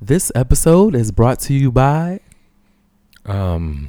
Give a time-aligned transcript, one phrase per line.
[0.00, 2.20] This episode is brought to you by
[3.24, 3.88] Um,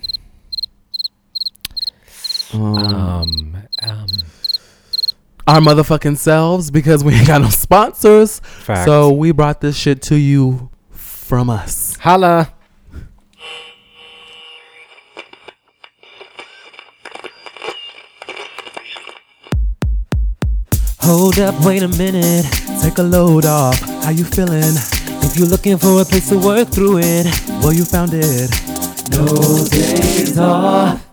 [2.54, 4.08] um, um, um,
[5.46, 8.40] our motherfucking selves because we ain't got no sponsors.
[8.40, 8.86] fact.
[8.86, 11.98] So we brought this shit to you from us.
[11.98, 12.54] holla.
[21.02, 22.46] Hold up, wait a minute.
[22.82, 23.80] Take a load off.
[24.04, 24.74] How you feeling?
[25.30, 27.26] If you're looking for a place to work through it,
[27.62, 28.50] well, you found it.
[29.12, 29.26] No
[29.68, 31.06] days off.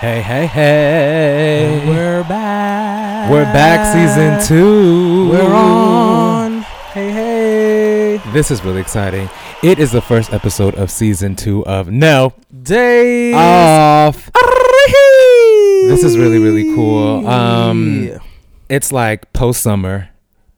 [0.00, 1.84] Hey, hey, hey.
[1.86, 3.30] We're back.
[3.30, 5.28] We're back, season two.
[5.28, 6.62] We're on.
[6.94, 8.20] Hey, hey.
[8.32, 9.28] This is really exciting.
[9.62, 14.30] It is the first episode of season two of No Days Off.
[15.88, 17.26] This is really, really cool.
[17.26, 18.10] Um,
[18.68, 20.08] It's like post summer.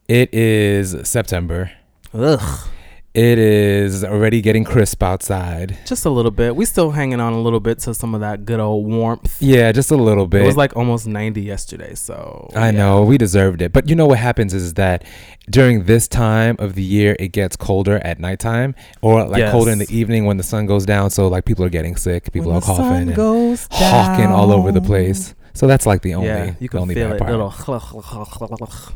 [0.08, 1.70] It is September.
[2.12, 2.68] Ugh.
[3.14, 5.76] It is already getting crisp outside.
[5.84, 6.56] Just a little bit.
[6.56, 9.36] We still hanging on a little bit to some of that good old warmth.
[9.42, 10.40] Yeah, just a little bit.
[10.40, 12.70] It was like almost 90 yesterday, so I yeah.
[12.70, 15.04] know we deserved it, but you know what happens is that
[15.50, 19.78] during this time of the year, it gets colder at nighttime, or like colder in
[19.78, 21.10] the evening when the sun goes down.
[21.10, 24.72] So like people are getting sick, people When are coughing and goes hawking all over
[24.72, 25.34] the place.
[25.54, 27.18] So that's like the only, yeah, you can only feel bad it.
[27.18, 27.30] part.
[27.30, 27.52] Little.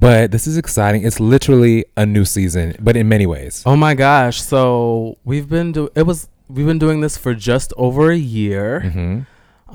[0.00, 1.04] But this is exciting.
[1.04, 3.62] It's literally a new season, but in many ways.
[3.64, 4.42] Oh my gosh!
[4.42, 8.80] So we've been do it was we've been doing this for just over a year,
[8.80, 9.20] hmm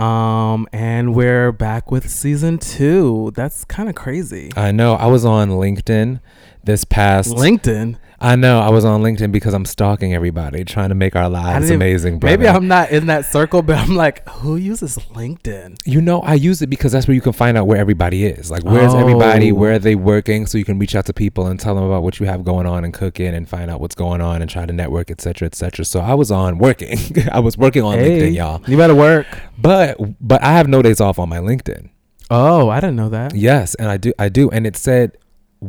[0.02, 3.32] um, and we're back with season two.
[3.34, 4.52] That's kind of crazy.
[4.58, 4.96] I know.
[4.96, 6.20] I was on LinkedIn
[6.66, 7.32] this past.
[7.32, 7.98] LinkedIn.
[8.20, 8.60] I know.
[8.60, 12.20] I was on LinkedIn because I'm stalking everybody, trying to make our lives amazing.
[12.24, 12.48] Maybe.
[12.48, 15.80] I'm not in that circle, but I'm like, who uses LinkedIn?
[15.86, 18.50] You know, I use it because that's where you can find out where everybody is.
[18.50, 19.52] Like, where's everybody?
[19.52, 19.56] Oh.
[19.56, 20.46] Where are they working?
[20.46, 22.66] So you can reach out to people and tell them about what you have going
[22.66, 25.86] on and cooking and find out what's going on and try to network, etc., etc.
[25.86, 26.98] So I was on working.
[27.32, 28.62] I was working on Hey, LinkedIn, y'all.
[28.68, 29.28] You better work.
[29.58, 31.90] But but I have no days off on my LinkedIn.
[32.32, 33.36] Oh, I didn't know that.
[33.36, 34.14] Yes, and I do.
[34.18, 35.18] I do, and it said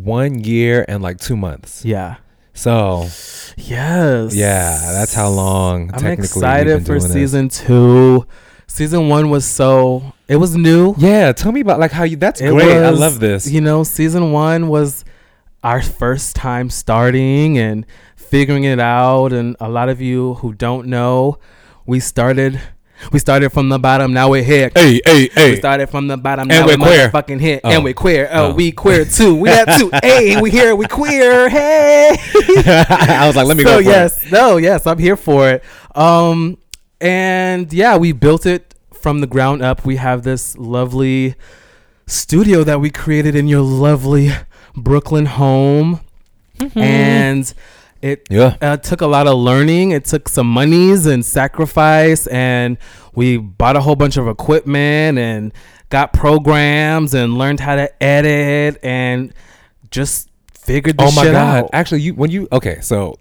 [0.04, 1.84] one year and like two months.
[1.84, 2.16] Yeah.
[2.54, 3.06] So
[3.56, 4.34] Yes.
[4.34, 5.90] yeah, that's how long.
[5.94, 7.12] I'm excited for doing this.
[7.12, 8.26] season two.
[8.66, 10.94] Season one was so it was new.
[10.98, 12.16] Yeah, tell me about like how you.
[12.16, 12.76] That's It great.
[12.82, 13.48] I love this.
[13.50, 15.04] You know, season one was
[15.62, 17.86] our first time starting and
[18.16, 19.32] figuring it out.
[19.32, 21.38] And a lot of you who don't know,
[21.86, 22.60] we started
[23.12, 24.70] we started from the bottom, now we're here.
[24.74, 25.50] Hey, hey, hey.
[25.52, 27.10] We started from the bottom, And now we're we're queer.
[27.10, 27.70] fucking hit, Oh.
[27.70, 28.28] and we're queer.
[28.32, 28.54] Oh, Oh.
[28.54, 29.34] we queer too.
[29.36, 29.90] We that too.
[30.02, 31.48] hey, we here, we queer.
[31.48, 32.16] Hey.
[32.88, 33.76] I was like, let me so go.
[33.78, 35.64] For yes, no, yes, I'm here for it.
[35.94, 36.58] Um,
[37.00, 39.84] and yeah, we built it from the ground up.
[39.84, 41.34] We have this lovely
[42.06, 44.30] studio that we created in your lovely
[44.74, 46.00] Brooklyn home,
[46.74, 47.52] and
[48.06, 48.26] it.
[48.30, 48.56] Yeah.
[48.60, 49.90] uh, took a lot of learning.
[49.90, 52.78] It took some monies and sacrifice, and
[53.14, 55.52] we bought a whole bunch of equipment and
[55.88, 59.32] got programs and learned how to edit and
[59.90, 60.28] just
[60.66, 61.12] figured this out.
[61.12, 61.64] Oh my shit god!
[61.64, 61.70] out.
[61.72, 63.18] Actually, you when you okay, so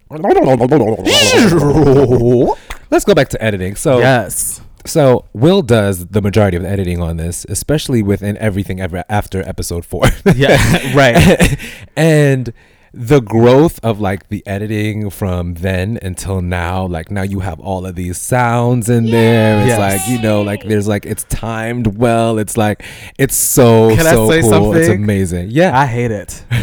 [2.90, 3.76] let's go back to editing.
[3.76, 4.62] So yes.
[4.86, 9.48] so Will does the majority of the editing on this, especially within everything ever after
[9.48, 10.06] episode four.
[10.36, 10.58] Yeah,
[10.96, 11.58] right.
[11.96, 12.52] and
[12.98, 17.86] the growth of like the editing from then until now, like now you have all
[17.86, 19.60] of these sounds in there.
[19.60, 19.80] It's Yes.
[19.80, 22.40] like you know, like there's like it's timed well.
[22.40, 22.84] It's like
[23.20, 24.76] it's so Can so cool.
[24.76, 25.50] It's amazing.
[25.52, 25.78] Yeah.
[25.78, 26.44] I hate it.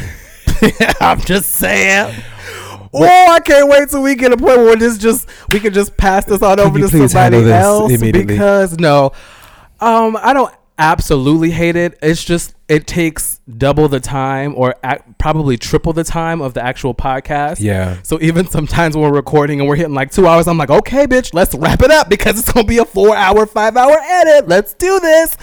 [1.00, 2.15] I'm just saying.
[2.94, 5.97] Oh, I can't wait till we get a point where this just we can just
[5.97, 9.12] pass this on over to somebody else because no,
[9.81, 11.98] um, I don't absolutely hate it.
[12.03, 16.65] It's just it takes double the time or ac- probably triple the time of the
[16.65, 17.60] actual podcast.
[17.60, 17.98] yeah.
[18.03, 21.06] So even sometimes when we're recording and we're hitting like two hours, I'm like, okay,
[21.06, 24.48] bitch, let's wrap it up because it's gonna be a four hour, five hour edit.
[24.48, 25.37] Let's do this.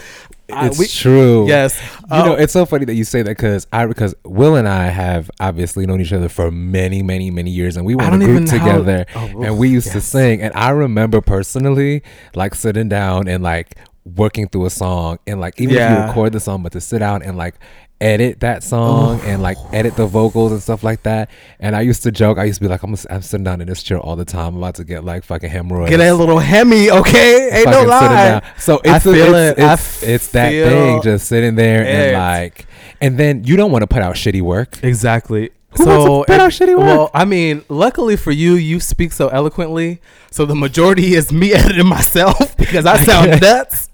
[0.52, 1.46] Uh, It's we- true.
[1.46, 1.80] Yes.
[2.10, 4.66] You know, Uh, it's so funny that you say that because I because Will and
[4.68, 8.20] I have obviously known each other for many, many, many years, and we were in
[8.20, 10.42] a group how- together, Oh, and we used to sing.
[10.42, 12.02] And I remember personally,
[12.34, 16.32] like sitting down and like working through a song, and like even if you record
[16.32, 17.54] the song, but to sit down and like
[18.00, 19.70] edit that song and like oh.
[19.72, 21.30] edit the vocals and stuff like that.
[21.58, 23.68] And I used to joke, I used to be like, I'm, I'm sitting down in
[23.68, 25.90] this chair all the time, I'm about to get like fucking hemorrhoids.
[25.90, 27.50] Get a little hemi, okay?
[27.58, 28.42] Ain't no fucking lie.
[28.58, 29.62] So I it's a- it's, it.
[29.62, 31.88] It's, it's that thing just sitting there it.
[31.88, 32.66] and like,
[33.00, 34.82] and then you don't want to put out shitty work.
[34.82, 35.50] Exactly.
[35.76, 36.86] Who wants to put out shitty work?
[36.86, 40.00] Well, I mean, luckily for you, you speak so eloquently.
[40.30, 43.88] So the majority is me editing myself because I sound nuts.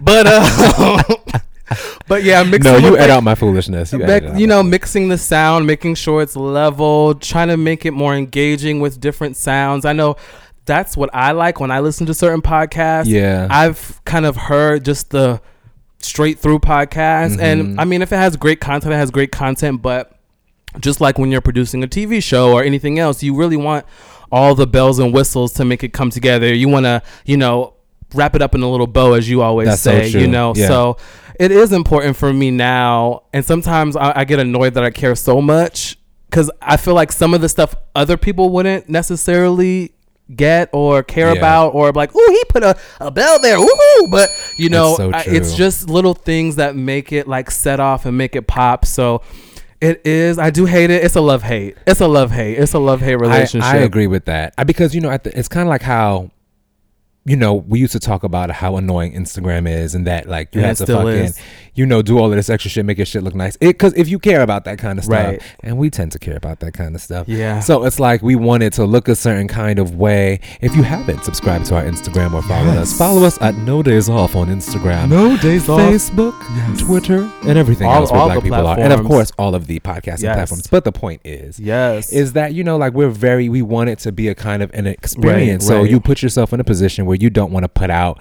[0.00, 1.04] But uh,
[2.08, 3.92] but yeah, mixing no, you edit the- out my foolishness.
[3.92, 4.04] You,
[4.36, 8.80] you know, mixing the sound, making sure it's level, trying to make it more engaging
[8.80, 9.84] with different sounds.
[9.84, 10.16] I know
[10.66, 13.06] that's what I like when I listen to certain podcasts.
[13.06, 13.46] Yeah.
[13.50, 15.40] I've kind of heard just the
[15.98, 17.36] straight through podcast.
[17.36, 17.40] Mhm.
[17.42, 19.82] And I mean, if it has great content, it has great content.
[19.82, 20.13] But
[20.80, 23.86] just like when you're producing a TV show or anything else, you really want
[24.32, 26.52] all the bells and whistles to make it come together.
[26.52, 27.74] You want to, you know,
[28.14, 30.52] wrap it up in a little bow, as you always That's so say, you know.
[30.56, 30.68] Yeah.
[30.68, 30.96] So
[31.38, 33.22] it is important for me now.
[33.32, 35.96] And sometimes I, I get annoyed that I care so much
[36.30, 39.92] because I feel like some of the stuff other people wouldn't necessarily
[40.34, 41.38] get or care Yeah.
[41.38, 44.10] about or like, oh, he put a, a bell there, woohoo!
[44.10, 48.06] But you know, so I- it's just little things that make it like set off
[48.06, 48.84] and make it pop.
[48.86, 49.22] So
[49.80, 50.38] it is.
[50.38, 51.04] I do hate it.
[51.04, 51.76] It's a love hate.
[51.86, 52.58] It's a love hate.
[52.58, 53.68] It's a love hate I, relationship.
[53.68, 56.30] I agree with that I, because you know at the, it's kind of like how
[57.26, 60.60] you know we used to talk about how annoying Instagram is and that like you
[60.60, 61.38] have to fucking is.
[61.74, 64.08] you know do all of this extra shit make your shit look nice because if
[64.08, 65.42] you care about that kind of stuff Right.
[65.60, 67.60] and we tend to care about that kind of stuff Yeah.
[67.60, 71.24] so it's like we wanted to look a certain kind of way if you haven't
[71.24, 75.08] subscribed to our Instagram or followed us follow us at no days off on Instagram
[75.08, 75.80] no days off.
[75.80, 76.80] Facebook, Yes.
[76.80, 79.54] Twitter, and everything All- else where all black the people are, and of course all
[79.54, 80.34] of the podcasting Yes.
[80.36, 80.66] platforms.
[80.66, 82.12] But the point is, Yes.
[82.12, 84.70] is that you know like we're very we want it to be a kind of
[84.74, 85.66] an experience.
[85.66, 85.90] so right.
[85.90, 88.20] you put yourself in a position where you don't want to put out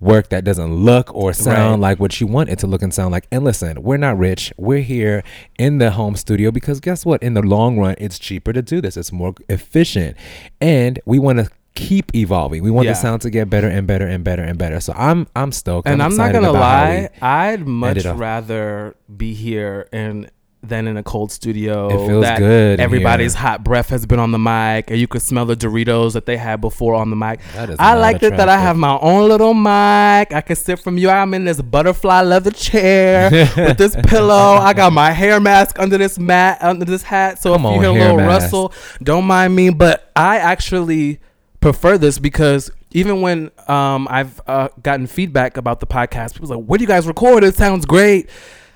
[0.00, 1.90] work that doesn't look or sound Right.
[1.90, 3.26] like what you want it to look and sound like.
[3.32, 4.52] And listen, we're not rich.
[4.58, 5.22] We're here
[5.58, 7.22] in the home studio because guess what?
[7.22, 8.96] In the long run, it's cheaper to do this.
[8.98, 10.16] It's more efficient,
[10.60, 12.62] and we want to keep evolving.
[12.62, 12.92] We want Yeah.
[12.92, 14.78] the sound to get better and better and better and better.
[14.78, 15.88] So I'm I'm stoked.
[15.88, 20.30] and I'm not gonna about how we- lie, I'd much rather be here and
[20.68, 21.88] than in a cold studio.
[21.88, 23.42] It feels that good Everybody's here.
[23.42, 26.36] hot breath has been on the mic, and you could smell the Doritos that they
[26.36, 27.40] had before on the mic.
[27.54, 30.32] That is I not like it that I have my own little mic.
[30.32, 31.10] I can sit from you.
[31.10, 34.34] I'm in this butterfly leather chair with this pillow.
[34.34, 37.40] I got my hair mask under this mat, under this hat.
[37.40, 38.44] So Come if you hear a little mask.
[38.44, 38.72] rustle,
[39.02, 39.70] don't mind me.
[39.70, 41.20] But I actually
[41.60, 46.64] prefer this because even when um, I've uh, gotten feedback about the podcast, people's like,
[46.64, 47.42] "Where do you guys record?
[47.44, 48.28] It sounds great."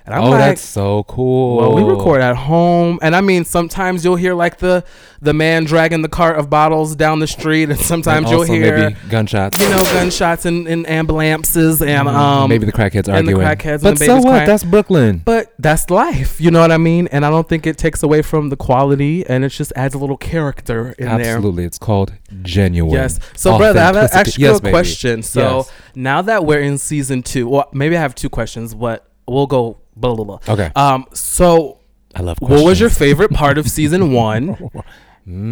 [0.09, 1.59] And I'm oh, like, that's so cool.
[1.59, 4.83] well, we record at home, and I mean, sometimes you'll hear like the
[5.21, 8.53] the man dragging the cart of bottles down the street, and And sometimes you'll also
[8.55, 9.59] hear maybe gunshots.
[9.61, 12.15] you know gunshots and, and ambulances, and Mhm.
[12.15, 13.41] um, maybe the crackheads and the arguing.
[13.47, 14.23] crackheads and but the so what?
[14.25, 14.47] crying.
[14.47, 15.23] That's Brooklyn.
[15.25, 17.09] but that's life, you know what I mean?
[17.13, 19.99] And I don't think it takes away from the quality, and it just adds a
[19.99, 21.35] little character in there.
[21.37, 22.13] Absolutely, it's called
[22.43, 22.93] genuine.
[22.95, 23.19] Yes.
[23.37, 24.31] So, brother, I have to Authenticity.
[24.31, 24.73] ask you Yes, a baby.
[24.73, 25.23] question.
[25.23, 25.71] So, Yes.
[25.95, 29.79] now that we're in season two, well, maybe I have two questions, but we'll go
[30.01, 30.39] blah blah blah.
[30.55, 30.71] Okay.
[30.77, 31.07] Um.
[31.13, 31.79] So,
[32.15, 32.39] I love.
[32.41, 34.57] what was your favorite part of season one?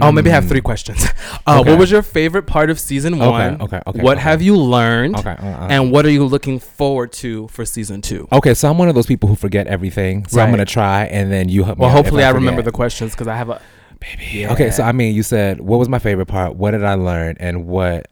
[0.03, 1.05] Oh, maybe I have three questions.
[1.47, 1.71] Uh, Okay.
[1.71, 3.61] What was your favorite part of season one?
[3.61, 4.23] okay, okay, okay What okay.
[4.23, 5.17] have you learned?
[5.19, 5.31] Okay.
[5.39, 5.69] uh, uh.
[5.71, 8.27] And what are you looking forward to for season two?
[8.33, 10.27] Okay, so I'm one of those people who forget everything.
[10.27, 13.13] So I'm gonna try, and then you help me Well, hopefully I, remember the questions
[13.13, 13.61] because I have a
[14.01, 14.47] baby.
[14.47, 16.57] Okay, so I mean, you said what was my favorite part?
[16.57, 17.37] What did I learn?
[17.39, 18.09] And what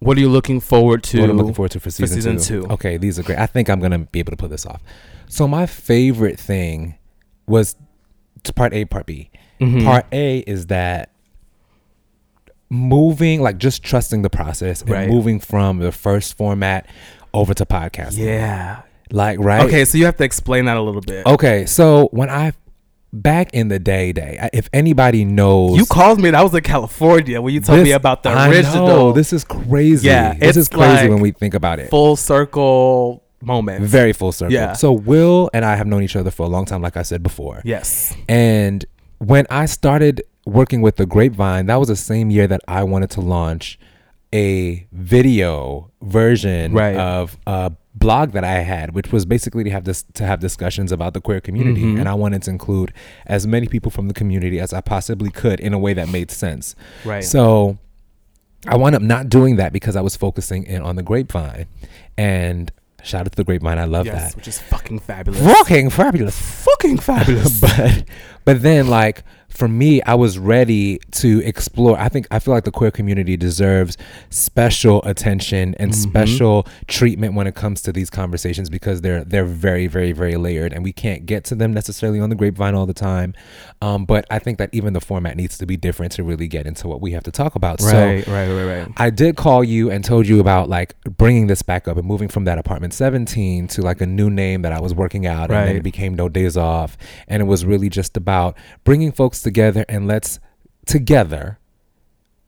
[0.00, 1.20] what are you looking forward to?
[1.20, 2.66] what I'm looking forward to for season, season two.
[2.66, 2.72] two.
[2.74, 3.38] Okay, these are great.
[3.38, 4.82] I think I'm gonna be able to pull this off.
[5.28, 6.96] So my favorite thing
[7.46, 7.76] was
[8.54, 9.30] part A, part B.
[9.60, 9.84] Mhm.
[9.84, 11.10] Part A is that
[12.70, 15.08] moving, like just trusting the process and Right.
[15.08, 16.86] moving from the first format
[17.32, 18.18] over to podcasting.
[18.24, 18.80] Yeah.
[19.12, 19.62] Like right.
[19.66, 21.24] Okay, so you have to explain that a little bit.
[21.26, 22.52] Okay, so when I
[23.12, 26.28] back in the day, day, if anybody knows, You called me.
[26.28, 28.86] and I was in California when you told me about the I original.
[28.88, 30.08] know, this is crazy.
[30.08, 31.88] Yeah, this is crazy like when we think about it.
[31.88, 33.84] full circle moment.
[33.84, 34.52] Very full circle.
[34.52, 34.72] Yeah.
[34.72, 37.22] So Will and I have known each other for a long time, like I said
[37.22, 37.60] before.
[37.64, 38.14] yes.
[38.28, 38.84] And
[39.18, 43.10] when I started working with the Grapevine, that was the same year that I wanted
[43.10, 43.78] to launch
[44.34, 46.96] a video version Right.
[46.96, 50.92] of a blog that I had, which was basically to have this to have discussions
[50.92, 51.98] about the queer community, Mhm.
[52.00, 52.92] and I wanted to include
[53.26, 56.30] as many people from the community as I possibly could in a way that made
[56.30, 56.74] sense.
[57.04, 57.24] Right.
[57.24, 57.78] So
[58.66, 61.66] I wound up not doing that because I was focusing in on the Grapevine,
[62.18, 62.70] and
[63.02, 65.40] shout out to the Grapevine, I love yes, that which is fucking fabulous.
[65.40, 67.60] fucking fabulous fucking fabulous.
[67.60, 68.04] but
[68.44, 69.22] but then like
[69.56, 71.98] for me, I was ready to explore.
[71.98, 73.96] I think I feel like the queer community deserves
[74.30, 75.94] special attention and Mhm.
[75.94, 80.72] special treatment when it comes to these conversations because they're they're very very very layered
[80.72, 83.32] and we can't get to them necessarily on the grapevine all the time.
[83.80, 86.66] Um, but I think that even the format needs to be different to really get
[86.66, 87.80] into what we have to talk about.
[87.80, 88.88] So Right, right, right, right.
[88.96, 92.28] I did call you and told you about like bringing this back up and moving
[92.28, 95.60] from that apartment 17 to like a new name that I was working out, right.
[95.60, 96.96] and then it became No Days Off,
[97.28, 100.38] and it was really just about bringing folks together and let's
[100.86, 101.58] together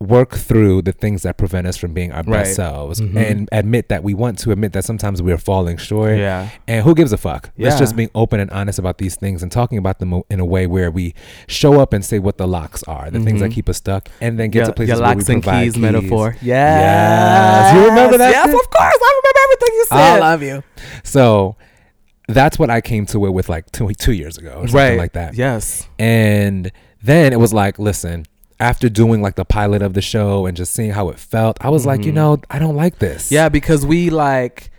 [0.00, 2.44] work through the things that prevent us from being our Right.
[2.44, 3.16] best selves Mhm.
[3.16, 6.50] and admit that we want to admit that sometimes we're falling short Yeah.
[6.68, 7.50] and who gives a fuck?
[7.58, 10.44] Let's just be open and honest about these things and talking about them in a
[10.44, 11.14] way where we
[11.48, 13.54] show up and say what the locks are, the things that Mhm.
[13.54, 15.76] keep us stuck, and then get to places your where we locks and provide keys,
[15.76, 16.36] metaphor.
[16.40, 17.72] Yes.
[17.72, 17.74] Yes.
[17.74, 18.54] You remember that Yes, shit?
[18.54, 18.94] of course.
[19.00, 19.98] I remember everything you said.
[19.98, 20.62] I love you.
[21.02, 21.56] So
[22.28, 24.98] that's what I came to it with like two two years ago or something Right.
[24.98, 25.34] like that.
[25.34, 25.88] Yes.
[25.98, 26.70] And
[27.02, 28.26] then it was like, listen,
[28.60, 31.68] after doing like the pilot of the show and just seeing how it felt, I
[31.70, 32.16] was like, you Mhm.
[32.16, 33.30] know, I don't like this.
[33.30, 34.70] Yeah, because we like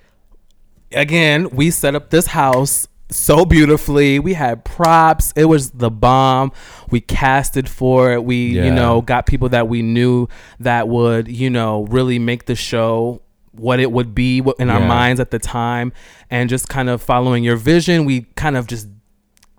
[0.91, 4.19] again, we set up this house so beautifully.
[4.19, 5.31] We had props.
[5.35, 6.51] It was the bomb.
[6.89, 8.23] We casted for it.
[8.23, 8.65] We, Yeah.
[8.65, 10.27] you know, got people that we knew
[10.59, 13.21] that would, you know, really make the show
[13.51, 14.87] what it would be in our Yeah.
[14.87, 15.91] minds at the time
[16.29, 18.05] and just kind of following your vision.
[18.05, 18.87] We kind of just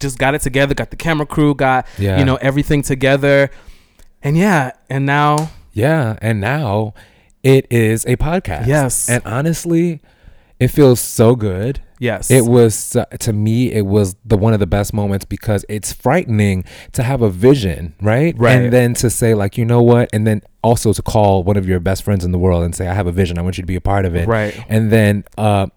[0.00, 2.19] just got it together, got the camera crew, got, Yeah.
[2.19, 3.50] you know, everything together.
[4.23, 6.16] And yeah, and now Yeah.
[6.21, 6.95] And now
[7.42, 8.66] it is a podcast.
[8.66, 9.09] Yes.
[9.09, 10.00] And honestly,
[10.59, 11.80] it feels so good.
[11.99, 12.30] yes.
[12.30, 15.92] It was uh, to me, it was the one of the best moments because it's
[15.92, 18.35] frightening to have a vision, right?
[18.37, 18.52] Right.
[18.57, 21.66] And then to say like, you know what, and then also to call one of
[21.69, 23.38] your best friends in the world and say, I have a vision.
[23.38, 24.26] I want you to be a part of it.
[24.28, 24.59] Right.
[24.69, 25.69] And then, uh,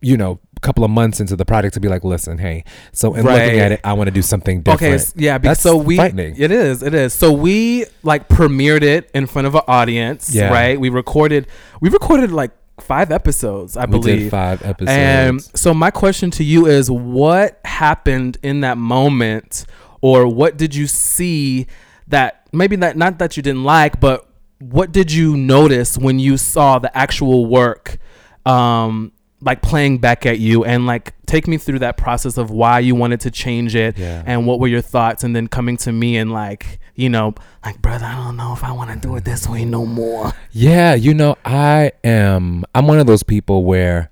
[0.00, 3.24] you know, couple of months into the project to be like, listen, hey, so in
[3.26, 3.44] Right.
[3.44, 5.02] looking at it, I want to do something different.
[5.02, 6.34] Okay, yeah, because That's so we frightening.
[6.38, 7.12] it is, it is.
[7.12, 10.50] So we like premiered it in front of an audience, Yeah.
[10.50, 10.80] right?
[10.80, 11.46] We recorded
[11.80, 14.18] we recorded like five episodes, I we believe.
[14.20, 14.90] did five episodes.
[14.96, 19.66] And so my question to you is what happened in that moment
[20.00, 21.66] or what did you see
[22.08, 24.26] that maybe that not that you didn't like, but
[24.58, 27.98] what did you notice when you saw the actual work
[28.46, 29.12] um
[29.42, 32.94] like playing back at you and like take me through that process of why you
[32.94, 34.22] wanted to change it Yeah.
[34.24, 37.34] and what were your thoughts and then coming to me and like you know
[37.64, 40.32] like brother i don't know if i want to do it this way no more
[40.52, 42.64] yeah, you know, I am.
[42.74, 44.10] I'm one of those people where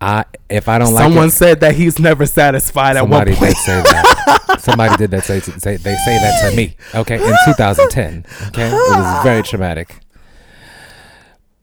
[0.00, 3.50] I, if I don't like someone said that he's never satisfied at one Somebody point
[3.50, 4.56] did say that.
[4.60, 6.76] Somebody did that say, say they say that to me.
[6.94, 8.24] Okay, in 2010.
[8.48, 9.98] Okay, it was very traumatic,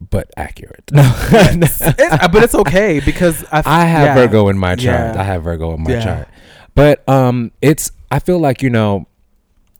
[0.09, 0.83] but accurate.
[0.91, 4.13] No, It's- uh, but it's okay because I, f- I have yeah.
[4.15, 5.15] Virgo in my chart.
[5.15, 5.21] Yeah.
[5.21, 6.03] I have Virgo in my Yeah.
[6.03, 6.27] chart.
[6.73, 7.91] But um, it's.
[8.11, 9.07] I feel like you know.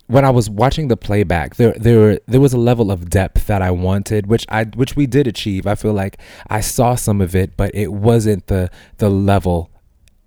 [0.08, 3.64] When I was watching the playback, there there there was a level of depth that
[3.64, 5.66] I wanted, which I which we did achieve.
[5.66, 6.18] I feel like
[6.48, 9.72] I saw some of it, but it wasn't the the level.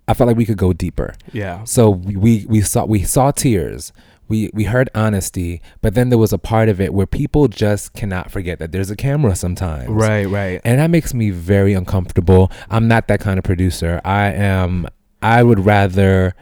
[0.05, 1.15] I felt like we could go deeper.
[1.31, 1.63] Yeah.
[1.63, 3.93] So we, we we saw we saw tears.
[4.29, 7.93] We we heard honesty, but then there was a part of it where people just
[7.93, 9.89] cannot forget that there's a camera sometimes.
[9.89, 10.25] Right.
[10.25, 10.61] Right.
[10.63, 12.51] And that makes me very uncomfortable.
[12.69, 13.99] I'm not that kind of producer.
[14.05, 14.87] I am
[15.21, 16.33] I would rather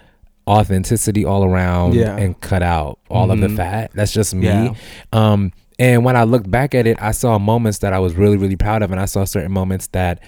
[0.47, 2.15] authenticity all around Yeah.
[2.15, 3.57] and cut out all of the Mhm.
[3.57, 3.91] fat.
[3.93, 4.45] That's just me.
[4.47, 4.73] Yeah.
[5.13, 8.37] Um and when I looked back at it, I saw moments that I was really
[8.37, 10.19] really proud of and I saw certain moments that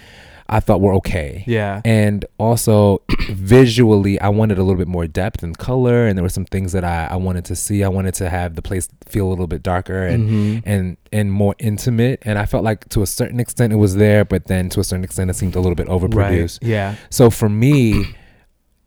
[0.52, 1.44] I thought were okay.
[1.48, 1.82] Yeah.
[1.86, 6.30] And also visually, I wanted a little bit more depth and color, and there were
[6.30, 7.84] some things that I, I wanted to see.
[7.84, 10.64] I wanted to have the place feel a little bit darker and Mhm.
[10.66, 12.20] and and more intimate.
[12.24, 14.84] And I felt like to a certain extent it was there, but then to a
[14.84, 16.02] certain extent it seemed a little bit Right.
[16.02, 16.60] overproduced.
[16.62, 16.96] Yeah.
[17.10, 18.06] So for me,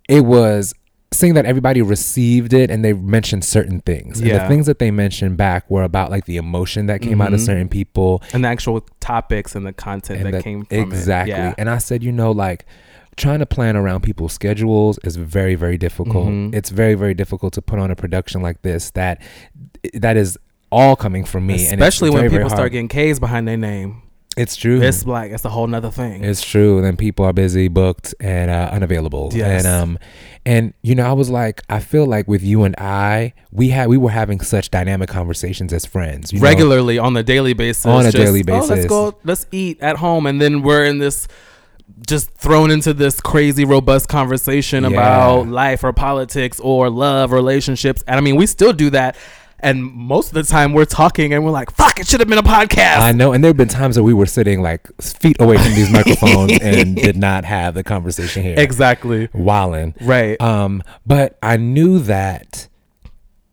[0.09, 0.75] it was
[1.12, 4.21] seeing that everybody received it and they mentioned certain things.
[4.21, 7.33] And the things that they mentioned back were about like the emotion that came out
[7.33, 7.45] of Mhm.
[7.47, 11.33] certain people And the actual topics and the content and that that- came from exactly
[11.35, 11.37] it.
[11.37, 11.54] Yeah.
[11.59, 12.64] and i said you know like
[13.16, 16.54] trying to plan around people's schedules is very very difficult Mhm.
[16.54, 19.21] it's very very difficult to put on a production like this that
[19.95, 20.38] that is
[20.71, 23.97] all coming from me Especially when very, people start getting K's behind their name.
[24.37, 26.25] It's true It's like it's a whole nother thing.
[26.25, 29.65] it's true then people are busy booked and uh, unavailable Yes.
[29.65, 29.99] and um
[30.47, 33.89] and you know i was like i feel like with you and i we had
[33.89, 36.45] we were having such dynamic conversations as friends you know?
[36.45, 37.85] regularly on a daily basis.
[37.85, 39.15] On a just, daily "Oh, let's go.
[39.23, 41.29] Let's eat at home, and then we're in this,
[42.09, 44.91] just thrown into this crazy, robust conversation Yeah.
[44.91, 48.03] about life or politics or love, relationships.
[48.07, 49.17] And I mean, we still do that.
[49.62, 52.00] And most of the time, we're talking, and we're like, "Fuck!
[52.00, 54.12] It should have been a podcast." I know, and there have been times that we
[54.12, 58.54] were sitting like feet away from these microphones and did not have the conversation here.
[58.59, 59.28] exactly.
[59.28, 59.95] Wildin'.
[60.00, 60.40] Right.
[60.40, 62.69] Um, but I knew that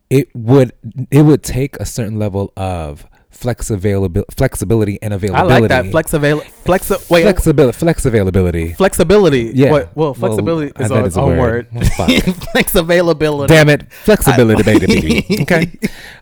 [0.08, 0.72] it would
[1.10, 5.54] it would take a certain level of flexibility, flexibility and availability.
[5.54, 8.72] I like that flex avail flex wait flexibility, flex availability.
[8.74, 9.52] flexibility.
[9.54, 9.70] Yeah.
[9.70, 11.72] What, well, flexibility Well, is our is a own word.
[11.72, 11.86] word.
[12.52, 13.54] Flex availability.
[13.54, 15.26] Damn it, flexibility, baby.
[15.42, 15.70] Okay,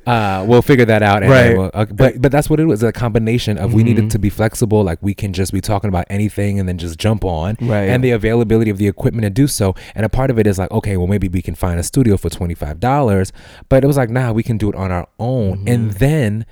[0.06, 1.22] uh, we'll figure that out.
[1.22, 1.56] and Right.
[1.56, 2.82] we'll- uh, but but that's what it was.
[2.82, 4.10] A combination of we needed Mhm.
[4.10, 7.24] to be flexible, like we can just be talking about anything and then just jump
[7.24, 7.88] on, Right.
[7.88, 9.74] and the availability of the equipment to do so.
[9.94, 12.16] And a part of it is like, okay, well maybe we can find a studio
[12.16, 13.32] for twenty five dollars,
[13.68, 15.98] but it was like, nah, we can do it on our own, and Mm-hmm.
[15.98, 16.46] then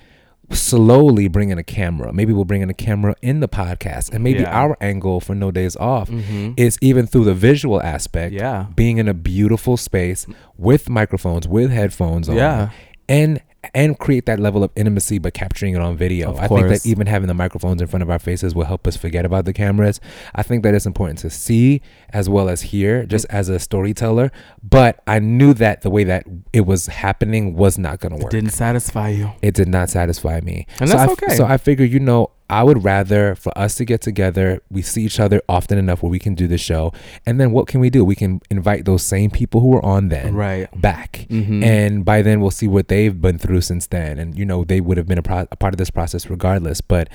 [0.51, 2.13] slowly bring in a camera.
[2.13, 4.51] Maybe we'll bring in a camera in the podcast, and maybe Yeah.
[4.51, 6.55] our angle for No Days Off Mhm.
[6.57, 8.67] is even through the visual aspect Yeah.
[8.77, 10.27] being in a beautiful space
[10.57, 12.69] with microphones, with headphones on, Yeah.
[13.09, 13.41] and
[13.75, 16.37] and create that level of intimacy, but capturing it on video.
[16.37, 18.97] I think that even having the microphones in front of our faces will help us
[18.97, 20.01] forget about the cameras.
[20.35, 23.35] I think that it's important to see as well as hear, just mm.
[23.35, 24.31] as a storyteller.
[24.63, 28.33] But I knew that the way that it was happening was not going to work.
[28.33, 29.33] It Didn't satisfy you.
[29.43, 30.67] It did not satisfy me.
[30.81, 31.37] And so that's I, okay.
[31.37, 35.03] So I figured, you know, I would rather for us to get together, we see
[35.05, 36.93] each other often enough where we can do the show.
[37.27, 38.05] And then what can we do?
[38.05, 40.69] We can invite those same people who were on then Right.
[40.81, 41.27] back.
[41.29, 41.65] Mhm.
[41.65, 44.19] And by then we'll see what they've been through since then.
[44.19, 46.81] And, you know, they would have been a, pro- a part of this process regardless.
[46.81, 47.09] But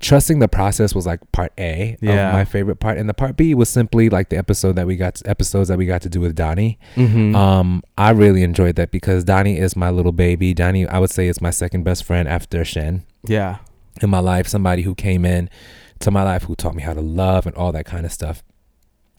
[0.00, 2.28] trusting the process was like part A Yeah.
[2.28, 2.96] of my favorite part.
[2.98, 5.76] And the part B was simply like the episode that we got, to, episodes that
[5.76, 6.78] we got to do with Donnie.
[6.96, 7.34] Mhm.
[7.34, 10.54] Um, I really enjoyed that because Donnie is my little baby.
[10.54, 13.56] Donnie, I would say, is my second best friend after Shen yeah.
[14.02, 14.46] In my life.
[14.48, 15.48] Somebody who came in
[16.00, 18.42] to my life who taught me how to love and all that kind of stuff.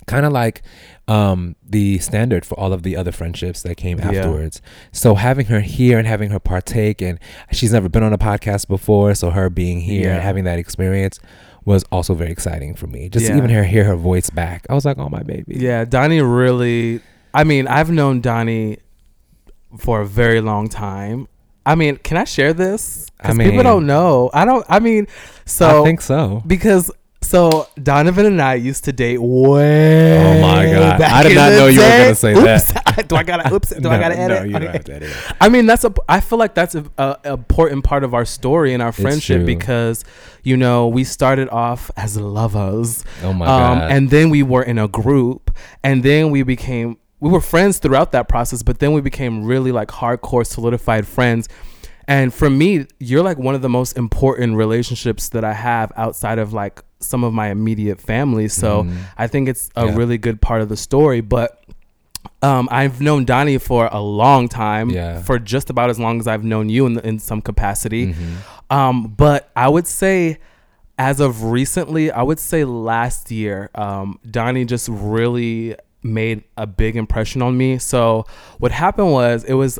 [0.07, 0.61] Kind of like
[1.07, 4.07] um, the standard for all of the other friendships that came Yeah.
[4.11, 4.61] afterwards.
[4.91, 7.19] So having her here and having her partake, and
[7.51, 10.13] she's never been on a podcast before, so her being here Yeah.
[10.15, 11.19] and having that experience
[11.65, 13.09] was also very exciting for me.
[13.09, 13.37] Just Yeah.
[13.37, 17.01] even hear hear her voice back, I was like, "Oh my baby." Yeah, Donnie really.
[17.33, 18.77] I mean, I've known Donnie
[19.77, 21.27] for a very long time.
[21.69, 23.07] I mean, can I share this?
[23.21, 24.29] I mean, people don't know.
[24.33, 24.65] I don't.
[24.69, 25.07] I mean,
[25.45, 26.41] so I think so.
[26.47, 26.89] because
[27.21, 30.17] so Donovan and I used to date way.
[30.37, 31.01] Oh my God.
[31.01, 32.71] I did not know you were gonna say oops.
[33.07, 33.53] do I gotta?
[33.53, 33.69] Oops.
[33.69, 34.37] Do I gotta edit?
[34.39, 34.71] No, you don't Okay.
[34.71, 35.13] have to edit.
[35.39, 35.93] I mean, that's a.
[36.07, 39.45] I feel like that's a, a, a important part of our story and our friendship
[39.45, 40.05] because,
[40.43, 43.91] you know, we started off as lovers, Oh my um, god.
[43.91, 45.51] and then we were in a group,
[45.83, 49.71] and then we became we were friends throughout that process, but then we became really
[49.71, 51.47] like hardcore solidified friends.
[52.07, 56.39] And for me, you're like one of the most important relationships that I have outside
[56.39, 58.47] of like some of my immediate family.
[58.47, 58.95] So Mhm.
[59.17, 59.95] I think it's a Yeah.
[59.95, 61.21] really good part of the story.
[61.21, 61.55] But
[62.41, 65.21] um, I've known Donnie for a long time, Yeah.
[65.21, 68.13] for just about as long as I've known you in, in some capacity.
[68.13, 68.73] Mhm.
[68.75, 70.37] Um, but I would say,
[70.97, 76.95] as of recently, I would say last year, um, Donnie just really made a big
[76.95, 77.77] impression on me.
[77.77, 78.25] So
[78.57, 79.79] what happened was, it was,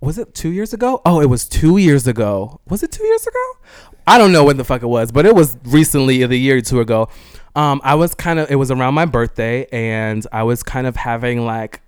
[0.00, 1.02] was it two years ago?
[1.04, 2.60] Oh, it was two years ago.
[2.68, 3.52] Was it two years ago?
[4.06, 6.60] I don't know when the fuck it was, but it was recently, the year or
[6.60, 7.08] two ago.
[7.54, 10.94] Um, I was kind of, it was around my birthday, and I was kind of
[10.96, 11.80] having like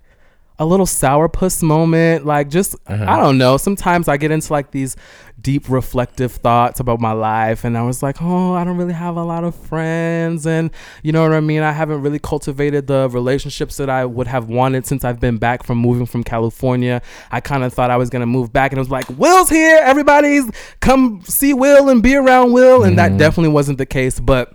[0.59, 2.27] a little sourpuss moment.
[2.27, 3.05] Like, just, Uh-huh.
[3.07, 3.57] I don't know.
[3.57, 4.97] Sometimes I get into like these
[5.41, 9.17] deep reflective thoughts about my life, and I was like, oh, I don't really have
[9.17, 10.47] a lot of friends.
[10.49, 10.71] And
[11.05, 11.63] you know what I mean?
[11.63, 15.63] I haven't really cultivated the relationships that I would have wanted since I've been back
[15.63, 17.03] from moving from California.
[17.31, 19.49] I kind of thought I was going to move back, and it was like, Will's
[19.49, 19.79] here.
[19.83, 22.83] Everybody's come see Will and be around Will.
[22.83, 23.19] And that Mhm.
[23.19, 24.19] definitely wasn't the case.
[24.19, 24.55] But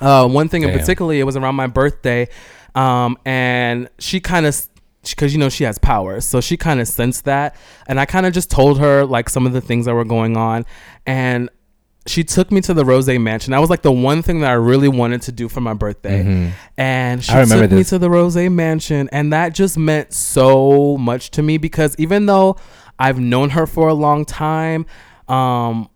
[0.00, 0.78] uh, one thing in Damn.
[0.78, 2.28] particularly, it was around my birthday,
[2.74, 4.66] um, and she kind of,
[5.14, 7.54] because you know she has power, so she kind of sensed that,
[7.86, 10.36] and I kind of just told her like some of the things that were going
[10.36, 10.64] on,
[11.06, 11.50] and
[12.08, 13.50] she took me to the Rose Mansion.
[13.50, 16.22] That was like the one thing that I really wanted to do for my birthday,
[16.24, 16.50] Mhm.
[16.78, 21.42] and she took me to the Rose Mansion, and that just meant so much to
[21.42, 22.56] me because even though
[22.98, 24.86] I've known her for a long time,
[25.28, 25.88] um,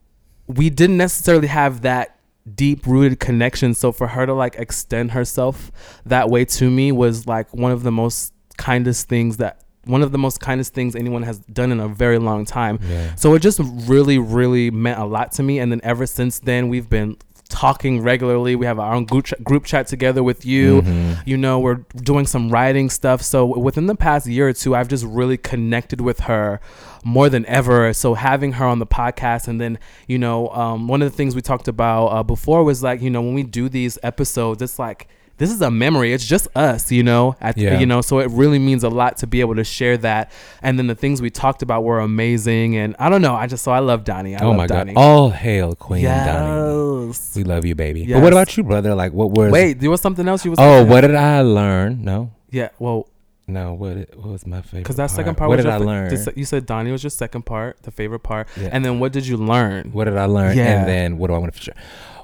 [0.49, 2.17] we didn't necessarily have that
[2.57, 3.75] deep rooted connection.
[3.75, 5.71] So for her to like extend herself
[6.05, 9.55] that way to me was like one of the most kindest things that
[9.87, 12.79] one of the most kindest things anyone has done in a very long time.
[12.87, 13.15] Yeah.
[13.15, 15.59] So it just really, really meant a lot to me.
[15.59, 17.17] And then ever since then, we've been
[17.49, 18.55] talking regularly.
[18.55, 20.83] We have our own group, ch- group chat together with you.
[20.83, 21.17] Mhm.
[21.27, 23.23] You know, we're doing some writing stuff.
[23.23, 26.61] So within the past year or two, I've just really connected with her
[27.03, 27.93] more than ever.
[27.93, 31.35] So having her on the podcast, and then you know, um, one of the things
[31.35, 34.79] we talked about uh, before was like, you know, when we do these episodes, it's
[34.79, 35.09] like
[35.41, 36.13] this is a memory.
[36.13, 37.35] It's just us, you know.
[37.41, 37.79] At, Yeah.
[37.81, 40.31] You know, so it really means a lot to be able to share that.
[40.63, 42.77] And then the things we talked about were amazing.
[42.77, 43.35] And I don't know.
[43.35, 44.37] I just so I love Donnie.
[44.37, 44.93] I oh love my Donnie.
[44.95, 45.01] god!
[45.01, 47.07] All hail Queen Donnie.
[47.09, 47.33] yes.
[47.35, 48.07] We love you, baby.
[48.07, 48.95] But what about you, brother?
[48.95, 49.51] Like, what was?
[49.51, 50.61] Wait, there was something else you was.
[50.61, 52.05] Oh, what did I learn?
[52.05, 52.69] No, Yeah.
[52.79, 53.09] Well,
[53.49, 54.83] No, what it, what was my favorite?
[54.85, 55.49] Because that second part.
[55.49, 56.17] What was did your I learn?
[56.37, 58.69] you said Donnie was your second part, the favorite part, Yeah.
[58.73, 59.91] and then what did you learn?
[59.91, 60.57] What did I learn?
[60.57, 60.67] Yeah.
[60.81, 61.75] And then what do I want to?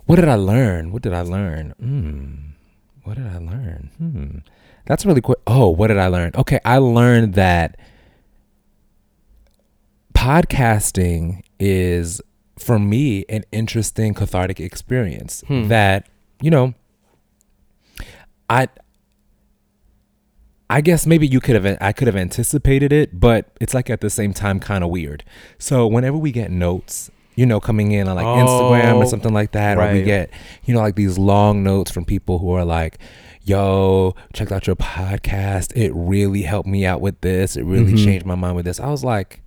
[0.05, 0.93] What did I learn?
[0.93, 1.75] What did I learn?
[1.81, 2.46] Hmm.
[3.07, 3.91] What did I learn?
[3.99, 4.39] Hmm.
[4.85, 5.39] That's really quick.
[5.47, 6.33] Oh, what did I learn?
[6.35, 7.79] Okay, I learned that
[10.13, 12.21] podcasting is
[12.59, 15.69] for me an interesting cathartic experience Hmm.
[15.69, 16.07] that
[16.41, 16.75] you know
[18.51, 18.69] I
[20.69, 24.01] I guess maybe you could have I could have anticipated it, but it's like at
[24.01, 25.23] the same time kind of weird.
[25.59, 29.33] So whenever we get notes, you know, coming in on like Instagram or Oh, something
[29.33, 30.31] like that, or we get
[30.65, 32.99] you know like these long notes from people who are like,
[33.45, 35.73] "Yo, checked out your podcast.
[35.77, 37.57] It really helped me out with this.
[37.57, 38.05] It really Mhm.
[38.05, 39.43] changed my mind with this." I was like,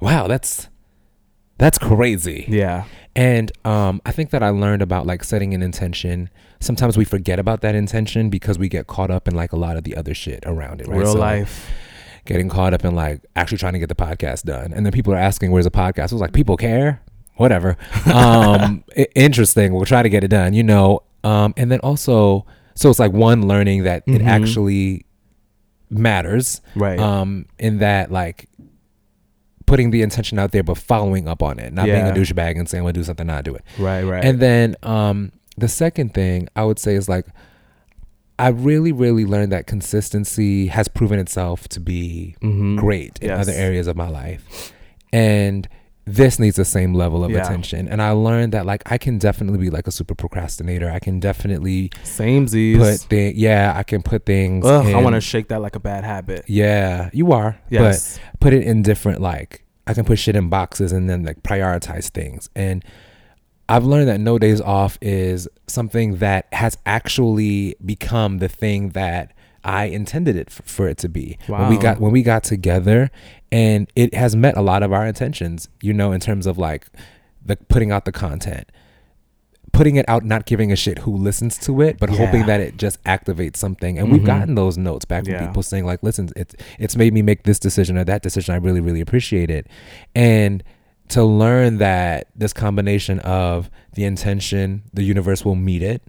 [0.00, 0.68] "Wow, that's
[1.58, 2.84] that's crazy." Yeah.
[3.14, 6.30] And um, I think that I learned about like setting an intention.
[6.60, 9.76] Sometimes we forget about that intention because we get caught up in like a lot
[9.76, 10.98] of the other shit around it, right?
[11.00, 11.70] Real So, life.
[12.24, 14.72] Getting caught up in like actually trying to get the podcast done.
[14.72, 16.12] And then people are asking, where's the podcast?
[16.12, 17.02] I was like, people care?
[17.42, 17.76] Whatever.
[18.12, 18.84] Um,
[19.16, 19.74] interesting.
[19.74, 21.02] We'll try to get it done, you know?
[21.24, 24.26] Um, and then also, so it's like one learning that it Mhm.
[24.26, 25.04] actually
[25.90, 26.98] matters Right.
[26.98, 28.48] um in that like
[29.66, 32.10] putting the intention out there but following up on it not Yeah.
[32.10, 34.02] being a douchebag and saying i'm gonna do something not do it right.
[34.02, 34.24] Right.
[34.24, 37.26] and then um the second thing i would say is like
[38.38, 42.78] i really really learned that consistency has proven itself to be Mhm.
[42.78, 43.40] great in Yes.
[43.46, 44.72] other areas of my life
[45.12, 45.68] and
[46.04, 47.42] this needs the same level of Yeah.
[47.44, 50.98] attention and i learned that like i can definitely be like a super procrastinator i
[50.98, 53.04] can definitely Same put Z's.
[53.04, 56.02] things yeah i can put things Ugh, I want to shake that like a bad
[56.04, 56.44] habit.
[56.48, 58.18] yeah you are but Yes.
[58.40, 62.08] put it in different like I can put shit in boxes and then like prioritize
[62.10, 62.48] things.
[62.54, 62.84] And
[63.68, 69.32] I've learned that no days off is something that has actually become the thing that
[69.64, 71.36] I intended it f- for it to be.
[71.48, 73.10] When we got when we got together
[73.52, 76.86] and it has met a lot of our intentions, you know, in terms of like
[77.44, 78.68] the putting out the content.
[79.72, 82.76] Putting it out, not giving a shit who listens to it, but hoping that it
[82.76, 83.98] just activates something.
[83.98, 84.26] And we've Mhm.
[84.26, 85.46] gotten those notes back from Yeah.
[85.46, 88.54] people saying like, "Listen, it's it's made me make this decision or that decision.
[88.54, 89.66] I really, really appreciate it."
[90.14, 90.62] And
[91.08, 96.02] to learn that this combination of the intention, the universe will meet it,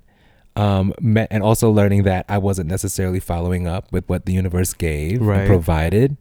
[0.58, 4.74] um, met, and also learning that I wasn't necessarily following up with what the universe
[4.74, 5.40] gave Right.
[5.40, 6.18] and provided.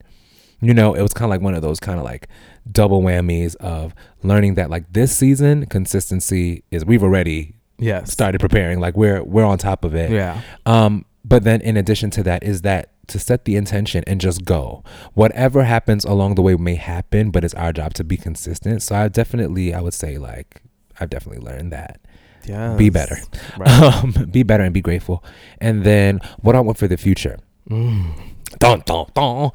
[0.63, 2.29] You know, it was kind of like one of those kind of like
[2.71, 8.13] double whammies of learning that like this season consistency is we've already Yes.
[8.13, 10.41] started preparing like we're we're on top of it Yeah.
[10.67, 14.45] um, but then in addition to that is that to set the intention and just
[14.45, 14.85] go.
[15.15, 18.83] Whatever happens along the way may happen, but it's our job to be consistent.
[18.83, 20.63] So I definitely I would say like
[21.01, 22.01] I've definitely learned that.
[22.45, 22.77] Yeah.
[22.77, 23.17] Be better.
[23.59, 23.69] Right.
[24.05, 25.25] Um, be better and be grateful.
[25.61, 27.39] And then what I want for the future.
[27.69, 28.15] Mm.
[28.61, 29.51] Dun, dun, dun.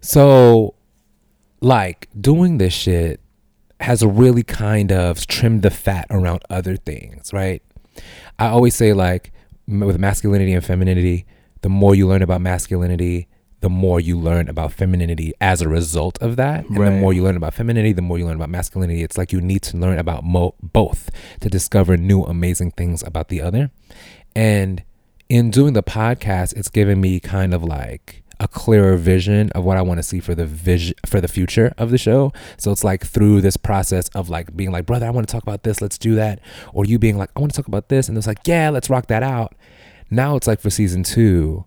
[0.00, 0.74] So
[1.60, 3.20] like doing this shit
[3.80, 7.62] has really kind of trimmed the fat around other things, right?
[8.38, 9.32] I always say like
[9.66, 11.26] with masculinity and femininity,
[11.62, 13.28] the more you learn about masculinity,
[13.60, 16.64] the more you learn about femininity as a result of that.
[16.68, 19.02] And the more you learn about femininity, the more you learn about masculinity.
[19.02, 23.28] It's like you need to learn about mo- both to discover new amazing things about
[23.28, 23.70] the other.
[24.36, 24.84] And
[25.28, 29.76] in doing the podcast, it's given me kind of like a clearer vision of what
[29.76, 32.32] I want to see for the vision for the future of the show.
[32.56, 35.42] So it's like through this process of like being like, brother, I want to talk
[35.42, 36.40] about this, let's do that.
[36.72, 38.88] Or you being like, I want to talk about this, and it's like, yeah, let's
[38.88, 39.54] rock that out.
[40.10, 41.64] Now it's like for season two,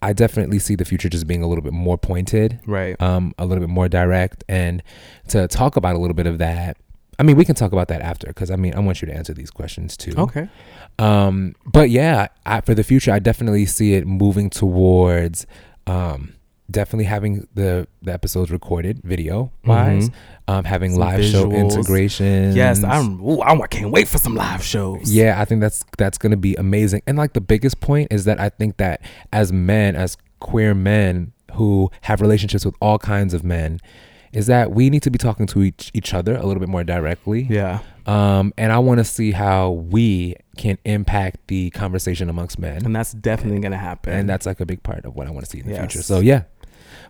[0.00, 3.00] I definitely see the future just being a little bit more pointed, Right.
[3.02, 4.82] um, a little bit more direct, and
[5.28, 6.76] to talk about a little bit of that.
[7.18, 9.12] I mean, we can talk about that after because I mean, I want you to
[9.14, 10.12] answer these questions too.
[10.16, 10.48] Okay.
[11.00, 15.44] Um, but yeah, I, for the future, I definitely see it moving towards
[15.88, 16.34] um,
[16.70, 20.12] definitely having the the episodes recorded video wise, Mhm.
[20.48, 21.58] um, having Some live show visuals.
[21.72, 22.56] integrations.
[22.56, 23.20] Yes, I'm.
[23.22, 25.12] Ooh, I can't wait for some live shows.
[25.12, 27.02] Yeah, I think that's that's gonna be amazing.
[27.06, 29.00] And like the biggest point is that I think that
[29.32, 33.80] as men, as queer men who have relationships with all kinds of men,
[34.32, 36.84] is that we need to be talking to each each other a little bit more
[36.84, 37.46] directly.
[37.48, 37.78] Yeah.
[38.08, 42.84] Um, and I want to see how we can impact the conversation amongst men.
[42.84, 44.12] And that's definitely gonna happen.
[44.14, 45.80] and that's like a big part of what I want to see in the Yes.
[45.92, 46.02] future.
[46.02, 46.44] So yeah,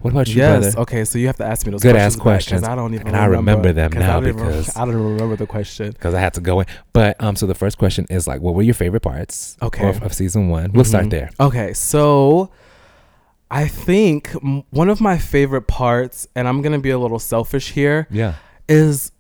[0.01, 0.61] what about you, yes.
[0.75, 0.81] brother?
[0.81, 1.05] Okay.
[1.05, 2.63] So you have to ask me those Good questions ass questions.
[2.65, 3.07] I don't even.
[3.07, 5.93] And I remember them now I because- I don't even remember the question.
[5.93, 6.67] Because I had to go in.
[6.93, 9.57] But um, so the first question is like, what were your favorite parts?
[9.63, 9.89] Okay.
[9.89, 10.73] Of, of season one.
[10.73, 11.11] We'll start Mhm.
[11.11, 11.31] there.
[11.39, 12.51] Okay, so
[13.51, 17.71] I think m- one of my favorite parts, and I'm gonna be a little selfish
[17.71, 18.35] here, Yeah.
[18.69, 19.13] is,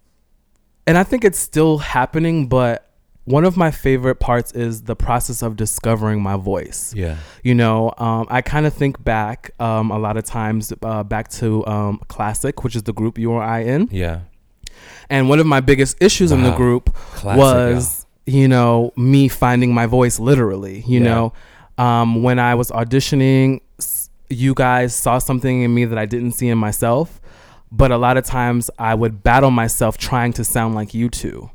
[0.88, 2.84] and I think it's still happening, but
[3.24, 6.94] one of my favorite parts is the process of discovering my voice.
[6.96, 7.18] Yeah.
[7.44, 11.28] You know, um, I kind of think back um, a lot of times uh, back
[11.32, 13.88] to um, Classic, which is the group you or I in.
[13.92, 14.20] Yeah.
[15.10, 19.74] And one of my biggest issues in the group Classic, was, you know, me finding
[19.74, 20.84] my voice literally.
[20.86, 21.04] You Yeah.
[21.14, 21.32] know,
[21.76, 23.60] um, when I was auditioning,
[24.30, 27.20] you guys saw something in me that I didn't see in myself.
[27.70, 31.50] But a lot of times I would battle myself trying to sound like you two.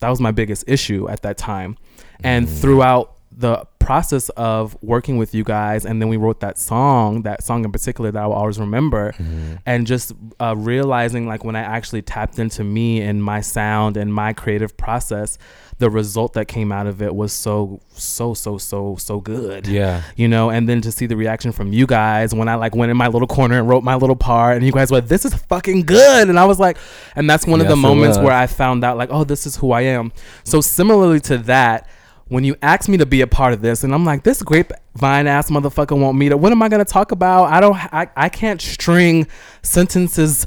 [0.00, 1.76] That was my biggest issue at that time.
[2.22, 2.60] And Mm.
[2.60, 7.42] throughout the process of working with you guys, and then we wrote that song, that
[7.44, 9.58] song in particular that I will always remember, Mhm.
[9.66, 14.14] and just uh, realizing like when I actually tapped into me and my sound and
[14.14, 15.36] my creative process,
[15.78, 19.66] the result that came out of it was so so so so so good.
[19.66, 20.02] Yeah.
[20.16, 22.90] You know, and then to see the reaction from you guys when I like went
[22.90, 25.34] in my little corner and wrote my little part, and you guys were, "This is
[25.34, 26.78] fucking good," and I was like,
[27.16, 29.72] and that's one of the moments where I found out like, oh, this is who
[29.72, 30.12] I am.
[30.44, 31.86] So similarly to that,
[32.28, 35.26] when you asked me to be a part of this, and I'm like, this grapevine
[35.26, 36.36] ass motherfucker want me to.
[36.36, 37.52] What am I gonna talk about?
[37.52, 37.76] I don't.
[37.94, 39.26] I, I can't string
[39.62, 40.46] sentences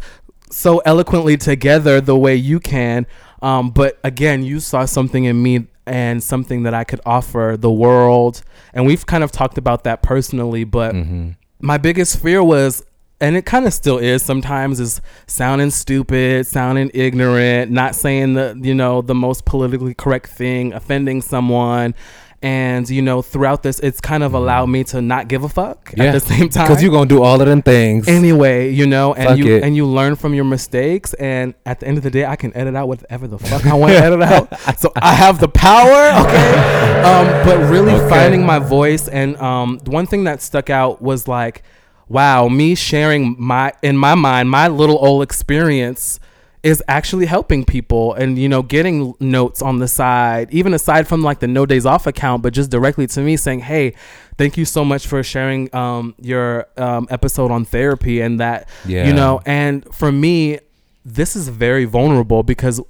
[0.50, 3.06] so eloquently together the way you can.
[3.42, 7.72] Um, but again, you saw something in me and something that I could offer the
[7.72, 8.42] world.
[8.74, 11.36] And we've kind of talked about that personally, but Mhm.
[11.62, 12.84] my biggest fear was
[13.20, 18.58] and it kind of still is sometimes is sounding stupid sounding ignorant not saying the
[18.62, 21.96] you know the most politically correct thing offending someone
[22.44, 25.92] and you know throughout this it's kind of allowed me to not give a fuck
[25.98, 26.04] Yeah.
[26.06, 28.08] at the same time Because you're gonna do all of them things.
[28.08, 29.64] anyway you know and Fuck you it.
[29.64, 32.56] and you learn from your mistakes and at the end of the day i can
[32.56, 35.90] edit out whatever the fuck i want to edit out so i have the power
[36.28, 38.10] okay um but really Okay.
[38.10, 41.64] finding my voice and um one thing that stuck out was like
[42.10, 46.20] wow me sharing my in my mind my little old experience
[46.64, 51.22] is actually helping people and you know getting notes on the side even aside from
[51.22, 53.94] like the no days off account but just directly to me saying hey
[54.38, 59.06] thank you so much for sharing um, your um, episode on therapy and that Yeah.
[59.08, 60.60] you know and for me
[61.06, 62.82] this is very vulnerable because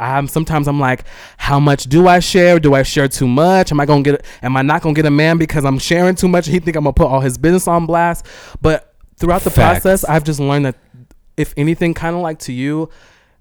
[0.00, 1.04] I'm sometimes I'm like,
[1.36, 2.58] how much do I share?
[2.58, 3.70] Do I share too much?
[3.70, 4.24] Am I gonna get?
[4.42, 6.46] Am I not gonna get a man because I'm sharing too much?
[6.46, 8.26] He think I'm gonna put all his business on blast.
[8.60, 9.82] But throughout the Facts.
[9.82, 10.76] process, I've just learned that
[11.36, 12.88] if anything, kind of like to you,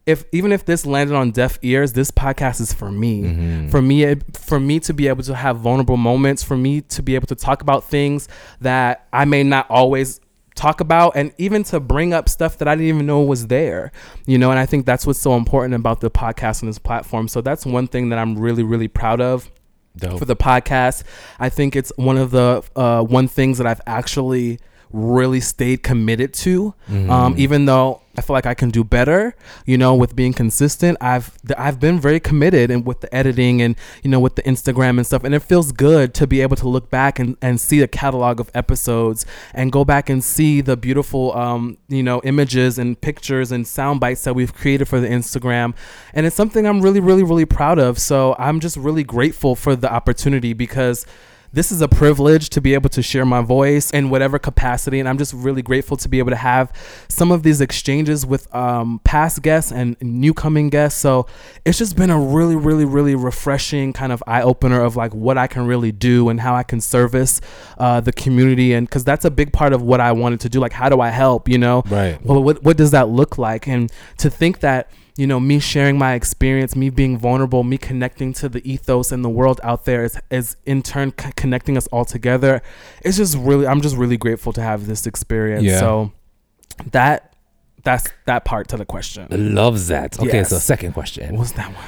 [0.06, 3.22] if even if this landed on deaf ears, this podcast is for me.
[3.24, 3.72] Mhm.
[3.72, 7.02] For me, it, for me to be able to have vulnerable moments, for me to
[7.02, 8.28] be able to talk about things
[8.62, 10.20] that I may not always
[10.56, 13.92] talk about and even to bring up stuff that I didn't even know was there.
[14.26, 17.28] You know, and I think that's what's so important about the podcast and this platform.
[17.28, 19.52] So that's one thing that I'm really really proud of
[19.98, 20.20] Dope.
[20.20, 21.04] for the podcast.
[21.40, 24.60] I think it's one of the uh, one things that I've actually
[24.94, 26.74] really stayed committed to.
[26.90, 27.12] Mm-hmm.
[27.12, 31.00] Um, even though I feel like I can do better, you know, with being consistent.
[31.02, 34.98] I've I've been very committed and with the editing and you know with the Instagram
[34.98, 35.24] and stuff.
[35.24, 38.40] And it feels good to be able to look back and, and see a catalog
[38.40, 43.52] of episodes and go back and see the beautiful um, you know images and pictures
[43.52, 45.74] and sound bites that we've created for the Instagram.
[46.14, 47.98] And it's something I'm really really really proud of.
[47.98, 51.08] So I'm just really grateful for the opportunity because
[51.54, 55.08] this is a privilege to be able to share my voice in whatever capacity and
[55.08, 56.74] i'm just really grateful to be able to have
[57.08, 61.00] some of these exchanges with um, past guests and new coming guests.
[61.00, 61.28] So
[61.66, 65.48] it's just been a really really really refreshing kind of eye-opener of like what i
[65.48, 67.42] can really do and how i can service
[67.78, 70.60] uh, the community and because that's a big part of what i wanted to do
[70.60, 71.84] like how do i help you know?
[71.90, 72.24] Right.
[72.26, 73.68] well what, what does that look like?
[73.68, 78.34] And to think that you know me sharing my experience me being vulnerable me connecting
[78.34, 81.86] to the ethos and the world out there is, is in turn c- connecting us
[81.88, 82.62] all together
[83.02, 85.80] it's just really i'm just really grateful to have this experience Yeah.
[85.80, 86.12] so
[86.92, 87.36] that
[87.84, 90.18] that's that part to the question Loves that.
[90.20, 90.50] Okay, Yes.
[90.50, 91.32] so second question.
[91.34, 91.84] what was that one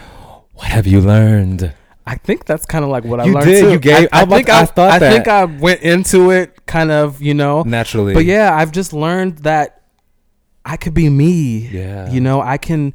[0.54, 1.74] What have you learned?
[2.06, 3.72] I think that's kind of like what I You learned did, too.
[3.72, 5.28] you gave- I, I think I, I thought I think.
[5.28, 8.14] I went into it kind of, you know, Naturally.
[8.14, 9.82] But yeah, I've just learned that
[10.66, 11.68] I could be me.
[11.68, 12.12] Yeah.
[12.12, 12.94] You know, I can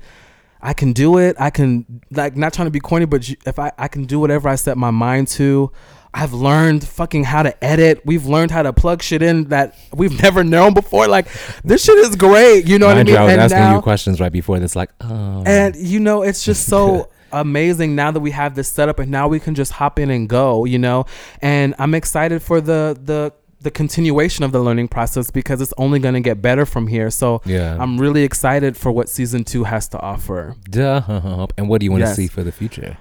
[0.60, 1.36] I can do it.
[1.38, 4.48] I can like not trying to be corny, but if I I can do whatever
[4.48, 5.70] I set my mind to.
[6.12, 8.02] I've learned fucking how to edit.
[8.04, 11.06] We've learned how to plug shit in that we've never known before.
[11.06, 11.28] Like
[11.62, 12.66] this shit is great.
[12.66, 13.16] You know Mind what I mean?
[13.16, 15.44] I was and asking now, you questions right before this, like, oh.
[15.46, 19.28] and you know, it's just so amazing now that we have this setup and now
[19.28, 21.06] we can just hop in and go, you know.
[21.40, 25.98] And I'm excited for the the the continuation of the learning process because it's only
[25.98, 27.10] going to get better from here.
[27.10, 27.76] So yeah.
[27.78, 30.56] I'm really excited for what season 2 has to offer.
[30.70, 31.46] Duh.
[31.58, 32.16] And what do you want to Yes.
[32.16, 32.96] see for the future?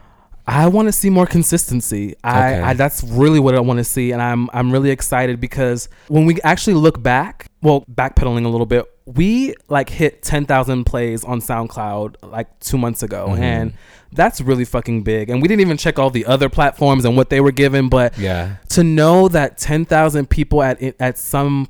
[0.51, 2.15] I want to see more consistency.
[2.23, 2.61] I, Okay.
[2.61, 6.25] I that's really what I want to see, and I'm I'm really excited because when
[6.25, 11.23] we actually look back, well, backpedaling a little bit, we like hit ten thousand plays
[11.23, 13.39] on SoundCloud like two months ago, Mhm.
[13.39, 13.73] and
[14.11, 15.29] that's really fucking big.
[15.29, 18.17] And we didn't even check all the other platforms and what they were given, but
[18.17, 18.55] Yeah.
[18.69, 21.67] to know that 10,000 people at at some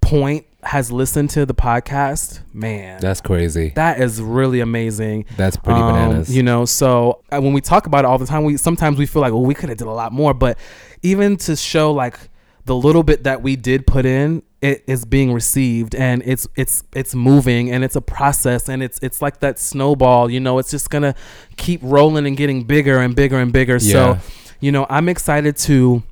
[0.00, 3.00] point has listened to the podcast, man.
[3.00, 3.72] That's crazy.
[3.76, 5.24] that is really amazing.
[5.36, 6.34] That's pretty Um, bananas.
[6.36, 9.06] You know, so uh, when we talk about it all the time, we sometimes we
[9.06, 10.58] feel like, well, we could have did a lot more, but
[11.02, 12.18] even to show like
[12.64, 16.82] the little bit that we did put in, it is being received and it's it's
[16.94, 20.70] it's moving and it's a process and it's it's like that snowball, you know, it's
[20.70, 21.14] just gonna
[21.56, 23.74] keep rolling and getting bigger and bigger and bigger.
[23.80, 23.92] Yeah.
[23.92, 24.18] So,
[24.60, 26.02] you know, I'm excited to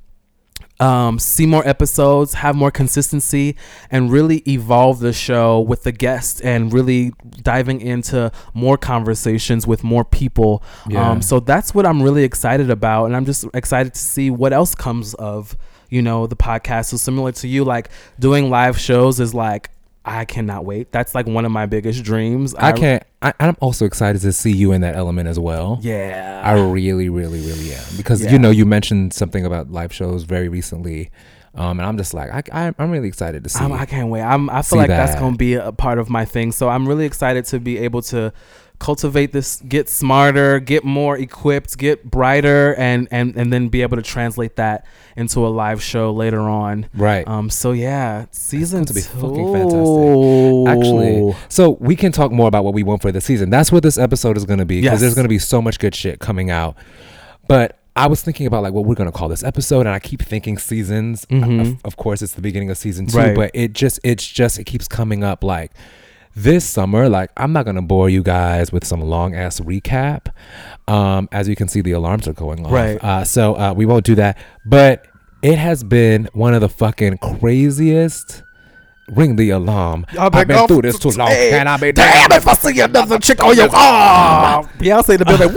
[0.80, 3.56] um, see more episodes, have more consistency,
[3.90, 9.84] and really evolve the show with the guests and really diving into more conversations with
[9.84, 10.62] more people.
[10.88, 11.10] Yeah.
[11.10, 14.52] Um, so that's what I'm really excited about, and I'm just excited to see what
[14.52, 15.56] else comes of
[15.90, 16.86] you know the podcast.
[16.86, 19.70] So similar to you, like doing live shows is like
[20.04, 20.92] I cannot wait.
[20.92, 22.54] That's like one of my biggest dreams.
[22.54, 23.02] I can't.
[23.24, 25.78] I, I'm also excited to see you in that element as well.
[25.82, 26.42] Yeah.
[26.44, 28.32] I really, really, really am because Yeah.
[28.32, 31.10] you know you mentioned something about live shows very recently,
[31.54, 33.64] um, and I'm just like I, I I'm really excited to see.
[33.64, 34.22] I'm, I can't wait.
[34.22, 36.52] I'm, I feel like that's going to be a part of my thing.
[36.52, 38.32] So I'm really excited to be able to
[38.84, 43.96] cultivate this, get smarter, get more equipped, get brighter, and and and then be able
[43.96, 44.84] to translate that
[45.16, 46.86] into a live show later on.
[46.94, 47.26] right.
[47.26, 47.48] Um.
[47.50, 49.08] So yeah, season to be two.
[49.20, 50.68] fucking fantastic.
[50.68, 53.50] Actually, so we can talk more about what we want for the season.
[53.50, 55.00] That's what this episode is going to be because Yes.
[55.00, 56.76] there's going to be so much good shit coming out.
[57.48, 59.98] But I was thinking about like what we're going to call this episode, and I
[59.98, 61.24] keep thinking seasons.
[61.26, 61.60] Mm-hmm.
[61.60, 63.34] Of, of course, it's the beginning of season two, Right.
[63.36, 65.72] but it just it's just it keeps coming up like
[66.34, 67.08] this summer.
[67.08, 70.28] Like I'm not to bore you guys with some long ass recap.
[70.88, 72.72] Um, as you can see, the alarms are going off.
[72.72, 73.02] Right.
[73.02, 74.38] Uh, so uh, we won't do that.
[74.66, 75.06] But
[75.42, 78.42] it has been one of the fucking craziest.
[79.08, 80.06] Ring the alarm.
[80.18, 81.28] I've been been through this too long.
[81.28, 84.64] Hey, Can I be Damn, if I see another chick on your arm.
[84.78, 85.54] Beyonce in the building.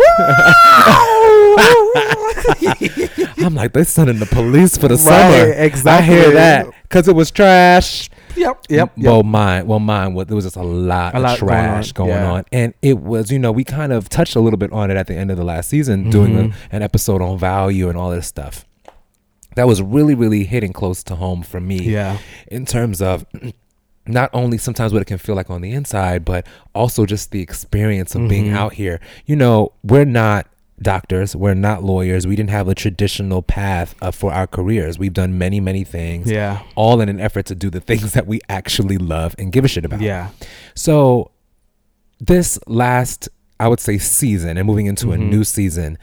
[3.45, 5.53] I'm like, they're sending the police for the Right, summer.
[5.53, 6.13] exactly.
[6.13, 8.09] I hear that because it was trash.
[8.37, 9.25] Yep, yep, Well, yep.
[9.25, 11.93] mine, well, mine was there was just a lot A of lot going trash on,
[11.93, 12.31] going yeah.
[12.31, 14.97] on, and it was, you know, we kind of touched a little bit on it
[14.97, 16.53] at the end of the last season, doing Mhm.
[16.71, 18.65] a, an episode on value and all this stuff.
[19.55, 21.79] That was really, really hitting close to home for me.
[21.81, 22.17] Yeah.
[22.47, 23.25] in terms of
[24.07, 27.41] not only sometimes what it can feel like on the inside, but also just the
[27.41, 28.55] experience of being Mhm.
[28.55, 28.99] out here.
[29.25, 30.47] You know, we're not
[30.81, 32.27] doctors, we're not lawyers.
[32.27, 34.99] We didn't have a traditional path uh, for our careers.
[34.99, 36.61] We've done many, many things, Yeah.
[36.75, 39.67] all in an effort to do the things that we actually love and give a
[39.67, 40.01] shit about.
[40.01, 40.29] Yeah.
[40.75, 41.31] So,
[42.19, 45.29] this last, I would say, season and moving into a Mhm.
[45.29, 45.97] new season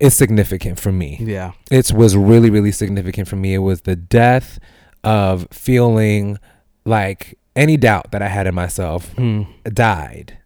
[0.00, 1.52] is significant for me Yeah.
[1.70, 4.58] it was really really significant for me it was the death
[5.04, 6.38] of feeling
[6.84, 9.42] like any doubt that i had in myself Hmm.
[9.64, 10.38] died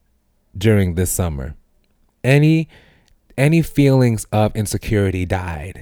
[0.56, 1.54] during this summer
[2.22, 2.68] any
[3.38, 5.80] any feelings of insecurity died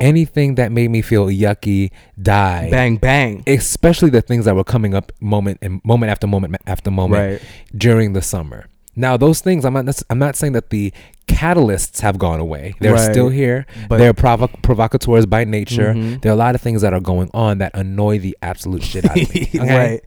[0.00, 3.42] anything that made me feel yucky died Bang bang.
[3.46, 7.42] especially the things that were coming up moment and moment after moment after moment Right.
[7.76, 8.66] during the summer.
[8.96, 10.02] Now, those things, I'm not.
[10.10, 10.92] I'm not saying that the
[11.28, 12.74] catalysts have gone away.
[12.80, 13.10] They're Right.
[13.12, 13.64] still here.
[13.88, 15.94] But- They're provo- provocateurs by nature.
[15.94, 16.20] Mhm.
[16.22, 19.04] There are a lot of things that are going on that annoy the absolute shit
[19.08, 19.48] out of me.
[19.54, 19.76] okay?
[19.78, 20.00] Right.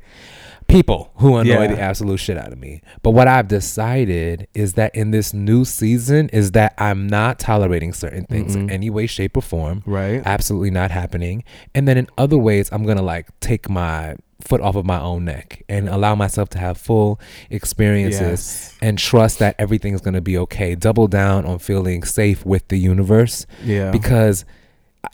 [0.73, 1.75] People who annoy Yeah.
[1.75, 2.81] the absolute shit out of me.
[3.03, 7.93] But what I've decided is that in this new season is that I'm not tolerating
[7.93, 8.71] certain things in Mm-mm.
[8.71, 10.21] any way, shape, or form Right.
[10.25, 11.43] absolutely not happening.
[11.75, 15.23] And then in other ways, I'm gonna like take my foot off of my own
[15.25, 18.73] neck and allow myself to have full experiences Yes.
[18.81, 20.75] and trust that everything's gonna be okay.
[20.75, 23.91] Double down on feeling safe with the universe Yeah.
[23.91, 24.43] because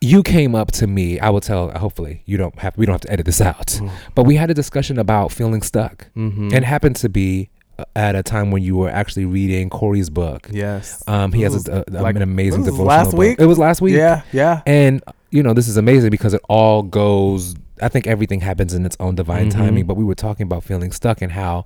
[0.02, 1.20] you came up to me.
[1.20, 1.70] I will tell.
[1.72, 2.78] Hopefully, you don't have.
[2.78, 3.68] We don't have to edit this out.
[3.68, 3.90] Mm.
[4.16, 6.54] But we had a discussion about feeling stuck, Mhm.
[6.54, 10.48] and happened to be uh, at a time when you were actually reading Corey's book.
[10.52, 11.02] yes.
[11.08, 12.88] Um, he has a, a- like- an amazing devotional.
[12.88, 13.20] last book.
[13.20, 13.40] week?
[13.40, 13.96] It was last week.
[13.96, 14.22] Yeah.
[14.34, 14.62] Yeah.
[14.66, 17.56] And you know, this is amazing because it all goes.
[17.82, 19.54] I think everything happens in its own divine Mhm.
[19.54, 19.86] timing.
[19.86, 21.64] But we were talking about feeling stuck and how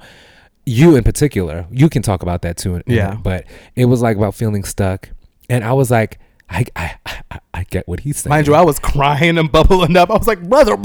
[0.66, 2.82] you, in particular, you can talk about that too.
[2.86, 3.16] Yeah.
[3.16, 5.10] But it was like about feeling stuck,
[5.50, 6.20] and I was like,
[6.54, 6.96] I I,
[7.32, 8.30] I, I get what he's saying.
[8.30, 10.10] Mind you, I was crying and bubbling up.
[10.10, 10.76] I was like, brother.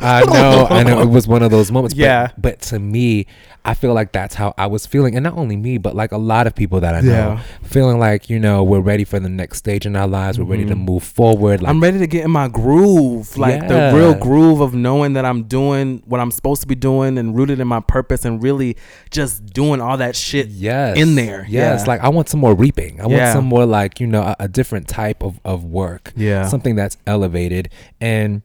[0.00, 1.00] I know, I know.
[1.00, 1.94] It was one of those moments.
[1.94, 2.28] Yeah.
[2.34, 3.26] But, but to me,
[3.64, 6.18] I feel like that's how I was feeling, and not only me, but like a
[6.18, 7.40] lot of people that I know, Yeah.
[7.62, 10.38] feeling like you know we're ready for the next stage in our lives.
[10.38, 11.62] We're ready to move forward.
[11.62, 11.76] Like Mm-hmm.
[11.76, 13.90] I'm ready to get in my groove, like Yeah.
[13.90, 17.36] the real groove of knowing that I'm doing what I'm supposed to be doing and
[17.36, 18.76] rooted in my purpose and really
[19.10, 21.46] just doing all that shit yes in there.
[21.48, 21.86] yes Yeah.
[21.86, 24.48] like i want some more reaping i want some more like you know a, a
[24.48, 26.48] different type of, of work Yeah.
[26.48, 27.68] something that's elevated
[28.00, 28.42] and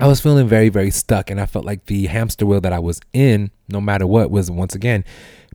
[0.00, 2.78] i was feeling very very stuck and i felt like the hamster wheel that i
[2.78, 5.04] was in no matter what was once again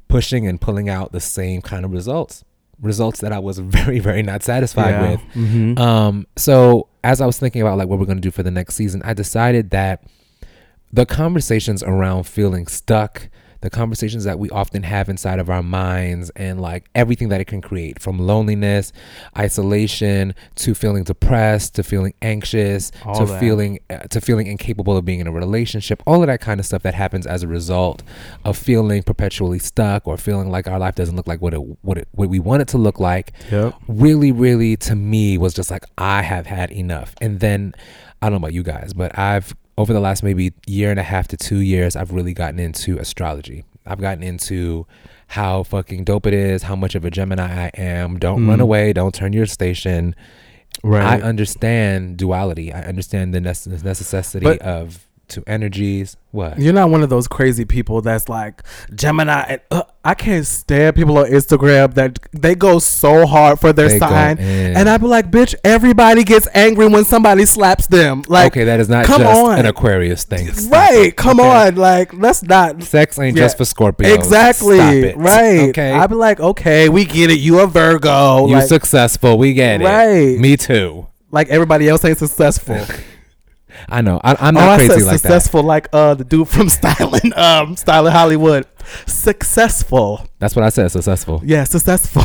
[0.07, 2.43] pushing and pulling out the same kind of results
[2.81, 5.11] results that i was very very not satisfied Yeah.
[5.11, 5.79] with Mhm.
[5.79, 8.73] um, so as I was thinking about like what we're gonna do for the next
[8.73, 10.03] season, I decided that
[10.91, 13.29] the conversations around feeling stuck,
[13.61, 17.45] the conversations that we often have inside of our minds, and like everything that it
[17.45, 18.91] can create from loneliness,
[19.37, 23.39] isolation, to feeling depressed, to feeling anxious, All to that.
[23.39, 26.65] feeling uh, to feeling incapable of being in a relationship, all of that kind of
[26.65, 28.03] stuff that happens as a result
[28.43, 31.97] of feeling perpetually stuck or feeling like our life doesn't look like what it what
[31.97, 33.73] it what we want it to look like Yep.
[33.87, 37.13] really, really to me was just like I have had enough.
[37.21, 37.73] And then
[38.21, 41.03] I don't know about you guys, but I've over the last maybe year and a
[41.03, 43.63] half to two years, I've really gotten into astrology.
[43.85, 44.87] I've gotten into
[45.27, 48.17] how fucking dope it is, how much of a Gemini I am.
[48.19, 48.63] Don't run Mm.
[48.63, 50.15] away, don't turn your station.
[50.83, 51.21] Right.
[51.21, 52.71] I understand duality.
[52.73, 56.17] I understand the nece- necessity But- of two energies.
[56.31, 56.59] What?
[56.59, 58.61] You're not one of those crazy people that's like
[58.93, 59.41] Gemini.
[59.43, 63.87] And, uh, I can't stand people on Instagram that they go so hard for their
[63.87, 68.23] They sign, and I'd be like, bitch, everybody gets angry when somebody slaps them.
[68.27, 69.59] Like, okay, that is not come just on.
[69.59, 70.51] an Aquarius thing.
[70.53, 71.05] Stop right?
[71.07, 71.67] it, Come okay?
[71.69, 72.83] on, like let's not.
[72.83, 73.43] Sex ain't Yeah.
[73.43, 74.13] just for Scorpios.
[74.13, 75.13] Exactly.
[75.15, 75.69] Right.
[75.69, 75.91] Okay.
[75.91, 77.39] I'd be like, okay, we get it.
[77.39, 78.47] You a Virgo.
[78.47, 79.37] you like, successful.
[79.37, 79.85] We get it.
[79.85, 80.37] Right.
[80.37, 81.07] Me too.
[81.31, 82.79] like everybody else ain't successful.
[83.89, 84.19] I know.
[84.23, 87.75] I, I'm oh, not I crazy like successful, like uh the dude from Styling, um,
[87.75, 88.65] Styling Hollywood.
[89.07, 90.27] Successful.
[90.39, 90.91] That's what I said.
[90.91, 91.41] Successful.
[91.43, 92.23] Yeah, successful.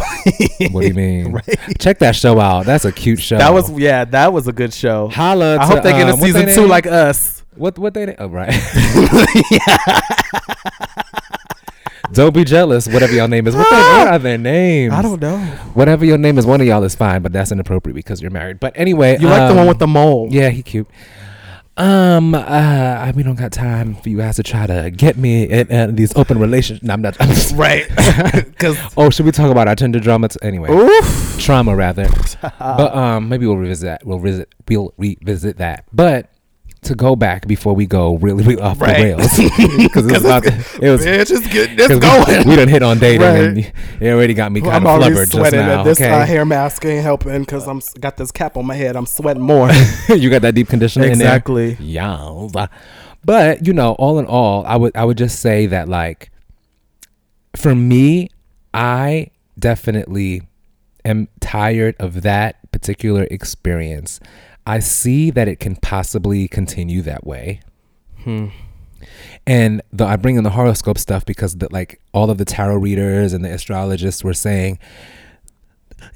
[0.70, 1.32] What do you mean?
[1.32, 1.58] Right.
[1.78, 2.66] Check that show out.
[2.66, 3.38] That's a cute show.
[3.38, 5.08] That was yeah, that was a good show.
[5.08, 5.56] Holla.
[5.56, 7.42] I to, hope they get a um, season two like us.
[7.54, 8.52] what what they oh right.
[12.12, 12.88] Don't be jealous.
[12.88, 13.54] Whatever your name is.
[13.54, 14.92] What, they, what are their names?
[14.92, 15.38] I don't know.
[15.74, 18.58] Whatever your name is, one of y'all is fine, but that's inappropriate because you're married.
[18.58, 20.26] But anyway, You like the one um, with the mole?
[20.30, 20.88] Yeah, he cute.
[21.80, 25.44] Um, uh, I we don't got time for you guys to try to get me
[25.44, 26.82] in, in these open relations.
[26.82, 27.16] No, I'm not.
[27.54, 27.86] Right.
[28.50, 30.28] Because oh, should we talk about our Tinder drama?
[30.28, 31.36] T- anyway, oof.
[31.40, 32.06] trauma rather.
[32.58, 34.06] but um, maybe we'll revisit that.
[34.06, 34.54] We'll visit.
[34.68, 35.86] We'll revisit that.
[35.90, 36.30] But
[36.82, 38.96] to go back before we go really, really off Right.
[38.96, 39.36] the rails
[39.84, 41.04] because it's about it was.
[41.06, 41.70] Bitch, it's good.
[41.78, 42.00] It's 'cause we-
[42.34, 42.48] going.
[42.48, 43.36] We, done hit on dating, Right.
[43.40, 43.58] and
[44.00, 45.60] it already got me kind I'm of flubbered just sweating.
[45.60, 45.82] now.
[45.82, 48.96] this okay, uh, hair mask ain't helping because I'm got this cap on my head.
[48.96, 49.68] I'm sweating more.
[50.08, 51.28] you got that deep conditioner in there.
[51.28, 51.76] exactly.
[51.80, 52.68] Yeah.
[53.22, 56.30] But, you know, all in all, I would I would just say that like
[57.56, 58.30] for me,
[58.72, 59.28] I
[59.58, 60.42] definitely
[61.04, 64.20] am tired of that particular experience.
[64.66, 67.60] I see that it can possibly continue that way.
[68.24, 68.48] Hmm.
[69.46, 72.76] And the, I bring in the horoscope stuff because the, like all of the tarot
[72.76, 74.78] readers and the astrologists were saying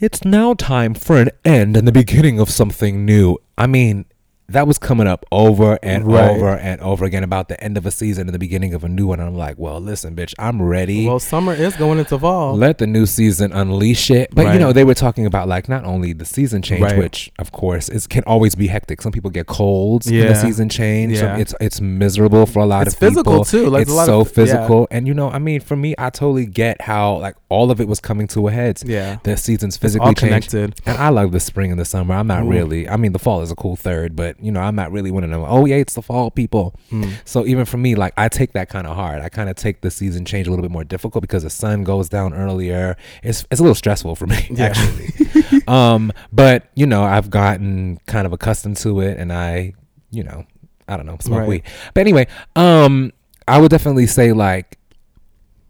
[0.00, 3.38] it's now time for an end and the beginning of something new.
[3.56, 4.06] I mean,
[4.48, 6.30] that was coming up over and Right.
[6.30, 8.88] over and over again about the end of a season and the beginning of a
[8.88, 9.18] new one.
[9.18, 11.06] And I'm like, well, listen, bitch, I'm ready.
[11.06, 12.54] Well, summer is going into fall.
[12.56, 14.34] Let the new season unleash it.
[14.34, 16.98] But you know, they were talking about like not only the season change, Right.
[16.98, 19.00] which of course is can always be hectic.
[19.00, 21.14] Some people get colds in the season change.
[21.20, 21.38] Yeah.
[21.38, 23.40] it's it's miserable for a lot It's of people.
[23.40, 23.70] It's physical, too.
[23.70, 24.32] Like, it's a lot so of- yeah.
[24.34, 24.88] physical.
[24.90, 27.88] And you know, I mean, for me, I totally get how like all of it
[27.88, 28.82] was coming to a head.
[28.84, 29.16] yeah.
[29.22, 30.74] The seasons physically all connected.
[30.84, 32.14] And I love the spring and the summer.
[32.14, 32.50] I'm not Mm.
[32.50, 32.88] really.
[32.88, 35.24] I mean, the fall is a cool third, but you know, I'm not really one
[35.24, 35.44] of them.
[35.46, 36.74] Oh yeah, it's the fall, people.
[36.90, 37.12] Mm.
[37.24, 39.22] So even for me, like I take that kind of hard.
[39.22, 41.84] I kind of take the season change a little bit more difficult because the sun
[41.84, 42.96] goes down earlier.
[43.22, 44.66] It's it's a little stressful for me Yeah.
[44.66, 45.62] actually.
[45.68, 49.74] um, but you know, I've gotten kind of accustomed to it, and I,
[50.10, 50.44] you know,
[50.88, 51.48] I don't know, smoke Right.
[51.48, 51.62] weed.
[51.94, 52.26] But anyway,
[52.56, 53.12] um,
[53.48, 54.78] I would definitely say like.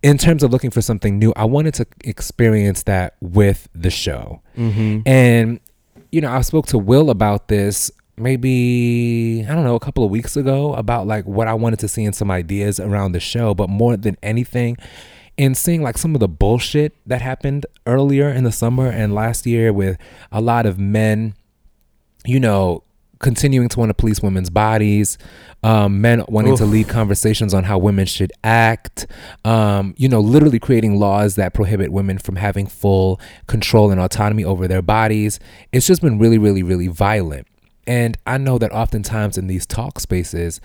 [0.03, 4.43] In terms of looking for something new, I wanted to experience that with the show.
[4.55, 5.01] Mm-hmm.
[5.07, 5.61] And,
[6.13, 10.11] you know, I spoke to Will about this maybe, I don't know, a couple of
[10.11, 13.55] weeks ago about like what I wanted to see and some ideas around the show.
[13.55, 14.77] But more than anything,
[15.37, 19.47] in seeing like some of the bullshit that happened earlier in the summer and last
[19.47, 19.99] year with
[20.31, 21.35] a lot of men,
[22.25, 22.85] you know,
[23.19, 25.17] continuing to want to police women's bodies,
[25.63, 29.07] um, men wanting to lead conversations on how women should act,
[29.45, 34.45] um, you know, literally creating laws that prohibit women from having full control and autonomy
[34.45, 35.41] over their bodies.
[35.73, 37.49] It's just been really, really, really violent.
[37.87, 40.61] And I know that oftentimes in these talk spaces,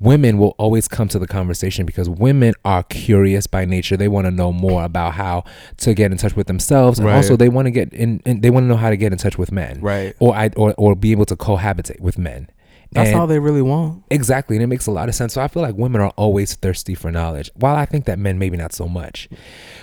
[0.00, 3.96] women will always come to the conversation because women are curious by nature.
[3.96, 5.44] They want to know more about how
[5.78, 7.16] to get in touch with themselves, and Right.
[7.16, 8.20] also they want to get in.
[8.24, 10.14] they want to know how to get in touch with men, Right.
[10.18, 12.48] Or I or or be able to cohabitate with men.
[12.94, 14.02] That's And- all they really want.
[14.10, 15.32] Exactly, and it makes a lot of sense.
[15.32, 18.38] So I feel like women are always thirsty for knowledge, while I think that men
[18.38, 19.28] maybe not so much.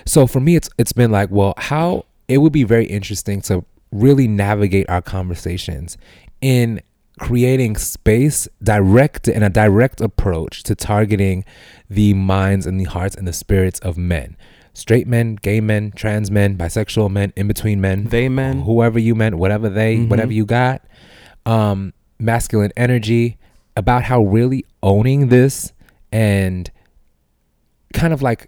[0.06, 3.64] So for me, it's it's been like, well, how it would be very interesting to
[3.92, 5.98] really navigate our conversations
[6.42, 6.82] in
[7.20, 11.44] creating space direct in a direct approach to targeting
[11.90, 14.38] the minds and the hearts and the spirits of men
[14.74, 18.62] straight men gay men trans men bisexual men in between men They men.
[18.62, 20.10] whoever you meant, whatever they, Mhm.
[20.10, 20.82] whatever you got,
[21.46, 23.38] um, masculine energy,
[23.76, 25.74] about how really owning this
[26.14, 26.72] and
[27.94, 28.48] kind of like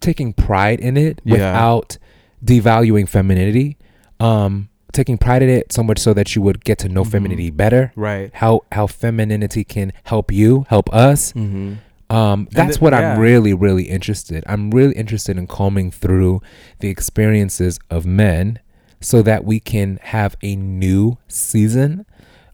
[0.00, 1.34] taking pride in it Yeah.
[1.34, 1.98] without
[2.44, 3.76] devaluing femininity,
[4.18, 7.10] um, taking pride in it so much so that you would get to know Mhm.
[7.12, 7.92] femininity better.
[7.96, 8.30] Right.
[8.34, 11.32] How how femininity can help you, help us.
[11.32, 11.74] Mm-hmm.
[12.14, 13.12] Um, that's what yeah.
[13.14, 14.42] I'm really, really interested.
[14.48, 16.42] I'm really interested in combing through
[16.80, 18.58] the experiences of men
[19.00, 22.04] so that we can have a new season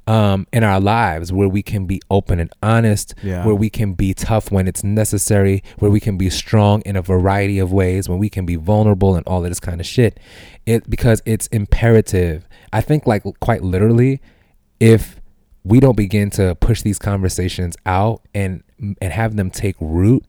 [0.07, 3.44] um, in our lives where we can be open and honest, Yeah.
[3.44, 7.02] where we can be tough when it's necessary, where we can be strong in a
[7.02, 10.20] variety of ways, when we can be vulnerable and all of this kind of shit.
[10.64, 12.46] It because it's imperative.
[12.72, 14.20] I think like quite literally,
[14.80, 15.20] if
[15.64, 18.62] we don't begin to push these conversations out and
[19.00, 20.24] and have them take root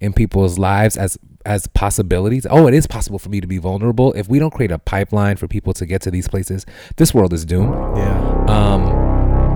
[0.00, 1.16] in people's lives as
[1.46, 2.46] as possibilities.
[2.50, 4.12] Oh, it is possible for me to be vulnerable.
[4.12, 6.66] If we don't create a pipeline for people to get to these places,
[6.96, 7.72] this world is doomed.
[7.96, 8.44] Yeah.
[8.48, 8.82] Um,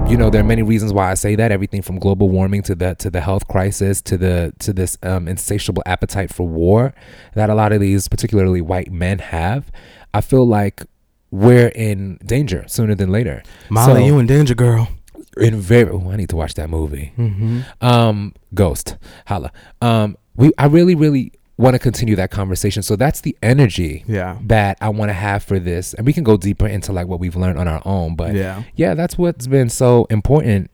[0.09, 1.51] you know, there are many reasons why I say that.
[1.51, 5.27] Everything from global warming to the to the health crisis to the to this um,
[5.27, 6.93] insatiable appetite for war
[7.35, 9.73] that a lot of these, particularly white men, have.
[10.13, 10.83] I feel like
[11.31, 13.43] we're in danger sooner than later.
[13.71, 14.89] Molly, So- you in danger, girl.
[15.37, 17.13] In very, oh, I need to watch that movie.
[17.19, 17.61] Mm-hmm.
[17.81, 18.97] Um, Ghost,
[19.27, 19.51] holla.
[19.83, 22.83] Um, we, I really, really want to continue that conversation.
[22.83, 24.39] So that's the energy Yeah.
[24.47, 27.21] that I want to have for this, and we can go deeper into like what
[27.21, 28.17] we've learned on our own.
[28.17, 28.65] But yeah.
[28.75, 30.71] yeah, that's what's been so important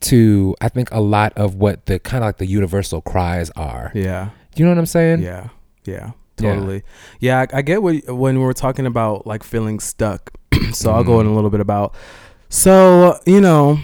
[0.00, 3.90] to I think a lot of what the kind of like the universal cries are.
[3.94, 4.30] Yeah.
[4.56, 5.20] You know what I'm saying?
[5.22, 5.48] Yeah.
[5.84, 6.12] Yeah.
[6.40, 6.54] Yeah.
[6.54, 6.82] Totally.
[7.20, 7.46] Yeah.
[7.52, 10.30] I, I get what when we are talking about like feeling stuck.
[10.72, 11.30] so I'll go in Mhm.
[11.30, 11.94] a little bit about.
[12.48, 13.78] So you know,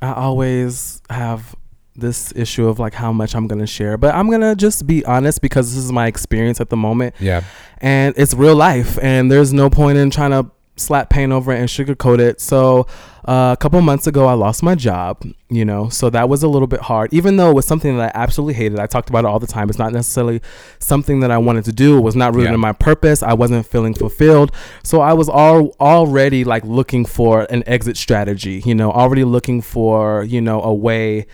[0.00, 1.54] I always have
[2.02, 5.40] this issue of like how much I'm gonna share, but I'm gonna just be honest
[5.40, 7.14] because this is my experience at the moment.
[7.18, 7.42] Yeah.
[7.80, 11.58] and it's real life and there's no point in trying to slap paint over it
[11.60, 12.86] and sugarcoat it so
[13.28, 16.48] uh, a couple months ago i lost my job you know so that was a
[16.48, 19.24] little bit hard even though it was something that i absolutely hated i talked about
[19.24, 20.40] it all the time it's not necessarily
[20.78, 22.54] something that i wanted to do it was not rooted Yeah.
[22.54, 24.50] in my purpose i wasn't feeling fulfilled
[24.82, 29.60] so i was all already like looking for an exit strategy you know already looking
[29.60, 31.26] for you know a way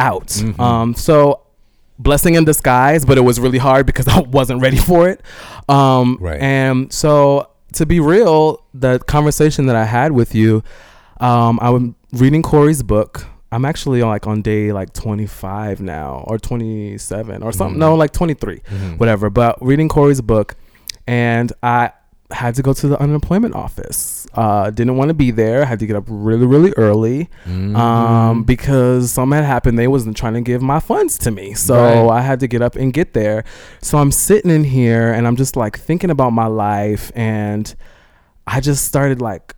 [0.00, 0.58] out Mhm.
[0.58, 1.40] um so
[1.98, 5.20] blessing in disguise, but it was really hard because I wasn't ready for it.
[5.68, 6.40] Um, Right.
[6.40, 10.62] And so, to be real, the conversation that I had with you,
[11.20, 11.82] um, I was
[12.14, 13.26] reading Corey's book.
[13.52, 17.76] I'm actually like on day like 25 now, or 27, or something.
[17.76, 17.80] Mhm.
[17.80, 18.98] No, like 23, Mhm.
[18.98, 19.28] whatever.
[19.28, 20.56] But reading Corey's book,
[21.06, 21.90] and I
[22.32, 24.26] had to go to the unemployment office.
[24.34, 25.64] Uh, didn't want to be there.
[25.64, 27.76] Had to get up really, really early Mhm.
[27.76, 29.78] um, because something had happened.
[29.78, 32.18] They wasn't trying to give my funds to me, so Right.
[32.18, 33.44] I had to get up and get there.
[33.82, 37.74] So I'm sitting in here and I'm just like thinking about my life, and
[38.46, 39.54] I just started like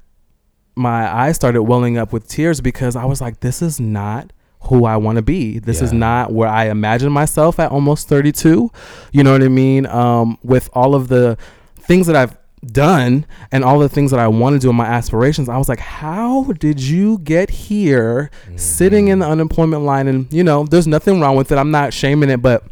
[0.74, 4.32] my eyes started welling up with tears because I was like, this is not
[4.66, 5.58] who I want to be.
[5.58, 8.70] This is not where I imagine myself at almost 32.
[9.12, 9.84] You know what I mean?
[9.86, 11.36] Um, with all of the
[11.78, 14.86] things that I've done and all the things that I want to do and my
[14.86, 19.32] aspirations, I was like, how did you get here sitting in the mm-hmm.
[19.32, 20.08] unemployment line?
[20.08, 21.58] And, you know, there's nothing wrong with it.
[21.58, 22.64] I'm not shaming it, but,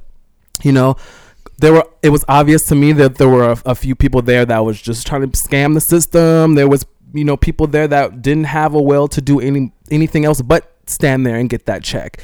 [0.63, 0.97] you know,
[1.61, 4.45] there were it was obvious to me that there were a, a few people there
[4.47, 8.23] that was just trying to scam the system there was you know people there that
[8.23, 11.83] didn't have a will to do any anything else but stand there and get that
[11.83, 12.23] check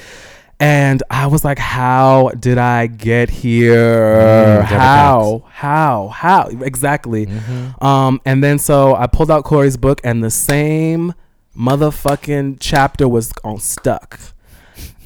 [0.59, 4.16] and i was like how did i get here?
[4.18, 5.44] Mm, how?
[5.50, 6.09] How?
[6.09, 6.48] How?
[6.62, 7.26] Exactly.
[7.26, 7.82] Mhm.
[7.82, 11.12] um and then so i pulled out corey's book and the same
[11.57, 14.20] motherfucking chapter was on stuck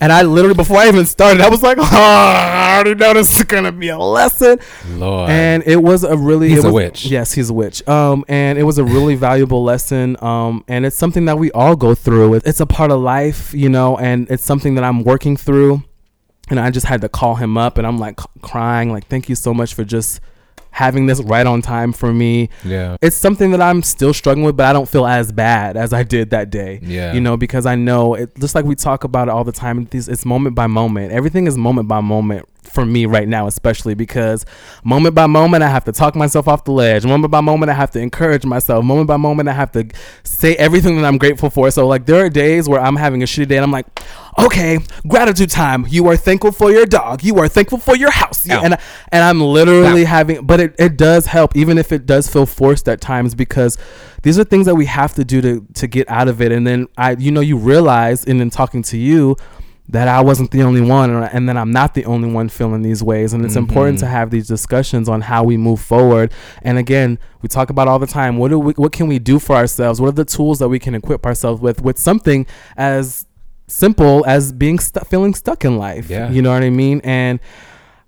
[0.01, 3.39] And I literally, before I even started, I was like, oh, I already know this
[3.39, 4.59] is gonna be a lesson.
[4.89, 5.31] Lord.
[5.31, 7.05] And it was a really He's it a witch.
[7.05, 7.87] Yes, he's a witch.
[7.87, 10.17] Um, and it was a really valuable lesson.
[10.23, 12.35] Um, and it's something that we all go through.
[12.35, 15.83] It's a part of life, you know, and it's something that I'm working through.
[16.49, 19.37] And I just had to call him up, and I'm like crying, like, thank you
[19.37, 20.21] so much for just
[20.71, 22.49] having this right on time for me.
[22.65, 22.97] yeah.
[23.03, 26.03] It's something that I'm still struggling with, but I don't feel as bad as I
[26.03, 27.13] did that day Yeah.
[27.13, 29.87] you know because i know it just like we talk about it all the time
[29.91, 33.95] these it's moment by moment everything is moment by moment for me right now especially
[33.95, 34.45] because
[34.85, 37.05] moment by moment i have to talk myself off the ledge.
[37.05, 38.85] Moment by moment i have to encourage myself.
[38.85, 39.89] Moment by moment i have to
[40.23, 41.71] say everything that i'm grateful for.
[41.71, 43.87] So like there are days where i'm having a shitty day and i'm like
[44.39, 45.87] okay gratitude time.
[45.89, 47.23] You are thankful for your dog.
[47.23, 48.49] You are thankful for your house.
[48.49, 48.61] Ow.
[48.63, 48.77] and
[49.13, 50.07] and i'm literally Ow.
[50.07, 53.77] having but it, it does help even if it does feel forced at times because
[54.23, 56.53] these are things that we have to do to to get out of it.
[56.53, 59.37] And then i you know you realize and then talking to you
[59.93, 62.83] that I wasn't the only one and- and then I'm not the only one feeling
[62.83, 64.01] these ways and it's important Mhm.
[64.01, 66.33] to have these discussions on how we move forward
[66.63, 69.39] and again we talk about all the time what do we what can we do
[69.39, 73.27] for ourselves what are the tools that we can equip ourselves with with something as
[73.69, 76.31] simple as being stu- feeling stuck in life Yeah.
[76.31, 77.41] you know what I mean and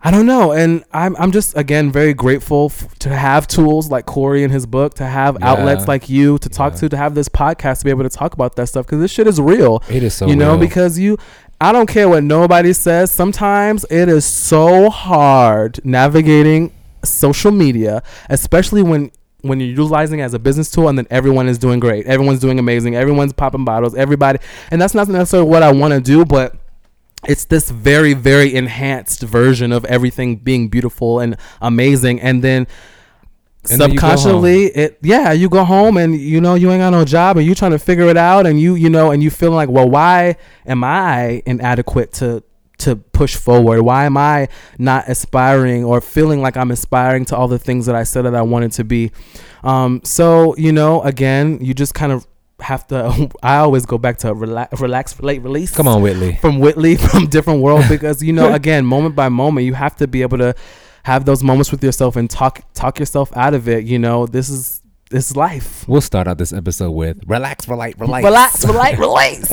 [0.04, 4.04] I don't know, and I'm I'm just again very grateful f- to have tools like
[4.04, 5.48] Corey in his book, to have Yeah.
[5.50, 6.78] outlets like you to talk Yeah.
[6.80, 9.12] to, to have this podcast to be able to talk about that stuff because this
[9.12, 9.80] shit is real.
[9.88, 10.58] It is so you know, real.
[10.58, 11.18] because you,
[11.62, 13.12] I don't care what nobody says.
[13.12, 16.72] Sometimes it is so hard navigating
[17.04, 21.48] social media, especially when when you're utilizing it as a business tool and then everyone
[21.48, 24.40] is doing great, everyone's doing amazing, everyone's popping bottles, everybody,
[24.72, 26.56] and that's not necessarily what I want to do, but
[27.28, 32.20] it's this very very enhanced version of everything being beautiful and amazing.
[32.20, 32.66] And then
[33.70, 36.80] And then you go subconsciously it yeah you go home and you know you ain't
[36.80, 39.22] got no job and you trying to figure it out and you you know and
[39.22, 40.34] you feeling like well why
[40.66, 42.42] am i inadequate to
[42.78, 43.82] to push forward?
[43.82, 44.48] Why am i
[44.78, 48.34] not aspiring or feeling like i'm aspiring to all the things that i said that
[48.34, 49.12] i wanted to be?
[49.62, 52.26] Um so you know again you just kind of
[52.60, 56.36] have to i always go back to relax relax relate release Come on, Whitley.
[56.40, 60.08] from Whitley from different world because you know again moment by moment you have to
[60.08, 60.54] be able to
[61.04, 64.48] have those moments with yourself and talk talk yourself out of it you know this
[64.48, 64.80] is
[65.10, 68.24] this is life We'll start out this episode with relax, relate, relax.
[68.24, 69.52] relax relate release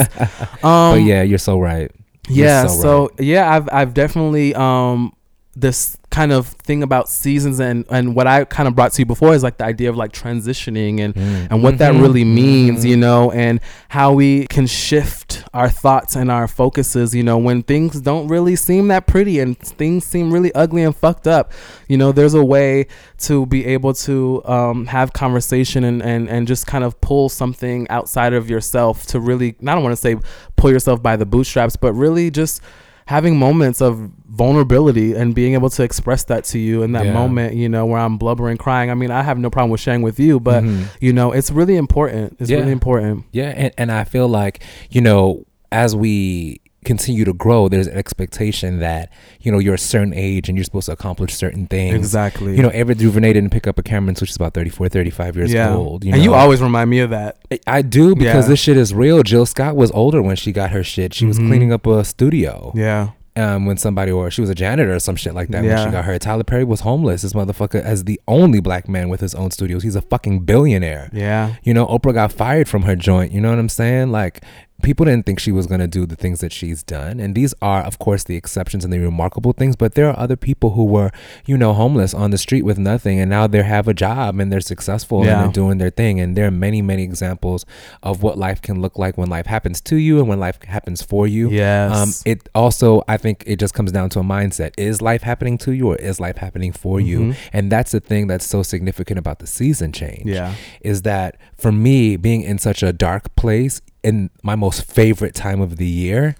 [0.64, 1.92] um But yeah, you're so right.
[2.30, 3.20] You're yeah so so, right.
[3.20, 5.14] yeah i've i've definitely um
[5.56, 9.06] this kind of thing about seasons and and what i kind of brought to you
[9.06, 11.48] before is like the idea of like transitioning and Mm.
[11.52, 12.02] and what that Mhm.
[12.02, 12.90] really means, Mhm.
[12.90, 17.62] you know, and how we can shift our thoughts and our focuses, you know, when
[17.64, 21.52] things don't really seem that pretty and things seem really ugly and fucked up.
[21.88, 22.88] You know, there's a way
[23.20, 27.88] to be able to um, have conversation and, and, and just kind of pull something
[27.90, 30.16] outside of yourself to really, I don't want to say
[30.56, 32.62] pull yourself by the bootstraps, but really just
[33.08, 37.14] having moments of vulnerability and being able to express that to you in that Yeah.
[37.14, 38.90] moment, you know, where I'm blubbering, crying.
[38.90, 40.86] I mean, I have no problem with sharing with you, but Mhm.
[41.02, 42.38] you know, it's really important.
[42.40, 42.60] It's Yeah.
[42.60, 43.26] really important.
[43.34, 47.98] Yeah, and, and I feel like, you know, as we continue to grow, there's an
[47.98, 49.10] expectation that,
[49.42, 51.94] you know, you're a certain age and you're supposed to accomplish certain things.
[51.94, 52.56] Exactly.
[52.56, 55.52] You know, Ava DuVernay didn't pick up a camera until she's about 34, 35 years
[55.52, 55.76] yeah.
[55.76, 56.06] old.
[56.06, 57.36] You and you always remind me of that.
[57.68, 58.50] I- do because Yeah.
[58.54, 59.22] this shit is real.
[59.24, 61.14] Jill Scott was older when she got her shit.
[61.14, 61.48] She was Mhm.
[61.50, 62.72] cleaning up a studio.
[62.74, 63.10] Yeah.
[63.36, 65.92] Um, when somebody or she was a janitor or some shit like that when she
[65.92, 66.20] got her.
[66.20, 67.22] Tyler Perry was homeless.
[67.22, 69.84] This motherfucker as the only black man with his own studios.
[69.84, 71.10] He's a fucking billionaire.
[71.14, 71.56] Yeah.
[71.64, 73.32] You know, Oprah got fired from her joint.
[73.32, 74.12] You know what I'm saying?
[74.12, 74.44] Like,
[74.82, 77.20] people didn't think she was going to do the things that she's done.
[77.20, 79.76] And these are, of course, the exceptions and the remarkable things.
[79.76, 81.12] But there are other people who were,
[81.46, 83.20] you know, homeless on the street with nothing.
[83.20, 85.32] And now they have a job and they're successful Yeah.
[85.34, 86.20] and they're doing their thing.
[86.20, 87.66] And there are many, many examples
[88.04, 91.02] of what life can look like when life happens to you and when life happens
[91.02, 91.50] for you.
[91.50, 91.96] Yes.
[91.96, 94.72] Um, it also, I think it just comes down to a mindset.
[94.78, 97.20] Is life happening to you or is life happening for you?
[97.20, 97.36] Mhm.
[97.54, 100.54] And that's the thing that's so significant about the season change yeah.
[100.82, 105.62] is that for me being in such a dark place in my most favorite time
[105.62, 106.36] of the year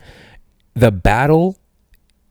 [0.76, 1.58] the battle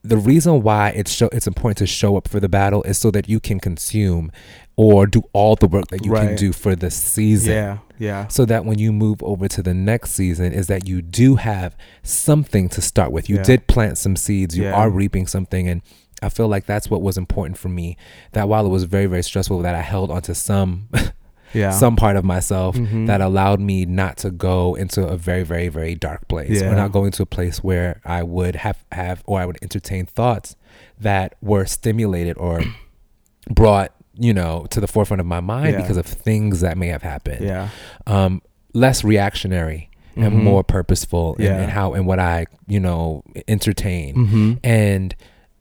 [0.03, 3.11] the reason why it's show it's important to show up for the battle is so
[3.11, 4.31] that you can consume
[4.77, 7.79] or do all the work that you can do for the season Yeah.
[7.99, 8.29] Yeah.
[8.29, 11.77] so that when you move over to the next season is that you do have
[12.05, 13.43] something to start with you Yeah.
[13.43, 14.75] did plant some seeds you Yeah.
[14.75, 15.83] are reaping something and
[16.23, 17.97] i feel like that's what was important for me
[18.33, 20.89] that while it was very very stressful that i held onto some
[21.55, 21.71] Yeah.
[21.71, 23.07] some part of myself Mhm.
[23.07, 26.71] that allowed me not to go into a very very very dark place Yeah.
[26.71, 30.07] or not going to a place where i would have have or i would entertain
[30.07, 30.57] thoughts
[31.01, 32.63] that were stimulated or
[33.51, 35.81] brought you know to the forefront of my mind Yeah.
[35.83, 37.69] because of things that may have happened Yeah.
[38.07, 38.43] um
[38.75, 40.43] less reactionary and Mhm.
[40.43, 41.63] more purposeful in, Yeah.
[41.63, 44.17] in how and what I, you know, entertain.
[44.17, 44.53] Mm-hmm.
[44.65, 45.15] And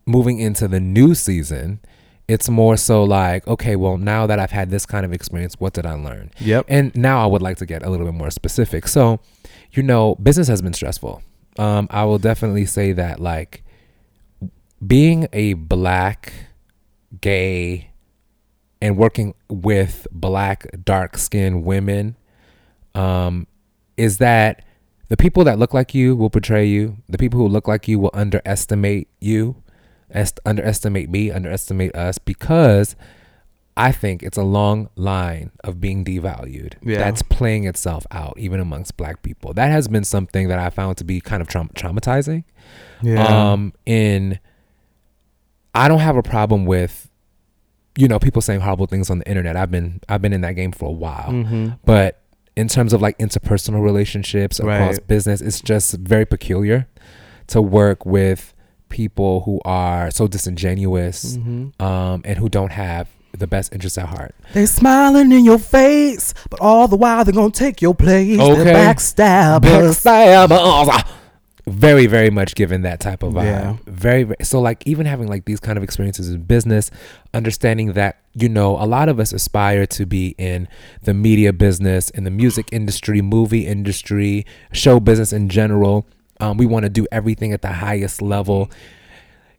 [0.07, 1.79] moving into the new season,
[2.28, 5.73] it's more so like, okay, well, now that I've had this kind of experience, what
[5.73, 6.32] did I learn?
[6.39, 6.65] Yep.
[6.67, 8.88] And now I would like to get a little bit more specific.
[8.88, 9.19] So,
[9.71, 11.21] you know, business has been stressful.
[11.57, 13.63] Um, I will definitely say that, like,
[14.86, 16.34] being a black,
[17.21, 17.91] gay,
[18.82, 22.15] and working with black, dark skinned women,
[22.93, 23.47] um,
[23.95, 24.63] is that
[25.07, 26.97] the people that look like you will betray you.
[27.07, 29.63] The people who look like you will underestimate you,
[30.13, 32.95] est- underestimate me, underestimate us because
[33.75, 36.97] I think it's a long line of being devalued Yeah.
[36.97, 39.53] that's playing itself out even amongst black people.
[39.53, 42.43] That has been something that I found to be kind of traum- traumatizing.
[43.03, 43.23] Yeah.
[43.51, 44.39] Um, in
[45.75, 47.09] I don't have a problem with
[47.97, 49.55] you know people saying horrible things on the internet.
[49.55, 51.69] I've been I've been in that game for a while, mm-hmm.
[51.85, 52.21] but
[52.55, 55.07] in terms of like interpersonal relationships across Right.
[55.07, 56.87] business, it's just very peculiar
[57.47, 58.55] to work with
[58.89, 61.81] people who are so disingenuous Mm-hmm.
[61.83, 64.33] um, and who don't have the best interests at heart.
[64.53, 68.39] They're smiling in your face, but all the while they're gonna take your place.
[68.39, 68.63] Okay.
[68.63, 70.03] They're backstabbers.
[70.03, 71.13] Backstabbers.
[71.67, 73.43] Very, very much given that type of vibe.
[73.43, 73.77] Yeah.
[73.85, 76.89] Very, very, so like even having like these kind of experiences in business,
[77.33, 80.69] understanding that you know a lot of us aspire to be in
[81.03, 86.07] the media business, in the music industry, movie industry, show business in general.
[86.39, 88.69] Um, we want to do everything at the highest level.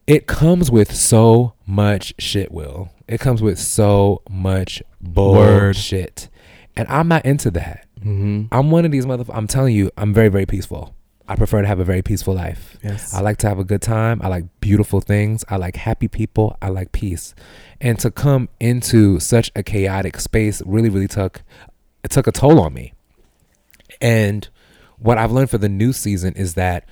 [0.06, 2.90] It comes with so much shit, Will.
[3.06, 5.14] It comes with so much Word.
[5.14, 6.28] bullshit,
[6.76, 7.86] and I'm not into that.
[8.00, 8.46] Mm-hmm.
[8.52, 9.34] I'm one of these motherfuckers.
[9.36, 10.94] I'm telling you, I'm very, very peaceful.
[11.30, 12.78] I prefer to have a very peaceful life.
[12.82, 13.12] Yes.
[13.12, 14.20] I like to have a good time.
[14.22, 15.44] I like beautiful things.
[15.50, 16.56] I like happy people.
[16.62, 17.34] I like peace.
[17.82, 21.42] And to come into such a chaotic space really, really took
[22.02, 22.94] it took a toll on me.
[24.00, 24.48] And
[25.00, 26.84] what I've learned for the new season is that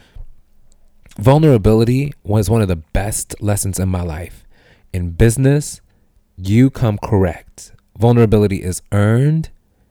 [1.18, 4.44] vulnerability was one of the best lessons in my life.
[4.92, 5.80] In business,
[6.36, 7.72] you come correct.
[7.98, 9.50] Vulnerability is earned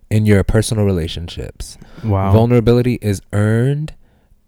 [0.09, 1.77] in your personal relationships.
[2.03, 2.31] wow.
[2.31, 3.93] Vulnerability is earned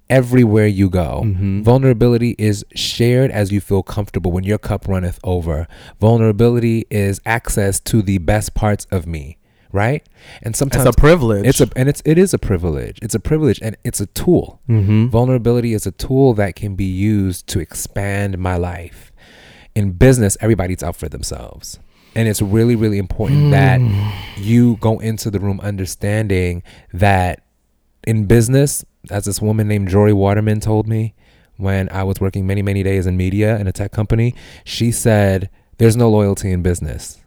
[0.09, 1.23] everywhere you go.
[1.25, 1.63] Mhm.
[1.63, 5.67] Vulnerability is shared as you feel comfortable when your cup runneth over.
[5.99, 9.37] Vulnerability is access to the best parts of me,
[9.71, 10.07] right?
[10.41, 11.45] And sometimes It's a privilege.
[11.45, 12.99] it's a and it's it is a privilege.
[13.01, 14.61] It's a privilege and it's a tool.
[14.69, 15.07] mm-hmm.
[15.07, 19.11] Vulnerability is a tool that can be used to expand my life.
[19.75, 21.79] In business, everybody's out for themselves.
[22.15, 23.79] And it's really, really important that
[24.37, 27.43] you go into the room understanding that
[28.07, 31.13] in business, as this woman named Jory Waterman told me
[31.57, 35.49] when I was working many, many days in media in a tech company, she said,
[35.77, 37.19] There's no loyalty in business.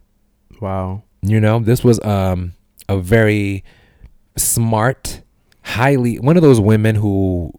[0.59, 1.03] Wow.
[1.21, 2.53] You know, this was um
[2.89, 3.63] a very
[4.37, 5.21] smart,
[5.63, 7.53] highly one of those women who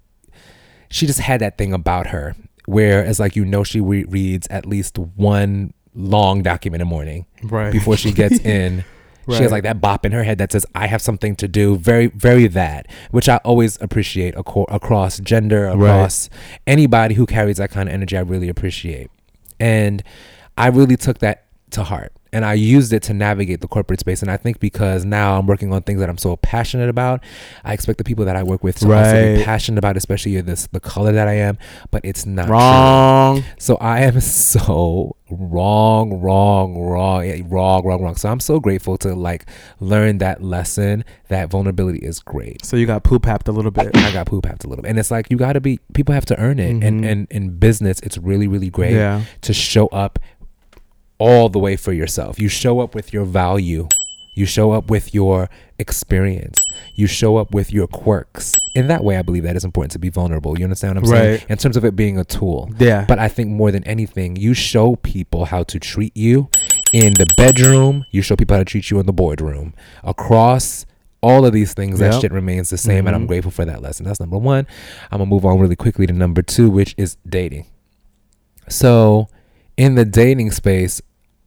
[0.88, 2.34] she just had that thing about her
[2.66, 6.90] where it's like you know she re- reads at least one long document in the
[6.90, 7.72] morning Right.
[7.72, 8.84] before she gets in.
[9.30, 11.76] She has like that bop in her head that says, "I have something to do."
[11.76, 16.28] Very, very that, which I always appreciate aco- across gender, across
[16.66, 18.16] anybody who carries that kind of energy.
[18.16, 19.12] I really appreciate,
[19.60, 20.02] and
[20.58, 24.22] I really took that to heart, and I used it to navigate the corporate space.
[24.22, 27.22] And I think because now I'm working on things that I'm so passionate about,
[27.64, 30.66] I expect the people that I work with to also be passionate about, especially this
[30.72, 31.58] the color that I am.
[31.90, 32.52] But it's not true.
[32.54, 33.44] Wrong.
[33.58, 34.20] So I am
[34.56, 38.16] so wrong, wrong, wrong, wrong, wrong, wrong.
[38.16, 39.46] So I'm so grateful to like
[39.80, 42.64] learn that lesson that vulnerability is great.
[42.64, 43.96] So you got poop happed a little bit.
[43.96, 44.90] I got poop happed a little bit.
[44.90, 46.70] And it's like you gotta be people have to earn it.
[46.82, 47.10] And Mhm.
[47.12, 49.22] and in business it's really, really great Yeah.
[49.42, 50.18] to show up
[51.22, 52.40] all the way for yourself.
[52.40, 53.86] You show up with your value.
[54.34, 56.66] You show up with your experience.
[56.94, 58.52] You show up with your quirks.
[58.74, 60.58] In that way, I believe that is important to be vulnerable.
[60.58, 61.30] You understand what I'm saying?
[61.40, 61.50] Right.
[61.50, 62.70] In terms of it being a tool.
[62.78, 63.04] Yeah.
[63.06, 66.48] But I think more than anything, you show people how to treat you
[66.94, 68.04] in the bedroom.
[68.10, 69.74] You show people how to treat you in the boardroom.
[70.02, 70.86] Across
[71.22, 73.06] all of these things, that shit remains the same.
[73.06, 73.28] And I'm Mhm.
[73.28, 74.06] grateful for that lesson.
[74.06, 74.66] That's number one.
[75.10, 77.66] I'm going to move on really quickly to number two, which is dating.
[78.68, 79.28] So,
[79.76, 81.00] in the dating space,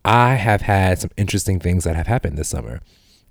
[0.05, 2.79] I have had some interesting things that have happened this summer.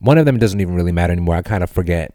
[0.00, 1.36] One of them doesn't even really matter anymore.
[1.36, 2.12] I kind of forget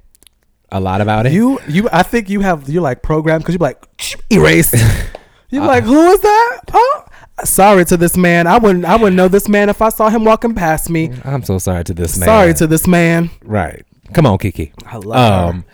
[0.71, 1.31] a lot about it.
[1.33, 3.83] You you I think you have you like programmed because you're like
[4.29, 4.73] erase.
[5.51, 6.59] You're Uh, like who is that?
[6.73, 7.03] Oh,
[7.43, 8.45] sorry to this man.
[8.45, 11.11] I wouldn't I wouldn't know this man if I saw him walking past me.
[11.25, 12.27] I'm so sorry to this man.
[12.27, 13.31] Sorry to this man.
[13.43, 13.83] right.
[14.13, 14.73] Come on, Kiki.
[14.85, 15.65] I love um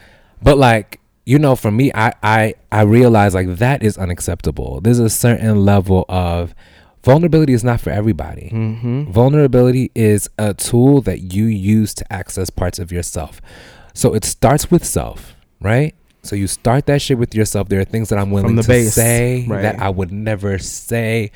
[0.42, 5.00] but like you know for me i i i realize like that is unacceptable there's
[5.00, 6.54] a certain level of
[7.06, 9.12] vulnerability is not for everybody Mm-hmm.
[9.12, 13.42] vulnerability is a tool that you use to access parts of yourself
[13.94, 15.20] so it starts with self
[15.62, 15.94] right
[16.26, 17.70] So you start that shit with yourself.
[17.70, 19.62] There are things that I'm willing to base, say right.
[19.62, 21.30] that I would never say.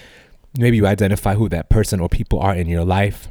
[0.57, 3.29] Maybe you identify who that person or people are in your life.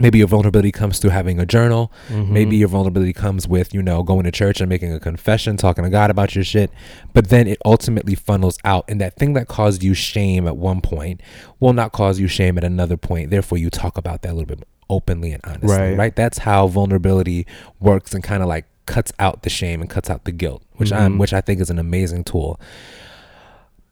[0.00, 1.92] Maybe your vulnerability comes through having a journal.
[2.08, 2.32] Mm-hmm.
[2.32, 5.84] Maybe your vulnerability comes with, you know, going to church and making a confession, talking
[5.84, 6.70] to God about your shit.
[7.12, 8.84] But then it ultimately funnels out.
[8.88, 11.20] And that thing that caused you shame at one point
[11.60, 13.30] will not cause you shame at another point.
[13.30, 15.68] Therefore, you talk about that a little bit openly and honestly.
[15.76, 15.96] Right.
[15.96, 16.16] Right.
[16.16, 17.46] That's how vulnerability
[17.80, 20.92] works and kind of like cuts out the shame and cuts out the guilt, which
[20.92, 21.18] I'm Mhm.
[21.18, 22.58] which I think is an amazing tool.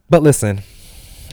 [0.09, 0.61] But listen,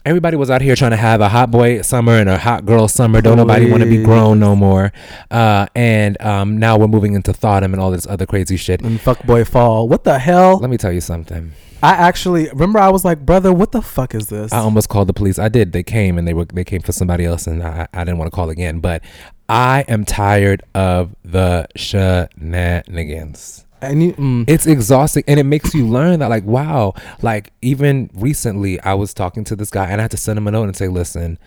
[0.06, 2.88] everybody was out here trying to have a hot boy summer and a hot girl
[2.88, 3.22] summer.
[3.22, 4.91] Don't nobody want to be grown no more.
[5.32, 8.82] Uh, and um, now we're moving into Thottum and all this other crazy shit.
[8.82, 9.88] and fuck boy fall.
[9.88, 10.60] What the hell?
[10.60, 11.54] Let me tell you something.
[11.82, 14.54] I actually remember I was like, brother, what the fuck is this?
[14.54, 15.38] I almost called the police.
[15.38, 15.74] I did.
[15.74, 18.32] They came and they were they came for somebody else, and I, I didn't want
[18.32, 18.80] to call again.
[18.80, 19.04] But
[19.49, 23.62] I am tired of the shenanigans.
[23.84, 28.09] And you, mm, It's exhausting, and it makes you learn that like wow, like even
[28.13, 30.65] recently I was talking to this guy, and I had to send him a note
[30.65, 31.38] and say, listen.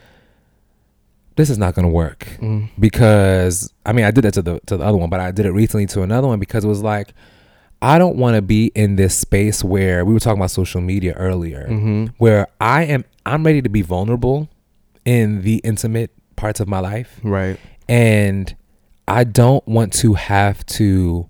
[1.36, 4.58] This is not going to work mm, because I mean I did that to the
[4.68, 6.82] to the other one, but I did it recently to another one because it was
[6.82, 7.12] like
[7.82, 11.12] I don't want to be in this space where we were talking about social media
[11.12, 12.14] earlier, mhm.
[12.16, 14.48] where I am I'm ready to be vulnerable
[15.04, 17.58] in the intimate parts of my life right.
[17.86, 18.54] and
[19.08, 21.28] I don't want to have to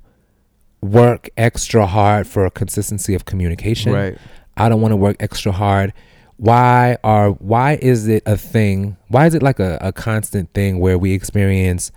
[0.86, 3.92] work extra hard for a consistency of communication.
[3.92, 4.18] Right.
[4.56, 5.92] I don't want to work extra hard.
[6.38, 8.96] Why are why is it a thing?
[9.08, 11.92] Why is it like a, a constant thing where we experience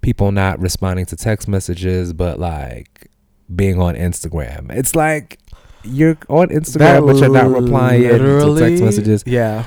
[0.00, 3.08] people not responding to text messages but like
[3.54, 4.70] being on Instagram?
[4.70, 5.38] It's like
[5.84, 9.24] you're on Instagram but you're not replying to text messages.
[9.26, 9.66] Yeah.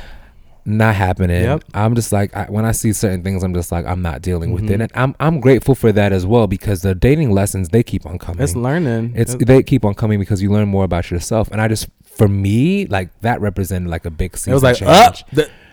[0.68, 1.44] Not happening.
[1.44, 1.64] Yep.
[1.76, 4.52] I'm just like I, when I see certain things, I'm just like I'm not dealing
[4.52, 4.84] with it, Mhm.
[4.84, 8.18] and I'm I'm grateful for that as well because the dating lessons they keep on
[8.18, 8.42] coming.
[8.42, 9.14] It's learning.
[9.16, 11.88] It's it, they keep on coming because you learn more about yourself, and I just
[12.04, 14.90] for me like that represented like a big season it was like, change.
[14.90, 15.16] up.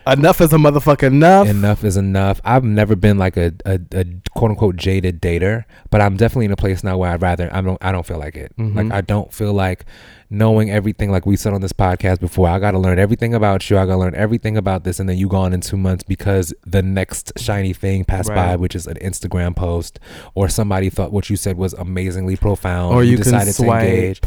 [0.07, 1.48] Enough is a motherfucker enough.
[1.48, 2.40] Enough is enough.
[2.44, 6.53] I've never been like a, a, a quote unquote jaded dater, but I'm definitely in
[6.53, 8.57] a place now where I'd rather I don't I don't feel like it.
[8.57, 8.74] Mhm.
[8.76, 9.84] Like I don't feel like
[10.30, 12.48] knowing everything like we said on this podcast before.
[12.48, 13.78] I gotta learn everything about you.
[13.78, 16.82] I gotta learn everything about this, and then you gone in two months because the
[16.82, 20.00] next shiny thing passed by, which is an Instagram post,
[20.34, 22.94] or somebody thought what you said was amazingly profound.
[22.94, 24.20] Or you can decided to engage.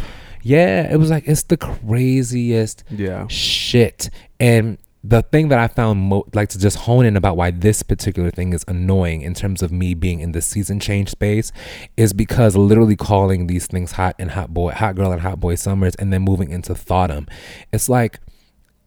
[0.43, 3.26] Yeah, it was like it's the craziest yeah.
[3.28, 4.11] shit.
[4.39, 4.78] And
[5.08, 8.32] the thing that I found mo- like to just hone in about why this particular
[8.32, 11.51] thing is annoying in terms of me being in the season change space
[11.95, 15.56] is because literally calling these things hot and hot boy, hot girl and hot boy
[15.56, 17.30] summers, and then moving into thottum.
[17.72, 18.20] It's like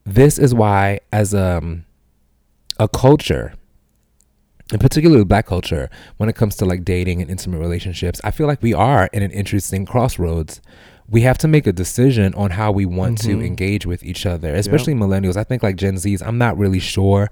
[0.05, 1.85] this is why as um
[2.81, 3.55] a culture
[4.73, 8.47] in particular black culture when it comes to like dating and intimate relationships i feel
[8.47, 10.61] like we are in an interesting crossroads
[11.11, 13.47] we have to make a decision on how we want to Mhm.
[13.47, 17.31] engage with each other especially millennials i think like gen z's i'm not really sure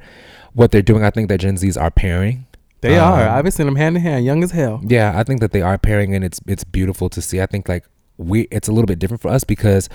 [0.54, 2.46] what they're doing i think that gen z's are pairing
[2.82, 3.22] They are.
[3.28, 4.80] Um, I've been seeing them hand in hand, young as hell.
[4.86, 7.40] yeah, I think that they are pairing, and it's it's beautiful to see.
[7.40, 7.84] I think like
[8.18, 9.88] we, it's a little bit different for us because,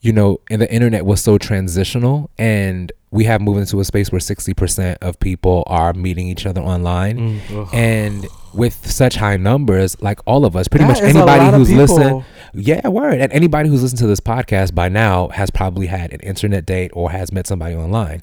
[0.00, 4.10] you know, and the internet was so transitional, and we have moved into a space
[4.12, 7.16] where sixty percent of people are meeting each other online,
[7.48, 11.68] Mm, and with such high numbers, like all of us, pretty That much anybody who's
[11.68, 12.24] people.
[12.54, 16.20] Yeah, word, and anybody who's listened to this podcast by now has probably had an
[16.20, 18.22] internet date or has met somebody online,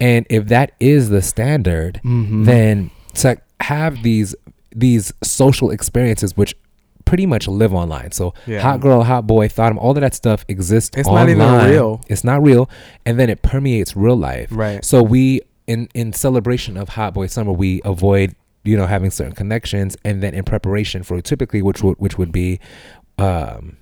[0.00, 2.44] and if that is the standard, Mhm.
[2.44, 4.34] then to have these
[4.74, 6.54] these social experiences which
[7.04, 8.60] pretty much live online so Yeah.
[8.60, 12.00] hot girl hot boy thought all of that stuff exists It's not even real.
[12.08, 12.70] it's not real
[13.04, 14.82] and then it permeates real life Right.
[14.82, 19.34] so we in in celebration of hot boy summer we avoid you know having certain
[19.34, 22.58] connections and then in preparation for typically which would which would be
[23.22, 23.76] um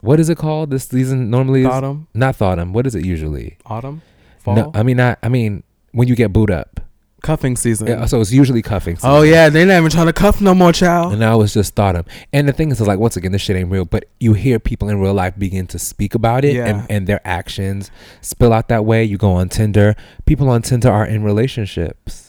[0.00, 3.56] what is it called this season normally is Autumn, not thottum what is it usually
[3.66, 4.02] autumn,
[4.38, 5.62] fall, no i mean not i mean
[5.92, 6.80] when you get booed up
[7.22, 7.86] cuffing season.
[7.86, 9.08] yeah, so it's usually cuffing season.
[9.10, 11.12] oh yeah, they're not even trying to cuff no more, child.
[11.12, 12.04] And now it's just thought of.
[12.34, 13.86] And the thing is, is like once again, this shit ain't real.
[13.86, 16.66] But you hear people in real life begin to speak about it, Yeah.
[16.66, 17.90] and, and their actions
[18.20, 19.04] spill out that way.
[19.04, 19.96] You go on Tinder.
[20.26, 22.28] People on Tinder are in relationships.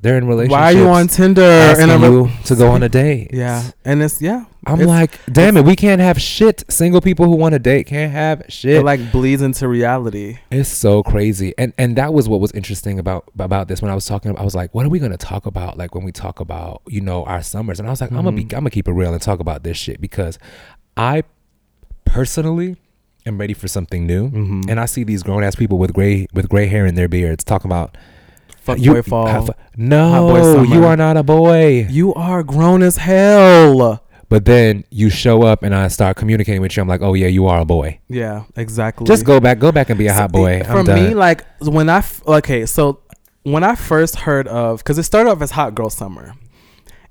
[0.00, 0.52] They're in relationships.
[0.60, 1.42] Why are you on Tinder?
[1.42, 3.30] asking in a re- you to go on a date?
[3.32, 4.44] yeah, and it's yeah.
[4.66, 6.64] I'm it's- like, damn it, we can't have shit.
[6.68, 8.76] Single people who want to date can't have shit.
[8.76, 10.38] it like bleeds into reality.
[10.50, 13.94] It's so crazy, and and that was what was interesting about about this when I
[13.94, 14.36] was talking.
[14.36, 15.78] I was like, what are we gonna talk about?
[15.78, 18.32] Like when we talk about you know our summers, and I was like, I'm gonna
[18.32, 20.38] be I'm gonna keep it real and talk about this shit because
[20.96, 21.22] I
[22.04, 22.76] personally
[23.24, 24.60] am ready for something new, Mm-hmm.
[24.68, 27.44] and I see these grown ass people with gray with gray hair in their beards
[27.44, 27.96] talking about
[28.66, 29.48] Fuck you boy fall.
[29.76, 31.86] no, boy you are not a boy.
[31.88, 34.02] you are grown as hell.
[34.28, 36.82] But then you show up and I start communicating with you.
[36.82, 38.00] I'm like, oh yeah, you are a boy.
[38.08, 39.06] Yeah, exactly.
[39.06, 40.64] Just go back, go back and be a hot boy.
[40.64, 42.98] For me, like when I f- okay, so
[43.44, 46.34] when I first heard of because it started off as Hot Girl Summer,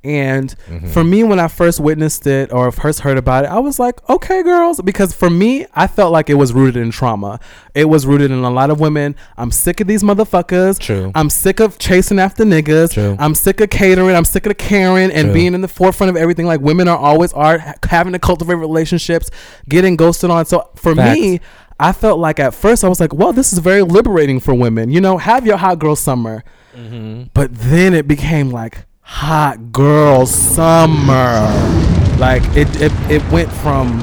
[0.06, 0.88] and Mm-hmm.
[0.88, 4.08] for me, when I first witnessed it or first heard about it, I was like,
[4.10, 7.40] okay, girls, because for me, I felt like it was rooted in trauma.
[7.74, 9.16] It was rooted in a lot of women.
[9.38, 10.80] I'm sick of these motherfuckers.
[10.80, 11.12] True.
[11.14, 12.94] I'm sick of chasing after niggas.
[12.94, 13.16] True.
[13.20, 14.16] I'm sick of catering.
[14.16, 15.34] I'm sick of caring and True.
[15.34, 16.46] being in the forefront of everything.
[16.46, 19.30] Like women are always are having to cultivate relationships,
[19.70, 20.46] getting ghosted on.
[20.46, 21.42] So for me,
[21.80, 24.90] I felt like at first I was like, well, this is very liberating for women.
[24.90, 26.44] You know, have your hot girl summer.
[26.76, 27.24] Mm-hmm.
[27.34, 31.48] But then it became like hot girl summer.
[32.18, 34.00] Like it, it, it went from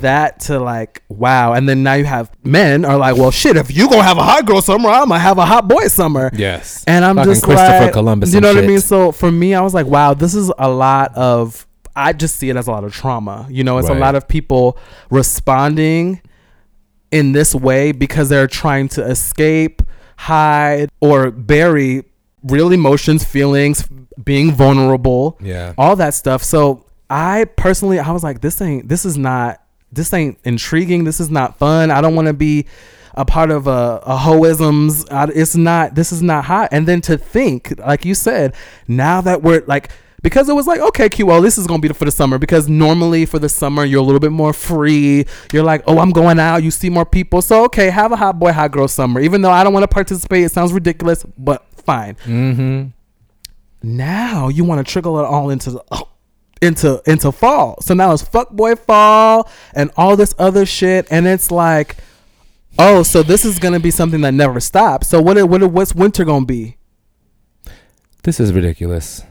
[0.00, 3.56] that to like wow, and then now you have men are like, well, shit.
[3.56, 6.30] If you gonna have a hot girl summer, I'm gonna have a hot boy summer.
[6.32, 6.84] yes.
[6.86, 8.32] And I'm Fucking just Christopher like, Columbus.
[8.32, 8.80] You know what I mean?
[8.80, 11.66] So for me, I was like, wow, this is a lot of.
[11.96, 13.46] I just see it as a lot of trauma.
[13.50, 14.78] You know, it's a lot of people
[15.10, 16.22] responding
[17.10, 19.82] in this way because they're trying to escape,
[20.16, 22.04] hide, or bury
[22.44, 23.86] real emotions, feelings,
[24.22, 25.74] being vulnerable, Yeah.
[25.78, 26.42] all that stuff.
[26.42, 29.62] So I personally, I was like, this ain't, this is not,
[29.92, 31.04] this ain't intriguing.
[31.04, 31.90] This is not fun.
[31.90, 32.66] I don't want to be
[33.14, 35.10] a part of a, a hoisms.
[35.12, 36.68] I, it's not, this is not hot.
[36.72, 38.54] And then to think, like you said,
[38.86, 39.90] now that we're like,
[40.22, 42.36] because it was like, okay, Q, well, this is going to be for the summer.
[42.38, 45.24] Because normally for the summer, you're a little bit more free.
[45.50, 46.62] You're like, oh, I'm going out.
[46.62, 47.40] You see more people.
[47.40, 49.20] So, okay, have a hot boy, hot girl summer.
[49.20, 52.88] Even though I don't want to participate, it sounds ridiculous, but fine Mm-hmm.
[53.82, 56.08] now you want to trickle it all into the, oh,
[56.62, 57.80] into into fall.
[57.80, 61.96] So now it's fuckboy fall and all this other shit, and it's like,
[62.78, 65.08] oh, so this is gonna be something that never stops.
[65.08, 66.76] So what what what's winter gonna be?
[68.22, 69.24] This is ridiculous.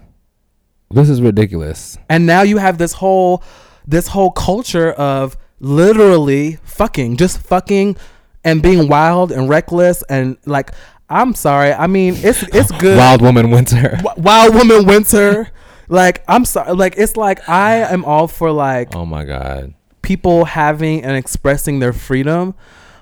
[0.90, 2.00] This is ridiculous.
[2.10, 3.44] And now you have this whole
[3.88, 7.98] this whole culture of literally fucking, just fucking
[8.44, 10.72] and being wild and reckless and like
[11.10, 11.74] I'm sorry.
[11.74, 12.98] I mean, it's it's good.
[12.98, 13.90] Wild woman winter.
[14.04, 15.50] Wi- Wild Woman Winter.
[15.88, 16.74] Like I'm sorry.
[16.74, 19.74] Like it's like I am all for like Oh my god.
[20.04, 22.54] people having and expressing their freedom,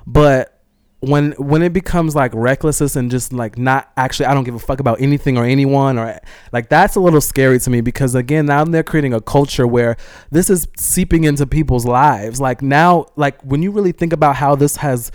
[0.05, 0.53] but
[1.01, 4.59] when when it becomes like recklessness and just like not actually I don't give a
[4.59, 6.19] fuck about anything or anyone or
[6.51, 9.95] like that's a little scary to me because again now they're creating a culture where
[10.31, 14.55] this is seeping into people's lives like now like when you really think about how
[14.55, 15.11] this has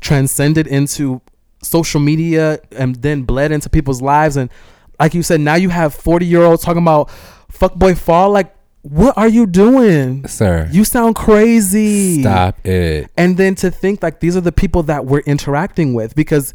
[0.00, 1.20] transcended into
[1.66, 4.50] social media and then bled into people's lives and
[4.98, 7.10] like you said now you have 40 year olds talking about
[7.52, 10.68] fuckboy fall like what are you doing Sir.
[10.70, 13.10] you sound crazy Stop it.
[13.16, 16.54] and then to think like these are the people that we're interacting with because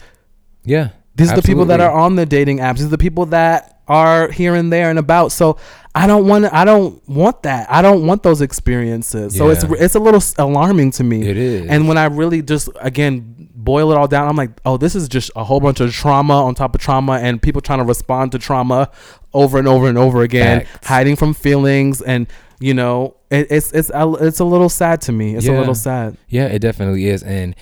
[0.63, 0.89] Yeah.
[1.15, 3.79] these are the people that are on the dating apps these are the people that
[3.87, 5.57] are here and there and about so
[5.93, 9.71] i don't want i don't want that i don't want those experiences so it's Yeah.
[9.79, 11.69] it's a little alarming to me It is.
[11.69, 15.07] and when i really just again boil it all down i'm like oh this is
[15.09, 18.31] just a whole bunch of trauma on top of trauma and people trying to respond
[18.31, 18.89] to trauma
[19.33, 20.87] over and over and over again Facts.
[20.87, 22.27] hiding from feelings and
[22.59, 26.17] you know it, it's it's it's a little sad to me it's a little sad
[26.29, 27.23] Yeah, it definitely is.
[27.23, 27.55] And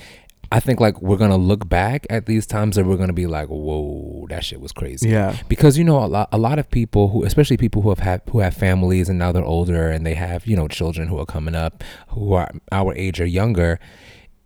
[0.52, 3.48] I think like we're gonna look back at these times and we're gonna be like,
[3.50, 5.10] whoa, that shit was crazy.
[5.10, 8.00] yeah Because you know a lot, a lot of people who, especially people who have
[8.00, 11.20] had, who have families and now they're older and they have you know children who
[11.20, 13.80] are coming up who are our age or younger.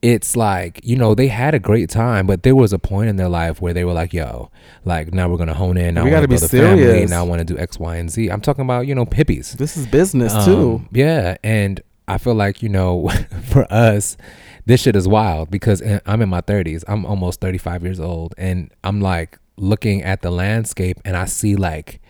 [0.01, 3.15] It's like you know they had a great time, but there was a point in
[3.15, 4.51] their life where they were like, "Yo,
[4.83, 5.95] like now we're gonna hone in.
[5.95, 6.83] Now We gotta be build family.
[6.83, 7.09] serious.
[7.09, 9.53] Now I want to do X, Y, and Z." I'm talking about you know hippies.
[9.53, 13.07] this is business Um, too Yeah, and I feel like you know,
[13.45, 14.17] for us,
[14.65, 16.83] this shit is wild because eh, I'm in my 30s.
[16.87, 21.55] I'm almost 35 years old, and I'm like looking at the landscape, and I see
[21.55, 22.01] like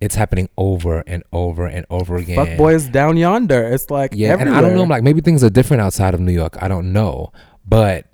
[0.00, 2.36] it's happening over and over and over again.
[2.36, 3.62] fuck boys down yonder.
[3.72, 4.66] It's like Yeah, and I don't know.
[4.68, 4.86] everywhere.
[4.86, 6.56] Like maybe things are different outside of New York.
[6.62, 7.32] I don't know,
[7.66, 8.06] but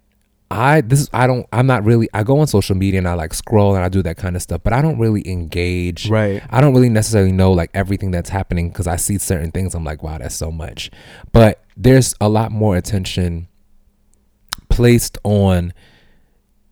[0.51, 1.47] I this is I don't.
[1.53, 2.09] I'm not really.
[2.14, 4.42] I go on social media and I like scroll and I do that kind of
[4.42, 6.09] stuff, but I don't really engage.
[6.09, 6.42] right.
[6.51, 9.74] I don't really necessarily know like everything that's happening because I see certain things.
[9.74, 10.90] I'm like, wow, that's so much.
[11.32, 13.49] But there's a lot more attention
[14.75, 15.72] placed on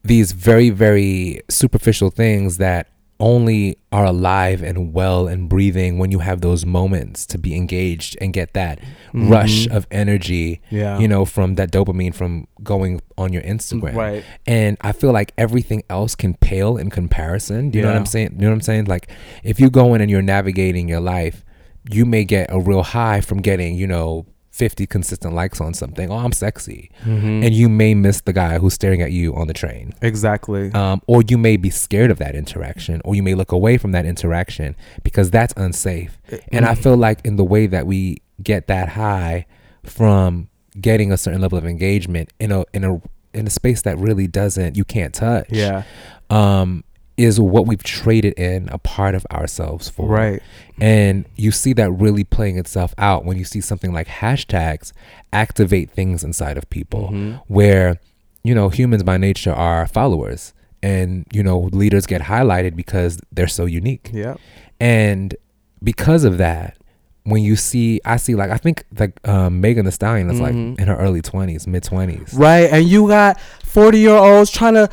[0.05, 2.89] these very, very superficial things that
[3.21, 8.19] only are alive and well and breathing when you have those moments to be engaged
[8.21, 8.81] and get that
[9.15, 9.77] rush Mhm.
[9.77, 10.99] of energy, Yeah.
[10.99, 13.95] you know, from that dopamine from going on your Instagram.
[13.95, 14.25] Right.
[14.45, 17.71] And I feel like everything else can pale in comparison.
[17.71, 18.31] Do you know what I'm saying?
[18.35, 18.87] You know what I'm saying?
[18.87, 19.07] Like
[19.45, 21.45] if you go in and you're navigating your life,
[21.89, 26.11] you may get a real high from getting, you know, 50 consistent likes on something.
[26.11, 26.91] Oh, I'm sexy.
[27.05, 27.45] Mhm.
[27.45, 29.95] And you may miss the guy who's staring at you on the train.
[30.03, 30.71] exactly.
[30.73, 33.93] Um, or you may be scared of that interaction, or you may look away from
[33.93, 36.19] that interaction because that's unsafe.
[36.53, 39.47] And I feel like in the way that we get that high
[39.85, 40.49] from
[40.81, 43.01] getting a certain level of engagement in a in a
[43.35, 45.47] in a space that really doesn't you can't touch.
[45.51, 45.83] Yeah.
[46.31, 46.85] Um
[47.23, 50.09] is what we've traded in a part of ourselves for.
[50.09, 50.43] Right.
[50.81, 54.93] And you see that really playing itself out when you see something like hashtags
[55.33, 57.41] activate things inside of people Mhm.
[57.49, 57.99] where,
[58.43, 60.53] you know, humans by nature are followers
[60.83, 64.11] and, you know, leaders get highlighted because they're so unique.
[64.12, 64.35] Yeah.
[64.81, 65.35] And
[65.83, 66.77] because of that,
[67.25, 70.43] when you see, I see like, I think like um, Megan Thee Stallion is Mhm.
[70.43, 72.35] like in her early 20s, mid 20s.
[72.35, 72.68] Right.
[72.73, 74.89] And you got 40 year olds trying to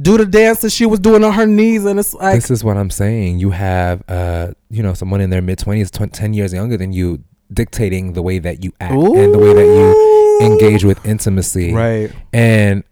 [0.00, 1.84] do the dance that she was doing on her knees.
[1.84, 3.38] And it's like, this is what I'm saying.
[3.38, 6.92] You have, uh, you know, someone in their mid 20s, tw- 10 years younger than
[6.92, 7.22] you,
[7.52, 12.10] dictating the way that you act and the way that you engage with intimacy Right.
[12.32, 12.82] and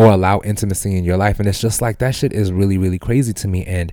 [0.00, 2.98] or allow intimacy in your life and it's just like that shit is really really
[2.98, 3.92] crazy to me and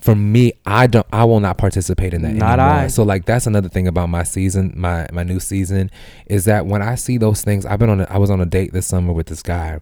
[0.00, 2.86] for me i don't i will not participate in that Not anymore I.
[2.86, 5.90] so like that's another thing about my season my my new season
[6.26, 8.46] is that when i see those things i've been on a, i was on a
[8.46, 9.80] date this summer with this guy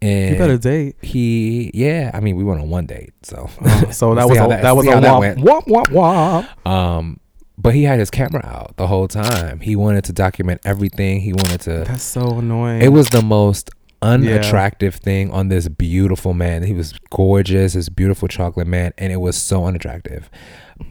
[0.00, 0.96] and You got a date.
[1.02, 4.46] he yeah i mean we went on one date so Oh, so that was a,
[4.48, 5.38] that- that, was a womp, went.
[5.40, 6.66] womp, womp, womp.
[6.70, 7.18] um
[7.58, 11.32] but he had his camera out the whole time he wanted to document everything he
[11.32, 12.82] wanted to That's so annoying.
[12.82, 13.70] it was the most
[14.02, 16.62] unattractive thing on this beautiful man.
[16.62, 20.30] He was gorgeous, this beautiful chocolate man, and it was so unattractive.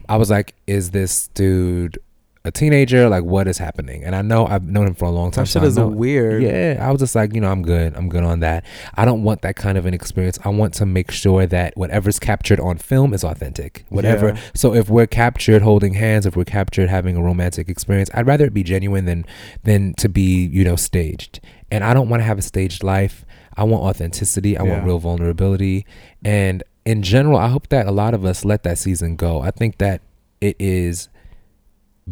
[0.08, 1.98] I was like, is this dude
[2.44, 3.08] a teenager?
[3.08, 4.04] Like, what is happening?
[4.04, 5.44] And I know I've known him for a long time.
[5.44, 6.42] that shit I is know- weird.
[6.42, 7.94] yeah, I was just like, you know, I'm good.
[7.96, 8.64] I'm good on that.
[8.94, 10.38] I don't want that kind of an experience.
[10.44, 13.84] I want to make sure that whatever's captured on film is authentic.
[13.88, 14.28] Whatever.
[14.28, 14.40] Yeah.
[14.54, 18.44] So if we're captured holding hands, if we're captured having a romantic experience, I'd rather
[18.46, 19.24] it be genuine than
[19.64, 21.40] than to be, you know, staged.
[21.70, 23.24] And I don't want to have a staged life.
[23.56, 24.56] I want authenticity.
[24.56, 25.86] I want real vulnerability.
[26.24, 29.40] And in general, I hope that a lot of us let that season go.
[29.40, 30.02] I think that
[30.40, 31.08] it is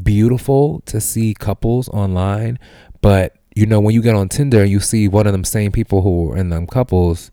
[0.02, 2.58] beautiful to see couples online,
[3.00, 5.70] but you know, when you get on Tinder and you see one of them same
[5.70, 7.30] people who are in them couples,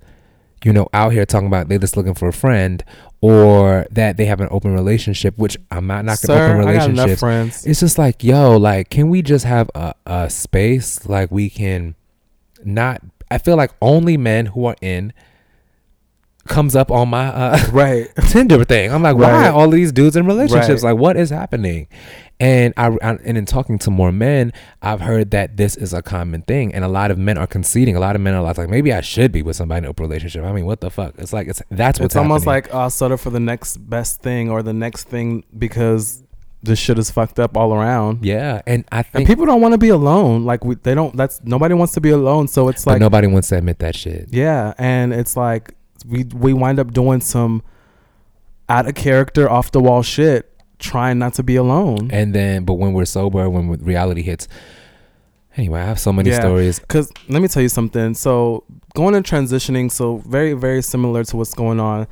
[0.64, 2.84] you know, out here talking about they're just looking for a friend
[3.22, 6.90] or that they have an open relationship, which I'm not knocking Sir, open I got
[6.92, 7.66] enough relationships.
[7.66, 11.96] It's just like, yo, like, can we just have a, a space like we can
[12.66, 15.14] not I feel like only men who are in
[16.48, 18.10] comes up on my uh Right.
[18.30, 18.92] Tinder thing.
[18.92, 19.48] I'm like, why Right.
[19.48, 20.84] are all these dudes in relationships?
[20.84, 20.92] Right.
[20.94, 21.88] Like, what is happening?
[22.40, 24.52] And I, I and in talking to more men,
[24.82, 27.96] I've heard that this is a common thing, and a lot of men are conceding.
[27.96, 30.08] A lot of men are like, maybe I should be with somebody in an open
[30.08, 30.44] relationship.
[30.44, 31.14] I mean, what the fuck?
[31.20, 32.64] It's like it's that's what's it's almost happening.
[32.72, 36.24] like I'll settle for the next best thing or the next thing because
[36.64, 38.24] this shit is fucked up all around.
[38.26, 40.46] yeah, and I And people don't want to be alone.
[40.46, 41.16] Like we, they don't.
[41.18, 42.48] That's nobody wants to be alone.
[42.48, 44.28] So it's but like, nobody wants to admit that shit.
[44.32, 45.74] yeah, and it's like
[46.08, 47.64] we we wind up doing some
[48.70, 50.50] out of character, off the wall shit,
[50.80, 52.10] trying not to be alone.
[52.12, 54.48] And then, but when we're sober, when reality hits,
[55.58, 56.40] anyway, I have so many Yeah.
[56.40, 56.80] stories.
[56.80, 58.14] Because let me tell you something.
[58.14, 58.64] So
[58.96, 62.08] going and transitioning, so very very similar to what's going on.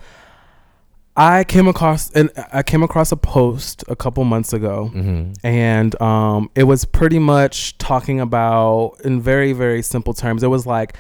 [1.20, 6.02] I came across and I came across a post a couple months ago, hmm and
[6.02, 10.44] um, it was pretty much talking about in very very simple terms.
[10.44, 10.96] It was like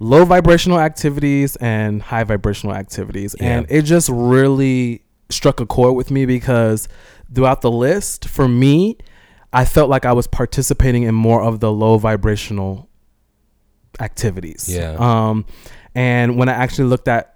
[0.00, 3.46] low vibrational activities and high vibrational activities, Yeah.
[3.58, 6.88] and it just really struck a chord with me because
[7.32, 8.96] throughout the list, for me,
[9.52, 12.88] I felt like I was participating in more of the low vibrational
[14.00, 14.68] activities.
[14.68, 14.96] Yeah.
[14.98, 15.46] Um,
[15.94, 17.35] and when I actually looked at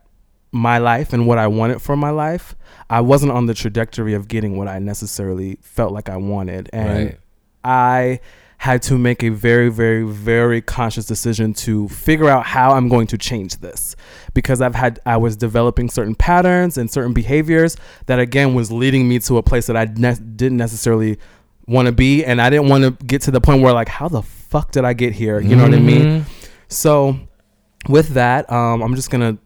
[0.53, 2.57] my life and what I wanted for my life,
[2.89, 6.69] I wasn't on the trajectory of getting what I necessarily felt like I wanted.
[6.73, 7.19] And Right.
[7.65, 8.21] I
[8.59, 13.07] had to make a very, very, very conscious decision to figure out how I'm going
[13.09, 13.97] to change this
[14.35, 17.77] because I've had, I was developing certain patterns and certain behaviors
[18.07, 21.17] that again was leading me to a place that I ne- didn't necessarily
[21.67, 22.23] want to be.
[22.25, 24.85] And I didn't want to get to the point where, like, how the fuck did
[24.85, 25.41] I get here?
[25.41, 26.03] You know what I mean?
[26.03, 26.25] Mhm.
[26.69, 27.17] So
[27.89, 29.39] with that, um, I'm just gonna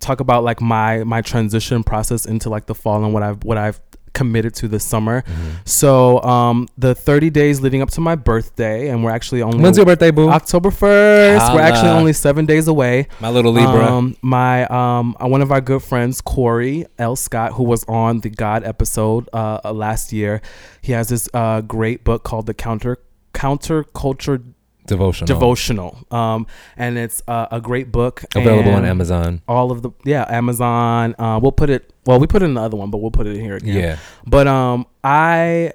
[0.00, 3.58] talk about like my my transition process into like the fall and what I've what
[3.58, 3.80] I've
[4.12, 5.22] committed to this summer.
[5.22, 5.68] Mhm.
[5.68, 9.76] So um, the 30 days leading up to my birthday, and we're actually only When's
[9.76, 10.28] your birthday, boo?
[10.28, 11.54] October 1st.
[11.54, 13.06] We're actually only seven days away.
[13.20, 13.86] My little Libra.
[13.86, 17.14] Um, my um, uh, one of our good friends, Corey L.
[17.14, 20.42] Scott, who was on the God episode uh, uh, last year,
[20.82, 22.98] he has this uh, great book called the Counter
[23.32, 24.42] Counterculture
[24.86, 25.26] Devotional.
[25.26, 29.42] Devotional, um, and it's uh, a great book Available on Amazon.
[29.46, 31.14] All of the yeah, Amazon.
[31.18, 31.92] Uh, we'll put it.
[32.06, 33.76] Well, we put it in the other one, but we'll put it in here again.
[33.76, 33.98] Yeah.
[34.26, 35.74] But um, I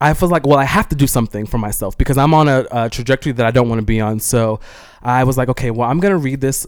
[0.00, 2.66] I feel like well, I have to do something for myself because I'm on a,
[2.70, 4.20] a trajectory that I don't want to be on.
[4.20, 4.60] So
[5.02, 6.66] I was like, okay, well, I'm gonna read this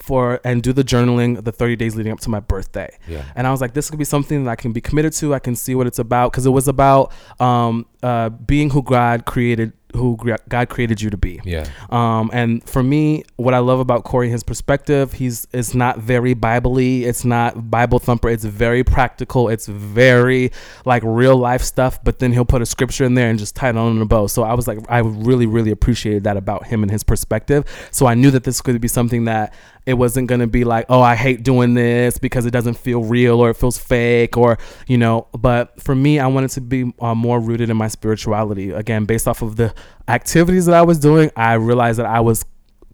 [0.00, 2.96] for and do the journaling the 30 days leading up to my birthday.
[3.06, 3.24] Yeah.
[3.34, 5.34] And I was like, this could be something that I can be committed to.
[5.34, 9.24] I can see what it's about because it was about um, uh, being who God
[9.24, 10.18] created who
[10.48, 11.40] God created you to be.
[11.44, 11.66] Yeah.
[11.88, 16.34] Um, and for me, what I love about Corey, his perspective, he's it's not very
[16.34, 20.52] biblically, it's not Bible thumper, it's very practical, it's very
[20.84, 22.02] like real life stuff.
[22.04, 24.06] But then he'll put a scripture in there and just tie it on in a
[24.06, 24.26] bow.
[24.26, 27.64] So I was like, I really, really appreciated that about him and his perspective.
[27.90, 29.54] So I knew that this could be something that
[29.88, 33.02] it wasn't going to be like, oh, I hate doing this because it doesn't feel
[33.02, 36.92] real or it feels fake or, you know, but for me, I wanted to be
[37.00, 38.70] uh, more rooted in my spirituality.
[38.70, 39.74] Again, based off of the
[40.08, 42.44] activities that I was doing, I realized that I was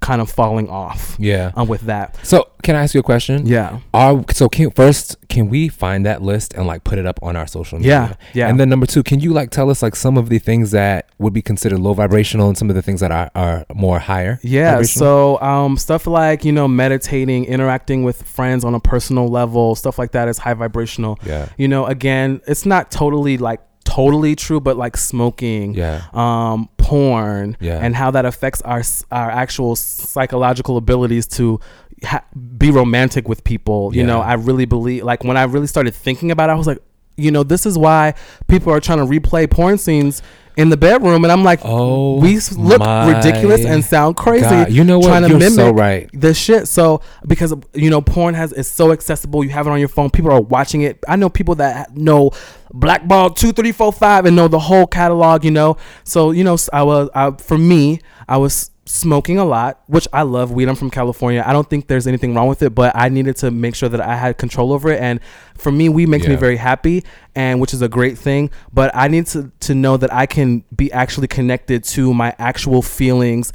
[0.00, 1.50] kind of falling off Yeah.
[1.58, 2.18] uh, with that.
[2.22, 3.46] So can I ask you a question?
[3.46, 3.78] Yeah.
[3.94, 7.36] Are so can first can we find that list and like put it up on
[7.36, 7.90] our social media?
[7.92, 8.48] Yeah, yeah.
[8.50, 11.08] And then number two, can you like tell us like some of the things that
[11.18, 14.40] would be considered low vibrational and some of the things that are, are more higher?
[14.42, 19.74] Yeah, so um, stuff like you know meditating, interacting with friends on a personal level,
[19.74, 21.18] stuff like that is high vibrational.
[21.24, 21.48] Yeah.
[21.56, 23.60] You know, again, it's not totally like
[23.94, 26.02] totally true, but like smoking, Yeah.
[26.12, 27.78] um, porn, Yeah.
[27.84, 31.60] and how that affects our our actual psychological abilities to
[32.04, 32.24] ha-
[32.58, 33.94] be romantic with people.
[33.94, 36.66] You know, I really believe like when I really started thinking about it, I was
[36.66, 36.80] like,
[37.16, 38.14] you know, this is why
[38.48, 40.22] people are trying to replay porn scenes
[40.56, 44.44] in the bedroom, and I'm like, Oh, we look ridiculous and sound crazy.
[44.44, 44.70] God.
[44.70, 45.08] You know what?
[45.08, 46.08] Trying to You're mimic so right.
[46.12, 46.68] the shit.
[46.68, 49.42] So because you know, porn has is so accessible.
[49.42, 50.10] You have it on your phone.
[50.10, 51.02] People are watching it.
[51.08, 52.30] I know people that know
[52.72, 55.44] Blackball two, three, four, five, and know the whole catalog.
[55.44, 59.82] You know, so you know, I was I, for me, I was smoking a lot,
[59.86, 60.68] which I love weed.
[60.68, 61.42] I'm from California.
[61.46, 64.00] I don't think there's anything wrong with it, but I needed to make sure that
[64.00, 65.00] I had control over it.
[65.00, 65.20] And
[65.56, 67.02] for me, weed makes me very happy,
[67.34, 68.50] and which is a great thing.
[68.72, 72.82] But I need to to know that I can be actually connected to my actual
[72.82, 73.52] feelings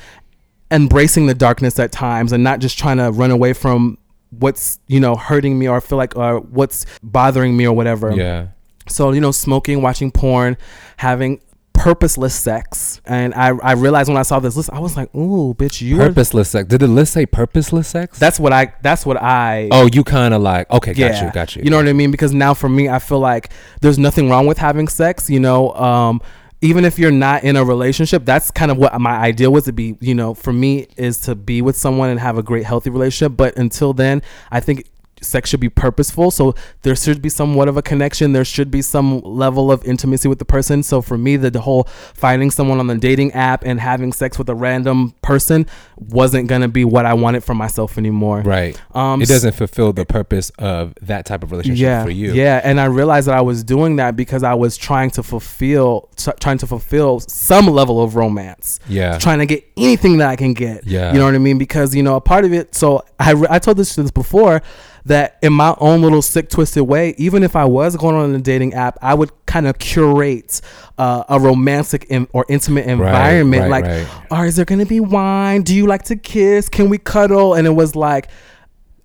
[0.72, 3.98] embracing the darkness at times and not just trying to run away from
[4.32, 8.50] what's you know hurting me or feel like or what's bothering me or whatever Yeah.
[8.88, 10.58] so you know smoking watching porn
[10.98, 11.42] having
[11.80, 15.54] purposeless sex and i i realized when i saw this list i was like ooh
[15.54, 16.68] bitch you Purposeless sex.
[16.68, 18.20] Did the list say purposeless sex?
[18.20, 21.56] that's what i that's what i oh, you kind of like okay, got you, got
[21.56, 21.64] you.
[21.64, 22.12] You know what I mean?
[22.12, 23.52] Because now for me, I feel like
[23.82, 25.30] there's nothing wrong with having sex.
[25.30, 26.22] You know, um,
[26.62, 29.74] even if you're not in a relationship, that's kind of what my ideal was to
[29.74, 29.98] be.
[30.02, 33.36] You know, for me is to be with someone and have a great, healthy relationship.
[33.38, 34.90] But until then, I think
[35.22, 38.82] sex should be purposeful so there should be somewhat of a connection there should be
[38.82, 41.84] some level of intimacy with the person so for me the, the whole
[42.14, 45.66] finding someone on the dating app and having sex with a random person
[45.98, 48.80] wasn't going to be what i wanted for myself anymore Right.
[48.96, 52.34] um it doesn't fulfill the purpose of that type of relationship yeah, for you.
[52.34, 56.10] Yeah, and I realized that I was doing that because I was trying to fulfill,
[56.16, 58.80] t- trying to fulfill some level of romance.
[58.88, 59.18] Yeah.
[59.18, 60.86] Trying to get anything that I can get.
[60.86, 61.12] Yeah.
[61.12, 61.58] You know what I mean?
[61.58, 62.76] Because you know a part of it.
[62.76, 64.62] So I re- I told this this before
[65.06, 68.40] that in my own little sick twisted way, even if I was going on a
[68.40, 70.62] dating app, I would kind of curate
[70.98, 73.70] uh, a romantic in- or intimate environment.
[73.70, 74.08] right, like, right.
[74.32, 75.62] or is there gonna be wine?
[75.64, 76.70] Do you like to kiss?
[76.70, 77.54] Can we cuddle?
[77.54, 78.30] And it was like.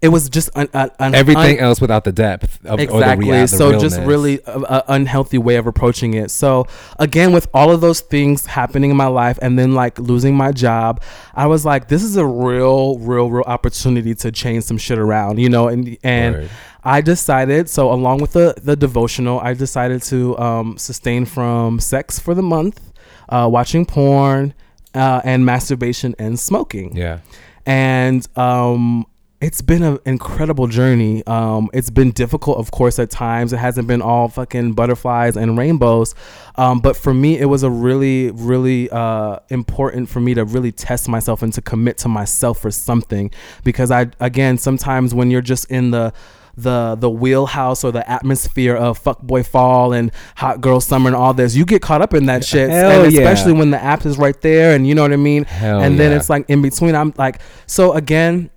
[0.05, 3.31] It was just an, an, an Everything else without the depth of or the exactly
[3.31, 6.67] rea- the so just really a, a unhealthy way of approaching it so
[6.99, 10.53] again with all of those things happening in my life and then like losing my
[10.53, 11.03] job
[11.35, 15.39] i was like this is a real real real opportunity to change some shit around
[15.39, 16.51] you know and and Word.
[16.85, 22.19] i decided so along with the the devotional i decided to um sustain from sex
[22.19, 22.93] for the month
[23.31, 24.53] uh watching porn
[24.95, 27.21] uh, and masturbation and smoking Yeah.
[27.67, 29.07] and um
[29.45, 31.23] it's been an incredible journey.
[31.27, 33.53] Um, it's been difficult, of course, at times.
[33.53, 36.15] It hasn't been all fucking butterflies and rainbows.
[36.55, 40.73] Um, but for me, it was a really, really uh, important for me to really
[40.73, 43.31] test myself and to commit to myself for something.
[43.65, 46.15] Because I, again, sometimes when you're just in the
[46.57, 51.17] the the wheelhouse or the atmosphere of fuck boy fall and hot girl summer and
[51.17, 52.71] all this, you get caught up in that shit.
[52.71, 53.21] Hell and yeah.
[53.21, 55.45] especially when the app is right there and you know what I mean.
[55.45, 56.17] Hell and then yeah.
[56.17, 56.95] it's like in between.
[56.95, 58.51] I'm like, so again,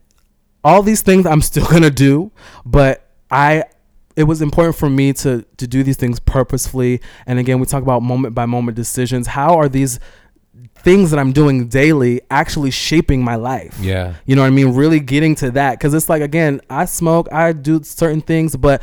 [0.67, 2.31] all these things I'm still gonna do,
[2.65, 2.93] but
[3.31, 3.63] I
[4.15, 6.93] it was important for me to to do these things purposefully.
[7.25, 9.27] And again, we talk about moment by moment decisions.
[9.27, 9.99] How are these
[10.87, 13.77] things that I'm doing daily actually shaping my life?
[13.79, 14.13] Yeah.
[14.25, 14.73] You know what I mean?
[14.75, 18.81] Really getting to that because it's like again, I smoke, I do certain things, but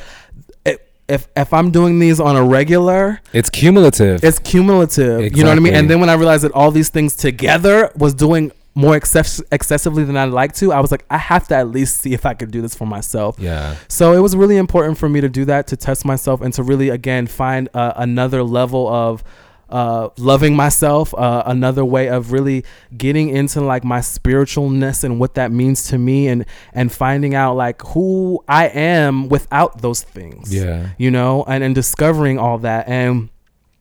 [1.06, 4.24] if if I'm doing these on a regular, It's cumulative.
[4.24, 5.36] it's cumulative.
[5.36, 5.74] You know what I mean?
[5.74, 10.02] And then when I realized that all these things together was doing more excess- excessively
[10.04, 12.34] than I'd like to, I was like, I have to at least see if I
[12.34, 13.36] could do this for myself.
[13.38, 13.76] yeah.
[13.88, 16.62] So it was really important for me to do that, to test myself, and to
[16.62, 19.22] really, again, find uh, another level of
[19.70, 22.64] uh, loving myself, uh, another way of really
[22.96, 27.54] getting into like my spiritualness and what that means to me, and and finding out
[27.54, 30.88] like who I am without those things Yeah.
[30.98, 32.86] you know, and, and discovering all that.
[32.88, 33.30] And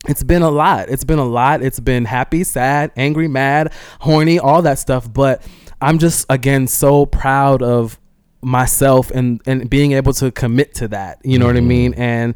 [0.07, 0.89] it's been a lot.
[0.89, 1.61] It's been a lot.
[1.61, 5.11] It's been happy, sad, angry, mad, horny, all that stuff.
[5.11, 5.41] But
[5.81, 7.99] I'm just again so proud of
[8.41, 11.19] myself and and being able to commit to that.
[11.23, 11.47] You know mm-hmm.
[11.47, 11.67] what I mm-hmm.
[11.67, 11.93] mean?
[11.95, 12.35] And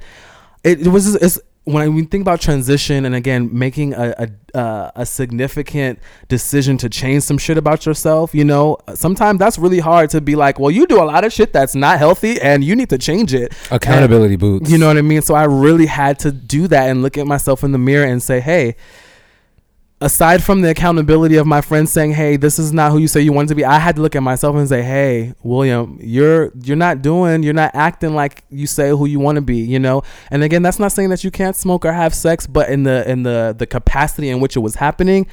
[0.63, 4.89] it, it was it's when we think about transition and again making a, a uh,
[4.95, 5.99] a significant
[6.29, 10.35] decision to change some shit about yourself, you know, sometimes that's really hard to be
[10.35, 12.97] like, well, you do a lot of shit that's not healthy and you need to
[12.97, 13.53] change it.
[13.69, 14.71] Accountability and, boots.
[14.71, 15.21] You know what I mean?
[15.21, 18.23] So I really had to do that and look at myself in the mirror and
[18.23, 18.77] say, hey,
[19.99, 23.21] aside from the accountability of my friends saying, "Hey, this is not who you say
[23.21, 26.51] you want to be," I had to look at myself and say, "Hey, William, you're
[26.63, 29.79] you're not doing, you're not acting like you say who you want to be." You
[29.79, 30.03] know.
[30.31, 33.09] And again, that's not saying that you can't smoke or have sex, but in the
[33.09, 35.27] in the the capacity in which it was happening,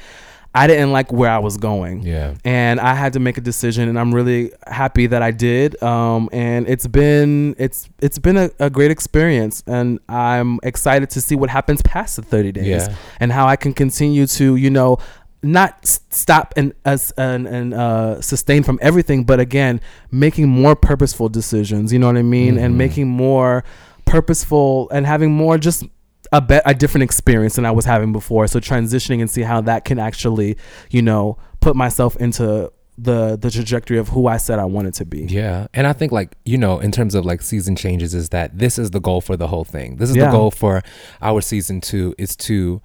[0.55, 2.03] I didn't like where I was going.
[2.03, 2.35] Yeah.
[2.45, 5.81] And I had to make a decision and I'm really happy that I did.
[5.83, 11.21] Um, and it's been it's it's been a, a great experience and I'm excited to
[11.21, 12.95] see what happens past the 30 days yeah.
[13.19, 14.97] and how I can continue to, you know,
[15.43, 21.27] not stop and as and, and uh, sustain from everything, but again, making more purposeful
[21.27, 21.91] decisions.
[21.91, 22.63] You know what I mean, mm-hmm.
[22.63, 23.65] and making more
[24.05, 25.83] purposeful and having more just
[26.31, 28.47] a bet a different experience than I was having before.
[28.47, 30.57] So transitioning and see how that can actually,
[30.89, 35.05] you know, put myself into the the trajectory of who I said I wanted to
[35.05, 35.25] be.
[35.25, 35.67] Yeah.
[35.73, 38.79] And I think like, you know, in terms of like season changes is that this
[38.79, 39.97] is the goal for the whole thing.
[39.97, 40.25] This is yeah.
[40.25, 40.81] the goal for
[41.21, 42.81] our season 2 is to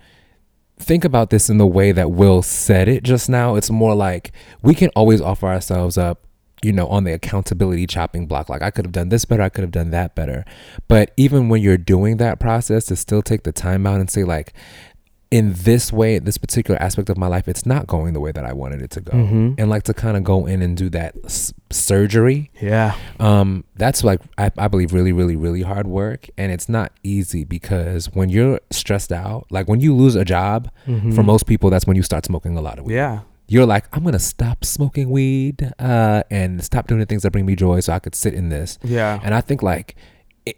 [0.78, 3.54] think about this in the way that Will said it just now.
[3.54, 6.26] It's more like we can always offer ourselves up
[6.62, 8.48] you know, on the accountability chopping block.
[8.48, 10.44] Like, I could have done this better, I could have done that better.
[10.88, 14.24] But even when you're doing that process, to still take the time out and say,
[14.24, 14.52] like,
[15.30, 18.44] in this way, this particular aspect of my life, it's not going the way that
[18.44, 19.12] I wanted it to go.
[19.12, 19.54] Mm-hmm.
[19.58, 22.50] And like to kind of go in and do that s- surgery.
[22.60, 22.96] Yeah.
[23.20, 26.26] Um, that's like, I, I believe, really, really, really hard work.
[26.36, 30.68] And it's not easy because when you're stressed out, like when you lose a job,
[30.84, 31.12] mm-hmm.
[31.12, 32.94] for most people, that's when you start smoking a lot of weed.
[32.94, 33.20] Yeah
[33.50, 37.46] you're like, I'm gonna stop smoking weed uh, and stop doing the things that bring
[37.46, 38.78] me joy, so I could sit in this.
[38.84, 39.18] Yeah.
[39.24, 39.96] And I think like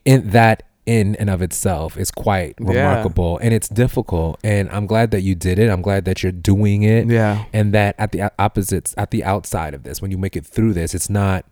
[0.05, 3.47] in that in and of itself is quite remarkable yeah.
[3.47, 6.83] and it's difficult and i'm glad that you did it i'm glad that you're doing
[6.83, 10.35] it yeah and that at the opposites at the outside of this when you make
[10.35, 11.45] it through this it's not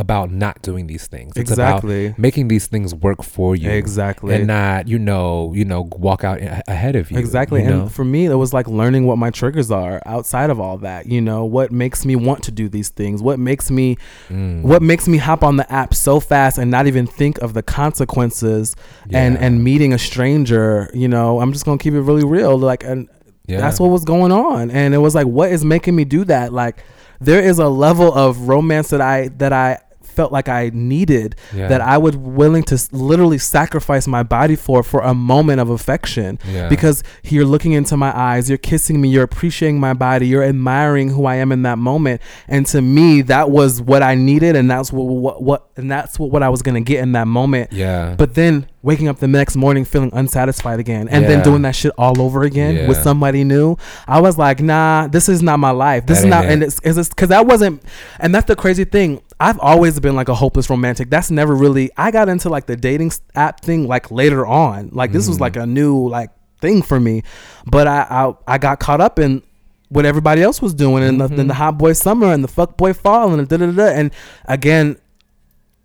[0.00, 1.36] about not doing these things.
[1.36, 2.06] It's exactly.
[2.06, 3.70] about making these things work for you.
[3.70, 4.34] Exactly.
[4.34, 7.18] And not, you know, you know, walk out ahead of you.
[7.18, 7.60] Exactly.
[7.60, 7.88] You and know?
[7.88, 11.06] for me, it was like learning what my triggers are outside of all that.
[11.06, 13.22] You know, what makes me want to do these things?
[13.22, 13.98] What makes me
[14.28, 14.62] mm.
[14.62, 17.62] what makes me hop on the app so fast and not even think of the
[17.62, 18.74] consequences
[19.06, 19.22] yeah.
[19.22, 22.58] and and meeting a stranger, you know, I'm just going to keep it really real
[22.58, 23.06] like and
[23.46, 23.60] yeah.
[23.60, 24.70] that's what was going on.
[24.70, 26.54] And it was like what is making me do that?
[26.54, 26.82] Like
[27.20, 29.78] there is a level of romance that I that I
[30.20, 31.68] felt like I needed yeah.
[31.68, 36.38] that I was willing to literally sacrifice my body for for a moment of affection
[36.46, 36.68] yeah.
[36.68, 41.08] because you're looking into my eyes you're kissing me you're appreciating my body you're admiring
[41.08, 44.70] who I am in that moment and to me that was what I needed and
[44.70, 47.72] that's what what, what and that's what, what I was gonna get in that moment
[47.72, 51.28] yeah but then waking up the next morning feeling unsatisfied again and yeah.
[51.28, 52.88] then doing that shit all over again yeah.
[52.88, 53.76] with somebody new
[54.08, 56.50] i was like nah this is not my life this that is not it.
[56.52, 57.82] and it's because that wasn't
[58.18, 61.90] and that's the crazy thing i've always been like a hopeless romantic that's never really
[61.96, 65.28] i got into like the dating app thing like later on like this mm.
[65.28, 65.42] was mm-hmm.
[65.42, 66.30] like a new like
[66.60, 67.22] thing for me
[67.66, 69.42] but I, I i got caught up in
[69.90, 71.36] what everybody else was doing and mm-hmm.
[71.36, 73.86] the, the hot boy summer and the fuck boy fall and da da da.
[73.86, 74.12] And
[74.44, 74.96] again,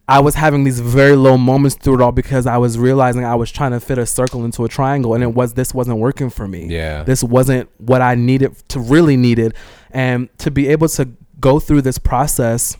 [0.07, 3.34] I was having these very low moments through it all because I was realizing I
[3.34, 6.30] was trying to fit a circle into a triangle and it was this wasn't working
[6.30, 6.68] for me.
[6.68, 7.03] Yeah.
[7.03, 9.56] This wasn't what I needed to really needed.
[9.90, 11.10] And to be able to
[11.40, 12.77] go through this process,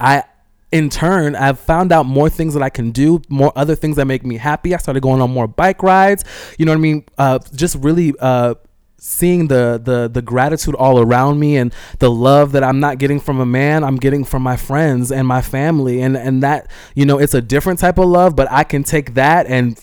[0.00, 0.24] I
[0.70, 4.04] in turn I've found out more things that I can do, more other things that
[4.04, 4.74] make me happy.
[4.74, 6.24] I started going on more bike rides.
[6.58, 7.04] You know what I mean?
[7.16, 8.54] Uh, just really uh,
[8.98, 13.20] seeing the the the gratitude all around me and the love that I'm not getting
[13.20, 17.06] from a man I'm getting from my friends and my family and and that you
[17.06, 19.80] know it's a different type of love but I can take that and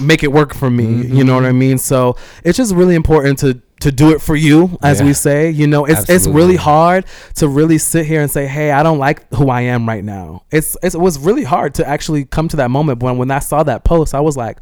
[0.00, 1.16] make it work for me mm-hmm.
[1.16, 4.36] you know what I mean so it's just really important to to do it for
[4.36, 5.06] you as yeah.
[5.06, 6.14] we say you know it's Absolutely.
[6.14, 7.04] it's really hard
[7.36, 10.44] to really sit here and say hey I don't like who I am right now
[10.50, 13.38] it's, it's it was really hard to actually come to that moment when when I
[13.38, 14.58] saw that post I was like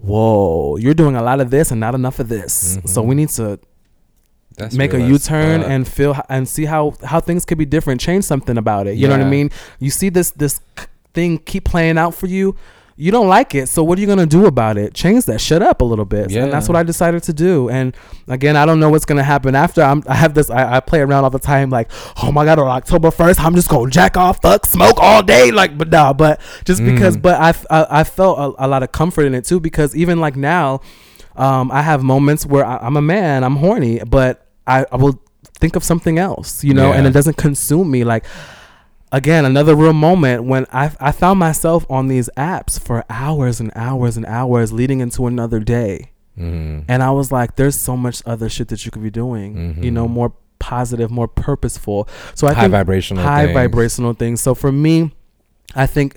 [0.00, 2.76] whoa, you're doing a lot of this and not enough of this.
[2.76, 2.88] Mm-hmm.
[2.88, 3.58] So we need to
[4.56, 8.00] That's make a U turn and feel and see how how things could be different.
[8.00, 8.94] Change something about it.
[8.94, 9.08] You yeah.
[9.08, 9.50] know what I mean?
[9.78, 10.60] You see this this
[11.14, 12.56] thing keep playing out for you.
[13.00, 13.68] You don't like it.
[13.68, 14.92] So what are you gonna do about it?
[14.92, 15.40] Change that.
[15.40, 16.32] Shut up a little bit.
[16.32, 16.42] Yeah.
[16.42, 17.70] And that's what I decided to do.
[17.70, 17.96] And
[18.26, 19.82] again, I don't know what's gonna happen after.
[19.82, 20.50] I'm, I have this.
[20.50, 21.70] I, I play around all the time.
[21.70, 21.92] Like,
[22.22, 25.52] oh my god, on October first, I'm just gonna jack off, fuck, smoke all day.
[25.52, 26.12] Like, but nah.
[26.12, 27.16] But just because.
[27.16, 27.22] Mm.
[27.22, 30.80] But I felt a, a lot of comfort in it too because even like now,
[31.36, 35.22] um, I have moments where I, I'm a man, I'm horny, but I, I will
[35.60, 38.02] think of something else, you know, and it doesn't consume me.
[38.02, 38.24] Like
[39.12, 43.70] again, another real moment when I I found myself on these apps for hours and
[43.74, 46.10] hours and hours leading into another day.
[46.38, 46.84] Mhm.
[46.88, 49.90] And I was like, there's so much other shit that you could be doing, you
[49.90, 50.10] know, Mhm.
[50.10, 52.08] more positive, more purposeful.
[52.34, 53.54] So I high think vibrational high things.
[53.54, 54.40] vibrational things.
[54.40, 55.12] So for me,
[55.74, 56.16] I think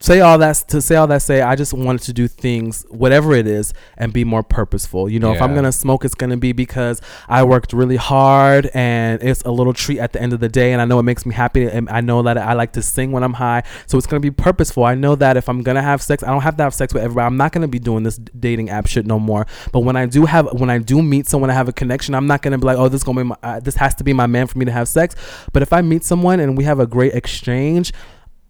[0.00, 3.34] say all that to say all that say I just wanted to do things whatever
[3.34, 5.10] it is and be more purposeful.
[5.10, 9.22] You know, if I'm to smoke it's to be because I worked really hard and
[9.22, 11.26] it's a little treat at the end of the day and I know it makes
[11.26, 13.62] me happy and I know that I like to sing when I'm high.
[13.86, 14.84] So it's to be purposeful.
[14.84, 17.02] I know that if I'm to have sex, I don't have to have sex with
[17.02, 17.26] everybody.
[17.26, 19.46] I'm not to be doing this dating app shit no more.
[19.70, 22.26] But when I do have when I do meet someone I have a connection, I'm
[22.26, 24.26] not to be like, "Oh, this to be my uh, this has to be my
[24.26, 25.14] man for me to have sex."
[25.52, 27.92] But if I meet someone and we have a great exchange,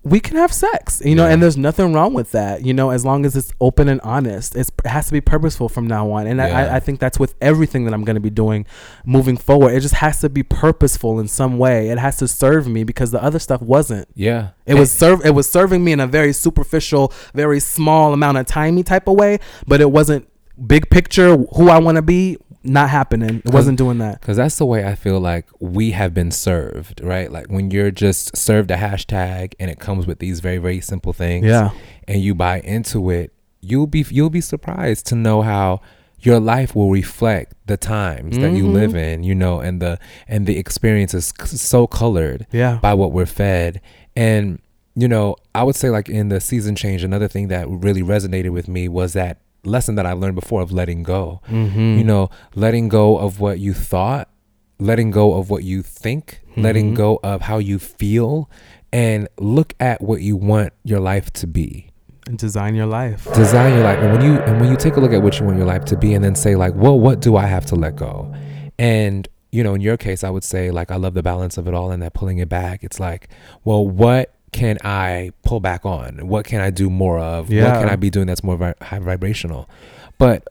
[0.02, 1.32] we can have sex, you know, Yeah.
[1.34, 4.56] and there's nothing wrong with that, you know, as long as it's open and honest.
[4.56, 6.26] It's, it has to be purposeful from now on.
[6.26, 6.46] And Yeah.
[6.72, 8.64] I, I think that's with everything that I'm going to be doing
[9.04, 9.74] moving forward.
[9.74, 11.90] It just has to be purposeful in some way.
[11.90, 14.08] It has to serve me because the other stuff wasn't.
[14.14, 14.50] Yeah.
[14.64, 15.24] It was serve.
[15.24, 19.16] It was serving me in a very superficial, very small amount of timey type of
[19.16, 20.26] way, but it wasn't
[20.66, 21.36] big picture.
[21.36, 23.42] Who I want to be, not happening.
[23.44, 24.20] It wasn't doing that.
[24.20, 27.30] Because that's the way I feel like we have been served, right?
[27.30, 31.12] Like when you're just served a hashtag and it comes with these very, very simple
[31.12, 31.46] things.
[31.46, 31.70] Yeah.
[32.06, 35.80] And you buy into it, you'll be you'll be surprised to know how
[36.22, 38.98] your life will reflect the times that you live mm-hmm.
[38.98, 42.78] in, you know, and the and the experience is c- so colored Yeah.
[42.82, 43.80] by what we're fed.
[44.14, 44.60] And
[44.94, 48.50] you know, I would say like in the season change, another thing that really resonated
[48.50, 51.98] with me was that lesson that I learned before of letting go Mm-hmm.
[51.98, 54.28] you know, letting go of what you thought,
[54.78, 56.96] letting go of what you think, letting Mhm.
[56.96, 58.48] go of how you feel,
[58.92, 61.86] and look at what you want your life to be.
[62.28, 63.26] and design your life.
[63.34, 65.44] Design your life, and when you and when you take a look at what you
[65.46, 67.74] want your life to be, and then say like, well, what do I have to
[67.74, 68.32] let go?
[68.78, 71.66] And you know, in your case, I would say like, I love the balance of
[71.66, 72.84] it all, and that pulling it back.
[72.84, 73.28] It's like,
[73.64, 76.26] well, what can I pull back on?
[76.26, 77.50] What can I do more of?
[77.72, 79.68] What can I be doing that's more vi- high vibrational?
[80.18, 80.46] But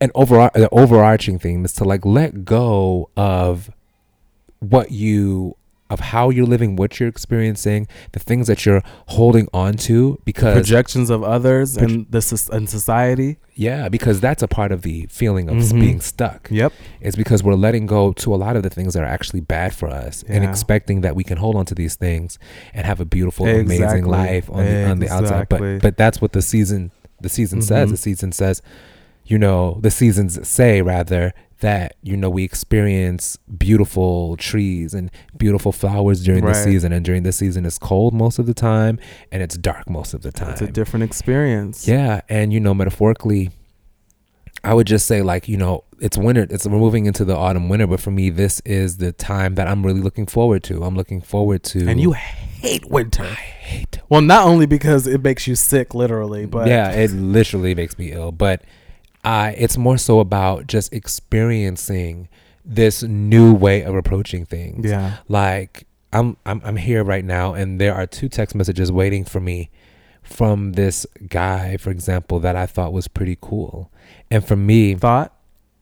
[0.00, 3.70] an over the overarching theme is to like let go of
[4.60, 5.56] what you
[5.92, 7.86] of how you're living, what you're experiencing,
[8.16, 8.82] the things that you're
[9.16, 13.30] holding on to because projections of others Proj- and this is and society.
[13.54, 15.80] yeah, because that's a part of the feeling of s Mhm.
[15.84, 16.40] being stuck.
[16.50, 16.72] Yep.
[17.06, 19.70] It's because we're letting go to a lot of the things that are actually bad
[19.80, 22.38] for us and expecting that we can hold on to these things
[22.74, 25.46] and have a beautiful, amazing life on the on the outside.
[25.48, 26.90] But but that's what the season
[27.20, 27.88] the season says.
[27.88, 27.92] Mhm.
[27.92, 28.56] The season says,
[29.30, 31.32] you know, the seasons say rather
[31.62, 37.22] that you know we experience beautiful trees and beautiful flowers during the season and during
[37.22, 38.98] the season it's cold most of the time
[39.30, 40.50] and it's dark most of the time.
[40.50, 41.88] It's a different experience.
[41.88, 43.50] Yeah, and you know, metaphorically,
[44.64, 46.46] I would just say like you know, it's winter.
[46.50, 49.68] It's we're moving into the autumn winter, but for me, this is the time that
[49.68, 50.82] I'm really looking forward to.
[50.82, 51.88] I'm looking forward to.
[51.88, 53.22] And you hate winter.
[53.22, 54.00] I hate.
[54.08, 58.12] Well, not only because it makes you sick, literally, but yeah, it literally makes me
[58.12, 58.62] ill, but
[59.24, 59.50] I.
[59.52, 62.28] It's more so about just experiencing
[62.64, 64.88] this new way of approaching things.
[64.88, 69.24] yeah, like I'm I'm I'm here right now and there are two text messages waiting
[69.24, 69.70] for me
[70.22, 73.90] from this guy for example that I thought was pretty cool.
[74.30, 75.34] And for me, thought.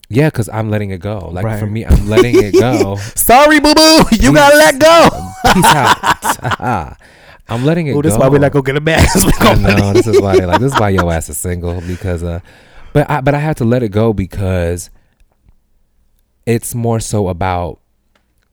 [0.09, 1.29] yeah, cuz I'm letting it go.
[1.33, 2.97] Like for me, I'm letting it go.
[3.15, 4.03] Sorry, boo boo.
[4.13, 5.09] You gotta let go.
[5.53, 6.97] Peace out.
[7.51, 8.03] I'm letting it go.
[8.03, 10.47] this is why we not gonna get a we I know this is why they
[10.47, 12.41] like this is why your ass is single because uh
[12.93, 14.91] but I but I had to let it go because
[16.47, 17.81] it's more so about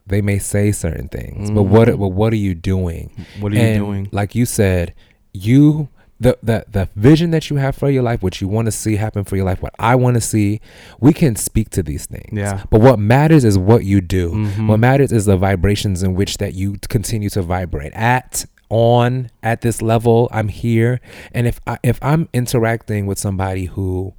[0.06, 1.98] they may say certain things but what Mhm.
[1.98, 3.10] but what are you doing
[3.40, 4.08] What are you doing?
[4.12, 4.94] like you said
[5.32, 5.88] you
[6.20, 8.96] the, the the vision that you have for your life what you want to see
[8.96, 10.60] happen for your life what I want to see
[10.98, 12.62] we can speak to these things Yeah.
[12.70, 14.66] but what matters is what you do Mhm.
[14.68, 19.62] what matters is the vibrations in which that you continue to vibrate at on at
[19.62, 20.28] this level.
[20.30, 21.00] I'm here,
[21.32, 24.12] and if I, if I'm interacting with somebody who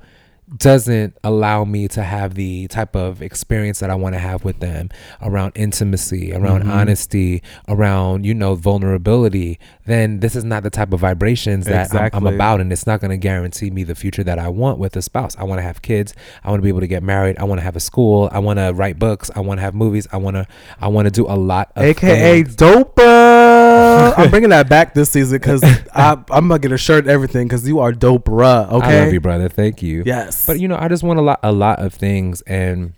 [0.57, 4.59] doesn't allow me to have the type of experience that I want to have with
[4.59, 4.89] them
[5.21, 6.71] around intimacy, around Mhm.
[6.71, 12.09] honesty, around you know vulnerability, then this is not the type of vibrations that I'm,
[12.13, 14.95] I'm about, and it's not going to guarantee me the future that I want with
[14.95, 15.35] a spouse.
[15.37, 16.13] I want to have kids.
[16.43, 17.37] I want to be able to get married.
[17.39, 18.29] I want to have a school.
[18.31, 19.29] I want to write books.
[19.35, 20.07] I want to have movies.
[20.11, 20.47] I want to
[20.81, 22.55] I want to do a lot of AKA things.
[22.55, 23.58] doper.
[23.79, 24.13] Bruh.
[24.17, 27.67] I'm bringing that back this season because I'm gonna get a shirt and everything because
[27.67, 28.71] you are dope, bruh.
[28.71, 28.99] Okay.
[28.99, 29.49] I love you, brother.
[29.49, 30.03] Thank you.
[30.05, 30.45] Yes.
[30.45, 32.93] But you know, I just want a lot, a lot of things and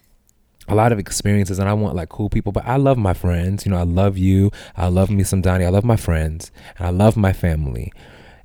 [0.68, 2.52] a lot of experiences, and I want like cool people.
[2.52, 3.66] But I love my friends.
[3.66, 4.52] You know, I love you.
[4.76, 5.66] I love me some Donnie.
[5.66, 7.92] I love my friends, and I love my family.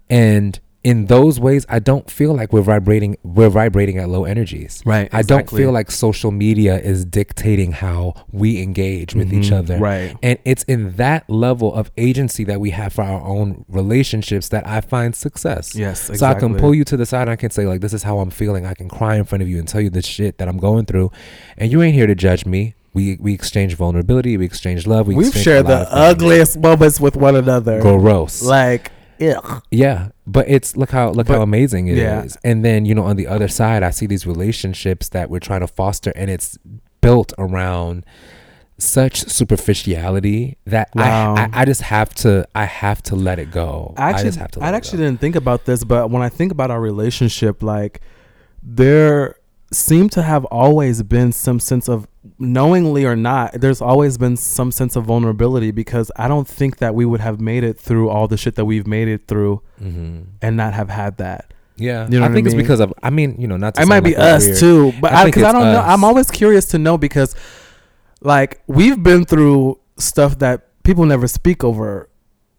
[0.09, 3.17] And in those ways, I don't feel like we're vibrating.
[3.25, 4.83] We're vibrating at low energies.
[4.87, 5.19] Right, exactly.
[5.19, 9.79] I don't feel like social media is dictating how we engage with each Mhm, other.
[9.79, 10.15] right.
[10.23, 14.65] And it's in that level of agency that we have for our own relationships that
[14.65, 15.75] I find success.
[15.75, 16.19] Yes, exactly.
[16.19, 18.05] So I can pull you to the side and I can say, like, this is
[18.05, 18.65] how I'm feeling.
[18.65, 20.85] I can cry in front of you and tell you the shit that I'm going
[20.87, 21.11] through.
[21.59, 22.75] And you ain't here to judge me.
[22.95, 27.15] We we exchange vulnerability, we exchange love, we We've exchange shared the ugliest moments with
[27.17, 27.81] one another.
[27.83, 28.41] gross.
[28.43, 28.91] Like,
[29.21, 29.63] ugh.
[29.71, 31.99] Yeah, but it's look how look how amazing it is.
[31.99, 32.27] yeah.
[32.45, 35.61] And then you know on the other side, I see these relationships that we're trying
[35.61, 36.59] to foster, and it's
[37.01, 38.05] built around
[38.79, 41.35] such superficiality that Wow.
[41.35, 43.95] I, I I just have to I have to let it go.
[43.97, 44.61] I actually, just have to.
[44.61, 48.01] I it actually didn't think about this, but when I think about our relationship, like
[48.63, 49.37] there
[49.73, 52.07] seemed to have always been some sense of
[52.39, 56.95] knowingly or not there's always been some sense of vulnerability because i don't think that
[56.95, 60.25] we would have made it through all the shit that we've made it through Mhm.
[60.43, 62.95] and not have had that Yeah, You know I what I think it's because of.
[63.03, 63.75] I mean, you know, not.
[63.75, 64.59] To it might be like us weird.
[64.59, 67.35] too but I i because I, it's don't know i'm always curious to know because
[68.23, 72.09] like we've been through stuff that people never speak over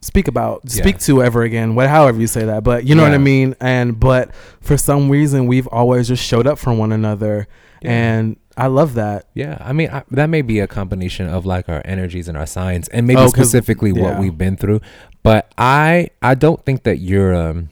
[0.01, 1.07] speak about speak Yeah.
[1.07, 3.99] to ever again what however you say that but you know what i mean and
[3.99, 7.47] but for some reason we've always just showed up for one another
[7.81, 7.91] Yeah.
[7.91, 11.69] and i love that Yeah, I mean I, that may be a combination of like
[11.69, 14.81] our energies and our signs, and maybe Oh, specifically what we've been through.
[15.23, 17.69] But I I don't think that you're um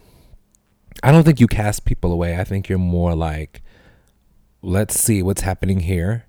[1.04, 2.38] I don't think you cast people away.
[2.40, 3.62] I think you're more like
[4.62, 6.26] let's see what's happening here.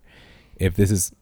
[0.57, 1.13] If this is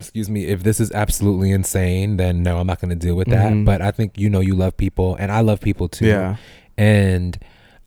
[0.00, 3.28] excuse me, if this is absolutely insane, then no, I'm not going to deal with
[3.28, 3.52] that.
[3.52, 3.64] Mhm.
[3.64, 6.06] But I think you know you love people and I love people too.
[6.06, 6.36] yeah
[6.76, 7.38] And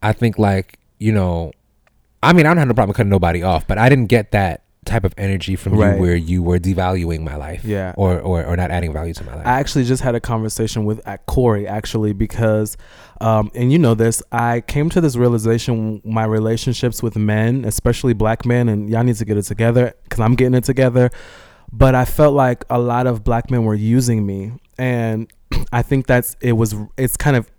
[0.01, 1.51] I think like, you know,
[2.27, 4.63] I mean, I don't have no problem cutting nobody off, but I didn't get that
[4.83, 5.95] type of energy from Right.
[5.95, 7.63] you where you were devaluing my life.
[7.63, 7.93] Yeah.
[7.95, 9.45] Or, or or not adding value to my life.
[9.47, 12.75] I actually just had a conversation with at Corey actually because,
[13.21, 18.13] um, and you know this, I came to this realization my relationships with men, especially
[18.13, 21.09] black men, and y'all need to get it together because I'm getting it together.
[21.71, 25.31] But I felt like a lot of black men were using me, and
[25.71, 27.49] I think that's it was it's kind of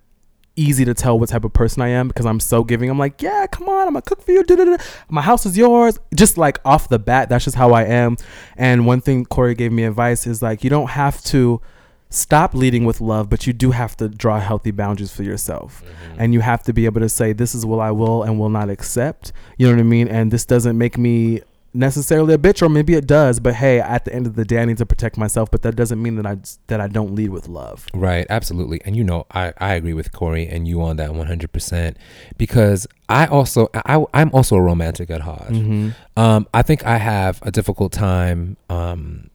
[0.59, 2.89] easy to tell what type of person I am because I'm so giving.
[2.89, 4.43] I'm like, yeah, come on, I'm gonna cook for you.
[4.43, 4.77] da-da-da.
[5.09, 5.97] My house is yours.
[6.13, 8.17] Just like off the bat, that's just how I am.
[8.57, 11.61] And one thing Corey gave me advice is like, you don't have to
[12.09, 15.83] stop leading with love, but you do have to draw healthy boundaries for yourself.
[15.83, 16.21] Mm-hmm.
[16.21, 18.49] And you have to be able to say, this is what I will and will
[18.49, 19.31] not accept.
[19.57, 20.07] You know what I mean?
[20.07, 21.41] And this doesn't make me
[21.73, 24.59] necessarily a bitch or maybe it does but hey at the end of the day
[24.61, 26.35] i need to protect myself but that doesn't mean that i
[26.67, 28.81] that i don't lead with love Right, absolutely.
[28.85, 31.95] And you know, I, I agree with Corey and you on that 100%
[32.37, 35.49] because I also, I, I'm also a romantic at heart.
[35.49, 35.89] mm-hmm.
[36.17, 39.29] Um, I think I have a difficult time um,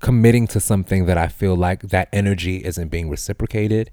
[0.00, 3.90] committing to something that I feel like that energy isn't being reciprocated.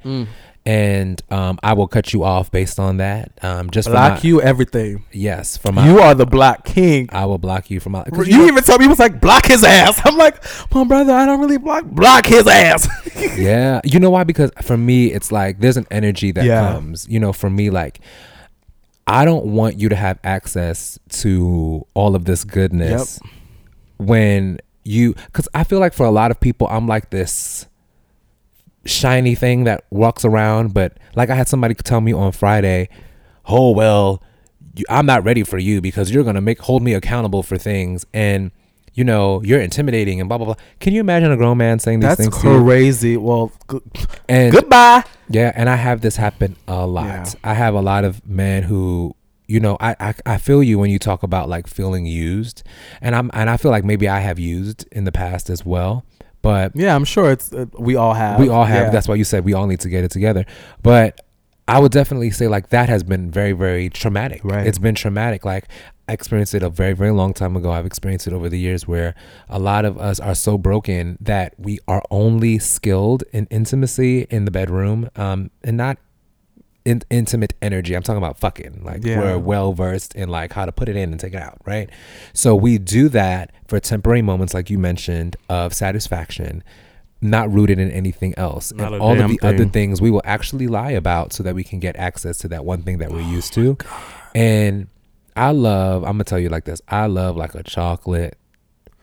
[0.64, 3.32] And um, I will cut you off based on that.
[3.44, 5.84] Um, just block my- you everything Yes, for my.
[5.88, 8.04] you are the block king I will block you from my.
[8.14, 10.00] You, know- even told me he was like block his ass.
[10.06, 12.88] I'm like, my brother, I don't really block block his ass.
[13.38, 16.74] yeah you know why because for me it's like there's an energy that Yeah.
[16.74, 18.00] comes you know for me like
[19.08, 23.20] i don't want you to have access to all of this goodness
[23.98, 27.68] when you because i feel like for a lot of people i'm like this
[28.86, 32.90] shiny thing that walks around but like i had somebody tell me on friday
[33.46, 34.22] oh well
[34.76, 38.06] you, i'm not ready for you because you're gonna make hold me accountable for things
[38.14, 38.52] and
[38.94, 42.00] you know you're intimidating and blah blah blah can you imagine a grown man saying
[42.00, 42.64] these That's things to you?
[42.64, 43.18] crazy.
[43.18, 43.84] Well, good,
[44.28, 45.04] and goodbye.
[45.30, 47.06] yeah, and I have this happen a lot.
[47.06, 47.26] Yeah.
[47.44, 49.16] I have a lot of men who,
[49.48, 52.64] you know, I, I I feel you when you talk about like feeling used,
[53.00, 56.04] and I'm and I feel like maybe I have used in the past as well,
[56.42, 58.40] but Yeah, I'm sure it's uh, we all have.
[58.40, 58.88] we all have.
[58.88, 58.90] Yeah.
[58.92, 60.46] That's why you said we all need to get it together.
[60.82, 61.22] But
[61.68, 64.42] I would definitely say like that has been very very traumatic.
[64.44, 64.66] Right.
[64.68, 65.46] It's been traumatic.
[65.46, 65.66] Like
[66.10, 67.72] I experienced it a very very long time ago.
[67.72, 69.16] I've experienced it over the years where
[69.50, 74.46] a lot of us are so broken that we are only skilled in intimacy in
[74.46, 75.98] the bedroom, um, and not.
[76.84, 77.94] In, intimate energy.
[77.96, 78.82] I'm talking about fucking.
[78.84, 79.20] Like Yeah.
[79.20, 81.90] we're well versed in like how to put it in and take it out, right?
[82.34, 86.64] So we do that for temporary moments, like you mentioned, of satisfaction,
[87.22, 88.74] not rooted in anything else.
[88.74, 91.64] Not and all of the other things we will actually lie about so that we
[91.64, 93.78] can get access to that one thing that we're Oh used to.
[94.34, 94.88] And
[95.36, 96.82] I love, I'm gonna tell you like this.
[96.88, 98.38] I love like a chocolate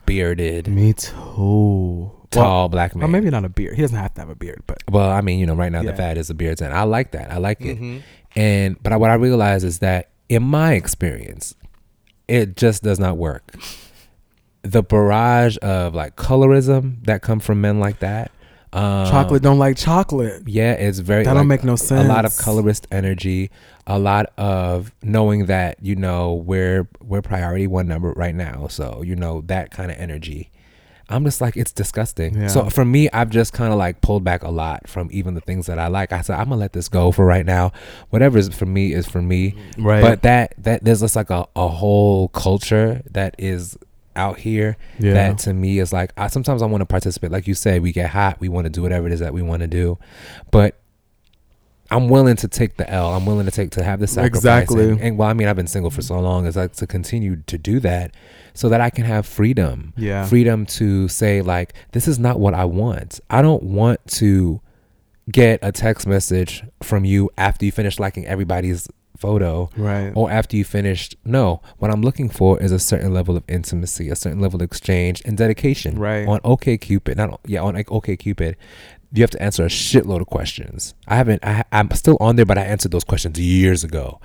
[0.05, 2.11] bearded Me too.
[2.35, 3.03] Well, tall black man.
[3.05, 3.75] Or maybe not a beard.
[3.75, 5.81] He doesn't have to have a beard, but Well, I mean, you know, right now
[5.81, 5.91] Yeah.
[5.91, 7.31] the fad is a beard and I like that.
[7.31, 7.79] I like it.
[7.79, 8.01] Mhm.
[8.35, 11.55] And but I, what I realize is that in my experience,
[12.27, 13.55] it just does not work.
[14.61, 18.31] The barrage of like colorism that come from men like that.
[18.71, 20.43] Um, chocolate don't like chocolate.
[20.45, 22.05] Yeah, it's very That like, don't make no sense.
[22.05, 23.49] A lot of colorist energy,
[23.87, 28.67] a lot of knowing that you know we're we're priority one number right now.
[28.67, 30.51] So you know that kind of energy.
[31.09, 32.35] I'm just like it's disgusting.
[32.39, 32.47] Yeah.
[32.47, 35.41] So for me, I've just kind of like pulled back a lot from even the
[35.41, 36.11] things that I like.
[36.13, 37.71] I said I'm gonna let this go for right now.
[38.09, 39.55] Whatever is for me is for me.
[39.77, 40.01] Right.
[40.01, 43.77] But that that there's just like a, a whole culture that is
[44.15, 45.13] out here Yeah.
[45.13, 47.31] that to me is like I sometimes I want to participate.
[47.31, 49.41] Like you say, we get hot, we want to do whatever it is that we
[49.41, 49.97] want to do,
[50.51, 50.75] but
[51.91, 53.11] I'm willing to take the L.
[53.15, 54.37] I'm willing to take to have the sacrifice.
[54.37, 54.89] Exactly.
[54.89, 56.45] And, and well, I mean, I've been single for so long.
[56.45, 58.13] Is like to continue to do that,
[58.59, 59.93] so that I can have freedom.
[59.95, 60.25] Yeah.
[60.25, 63.21] Freedom to say like, this is not what I want.
[63.29, 64.59] I don't want to
[65.31, 70.11] get a text message from you after you finish liking everybody's photo right.
[70.13, 71.15] or after you finished.
[71.23, 74.65] No, what I'm looking for is a certain level of intimacy, a certain level of
[74.65, 75.97] exchange and dedication.
[75.97, 76.27] Right.
[76.27, 78.57] On OK Cupid, not yeah, on OK Cupid,
[79.13, 80.95] you have to answer a shitload of questions.
[81.07, 81.45] I haven't.
[81.45, 84.19] I, I'm still on there, but I answered those questions years ago,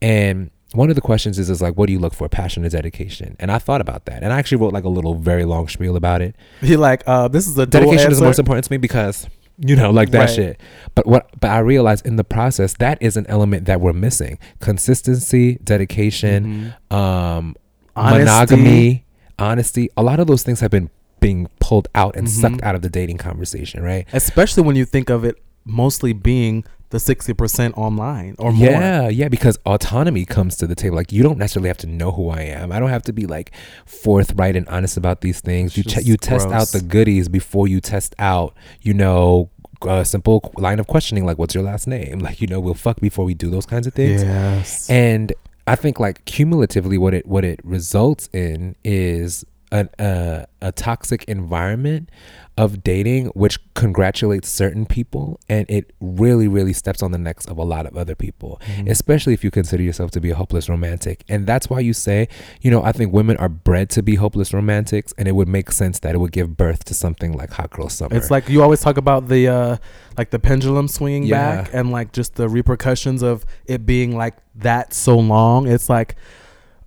[0.00, 0.50] and.
[0.74, 2.28] One of the questions is, is like, what do you look for?
[2.28, 3.36] Passion or dedication?
[3.38, 4.22] And I thought about that.
[4.22, 6.34] And I actually wrote like a little, very long spiel about it.
[6.60, 8.24] He like, uh, this is a Dedication is answer.
[8.24, 9.26] most important to me because,
[9.58, 10.30] you know, like that Right.
[10.30, 10.60] shit.
[10.94, 14.38] But what, but I realized in the process, that is an element that we're missing.
[14.60, 16.94] Consistency, dedication, Mhm.
[16.96, 17.56] um
[17.96, 18.18] Honesty.
[18.24, 19.04] monogamy
[19.38, 20.90] honesty a lot of those things have been
[21.20, 22.30] being pulled out and Mhm.
[22.30, 26.64] sucked out of the dating conversation right Especially when you think of it mostly being
[26.94, 28.70] the 60% online or more.
[28.70, 30.94] yeah yeah because autonomy comes to the table.
[30.94, 32.70] Like you don't necessarily have to know who i am.
[32.70, 33.50] I don't have to be like
[33.84, 35.76] forthright and honest about these things.
[35.76, 39.50] You just you test out the goodies before you test out you know
[39.82, 42.18] a simple line of questioning like what's your last name?
[42.24, 44.22] Like you know we'll fuck before we do those kinds of things.
[44.22, 44.88] Yes.
[44.88, 45.32] and
[45.66, 51.24] I think like cumulatively, what it what it results in is an, a a toxic
[51.24, 52.08] environment
[52.56, 57.58] of dating, which congratulates certain people, and it really really steps on the necks of
[57.58, 58.88] a lot of other people, Mhm.
[58.88, 61.24] especially if you consider yourself to be a hopeless romantic.
[61.28, 62.28] And that's why you say,
[62.62, 65.72] you know, I think women are bred to be hopeless romantics, and it would make
[65.72, 68.14] sense that it would give birth to something like Hot Girl Summer.
[68.16, 69.76] It's like you always talk about the uh
[70.16, 71.62] like the pendulum swinging Yeah.
[71.62, 75.66] back and like just the repercussions of it being like that so long.
[75.66, 76.14] It's like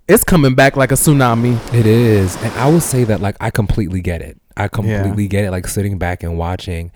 [0.08, 1.54] it's coming back like a tsunami.
[1.74, 2.36] It is.
[2.42, 4.40] And I will say that like I completely get it.
[4.56, 6.90] I completely get it like sitting back and watching,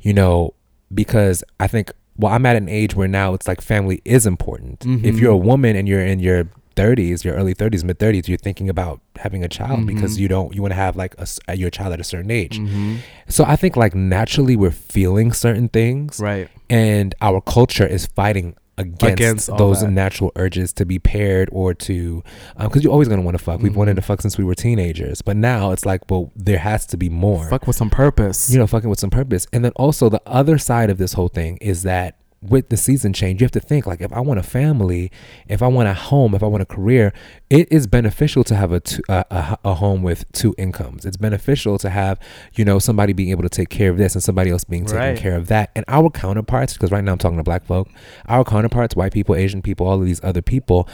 [0.00, 0.54] you know,
[0.94, 4.84] because I think well I'm at an age where now it's like family is important.
[4.84, 5.20] If Mhm.
[5.20, 8.68] you're a woman and you're in your 30s, your early 30s, mid 30s, you're thinking
[8.68, 10.20] about having a child because Mhm.
[10.20, 11.14] you don't you want to have like
[11.48, 12.60] a, your child at a certain age.
[12.60, 12.96] Mm-hmm.
[13.28, 16.48] So I think like naturally we're feeling certain things Right.
[16.70, 19.90] and our culture is fighting against, Against those that.
[19.90, 22.22] natural urges to be paired or to
[22.56, 24.06] um, because you're always going to want to fuck we've wanted to mm-hmm.
[24.06, 27.48] fuck since we were teenagers but now it's like well there has to be more
[27.48, 28.50] Fuck with some purpose.
[28.50, 31.28] you know fucking with some purpose and then also the other side of this whole
[31.28, 34.38] thing is that with the season change you have to think like if i want
[34.38, 35.10] a family
[35.48, 37.12] if i want a home if i want a career
[37.50, 41.04] it is beneficial to have a, two, a, a, a home with two incomes.
[41.06, 42.20] It's beneficial to have
[42.54, 44.98] you know somebody being able to take care of this and somebody else being taking
[44.98, 45.16] Right.
[45.16, 45.70] care of that.
[45.74, 47.88] And our counterparts because right now i'm talking to black folk
[48.26, 50.88] our counterparts white people asian people all of these other people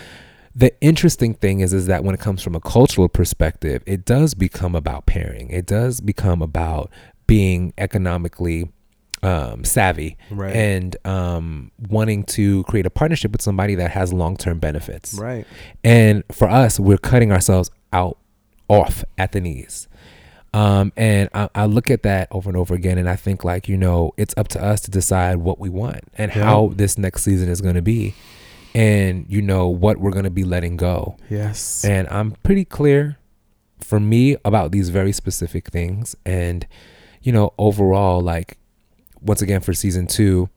[0.54, 4.32] the interesting thing is is that when it comes from a cultural perspective it does
[4.34, 5.50] become about pairing.
[5.50, 6.90] It does become about
[7.26, 8.70] being economically
[9.24, 10.54] um, savvy Right.
[10.54, 15.46] and um, wanting to create a partnership with somebody that has long-term benefits right.
[15.82, 18.18] and for us we're cutting ourselves out
[18.68, 19.88] off at the knees
[20.52, 23.68] um, and I, I look at that over and over again and i think like
[23.68, 26.44] you know it's up to us to decide what we want and Yeah.
[26.44, 28.14] how this next season is going to be
[28.74, 31.84] and you know what we're going to be letting go Yes.
[31.84, 33.18] and i'm pretty clear
[33.80, 36.66] for me about these very specific things and
[37.22, 38.56] you know overall like
[39.24, 40.48] once again for season two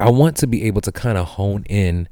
[0.00, 2.08] i want to be able to kind of hone in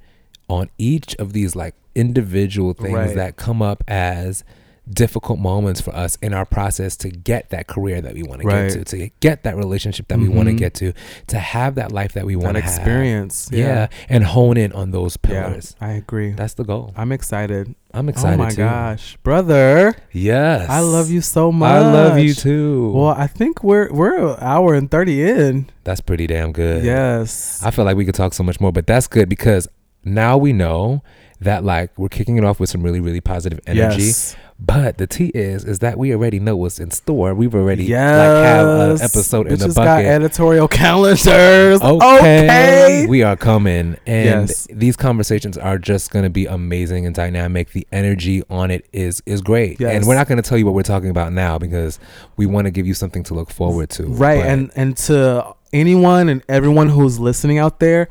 [0.48, 3.14] on each of these like individual things Right.
[3.16, 4.44] that come up as
[4.92, 8.46] difficult moments for us in our process to get that career that we want to
[8.48, 10.58] get to to get that relationship that we want to mm-hmm.
[10.58, 10.92] get to
[11.26, 13.48] to have that life that we want to experience.
[13.50, 13.86] yeah.
[14.10, 15.46] and hone in on those Yeah.
[15.46, 16.32] pillars I agree.
[16.32, 17.74] that's the goal I'm excited.
[17.94, 19.96] i'm oh excited oh my too gosh, brother!
[20.12, 21.70] yes I love you so much.
[21.70, 22.90] I love you too.
[22.92, 25.70] Well, I think we're we're an hour and thirty in.
[25.84, 26.84] that's pretty damn good.
[26.84, 27.62] Yes.
[27.64, 29.68] I feel like we could talk so much more, but that's good because
[30.04, 31.02] now we know
[31.40, 34.04] that like we're kicking it off with some really really positive energy.
[34.04, 34.36] Yes.
[34.60, 37.34] But the T is is that we already know what's in store.
[37.34, 38.10] We've already Yes.
[38.10, 41.82] like have an episode in the Bitches got editorial calendars.
[41.82, 42.44] Okay.
[42.44, 43.06] Okay.
[43.08, 43.96] We are coming.
[44.06, 44.68] And Yes.
[44.72, 47.72] these conversations are just gonna be amazing and dynamic.
[47.72, 49.80] The energy on it is is great.
[49.80, 49.96] Yes.
[49.96, 51.98] And we're not gonna tell you what we're talking about now because
[52.36, 54.04] we want to give you something to look forward to.
[54.04, 54.44] Right.
[54.44, 58.08] And and to anyone and everyone who's listening out there,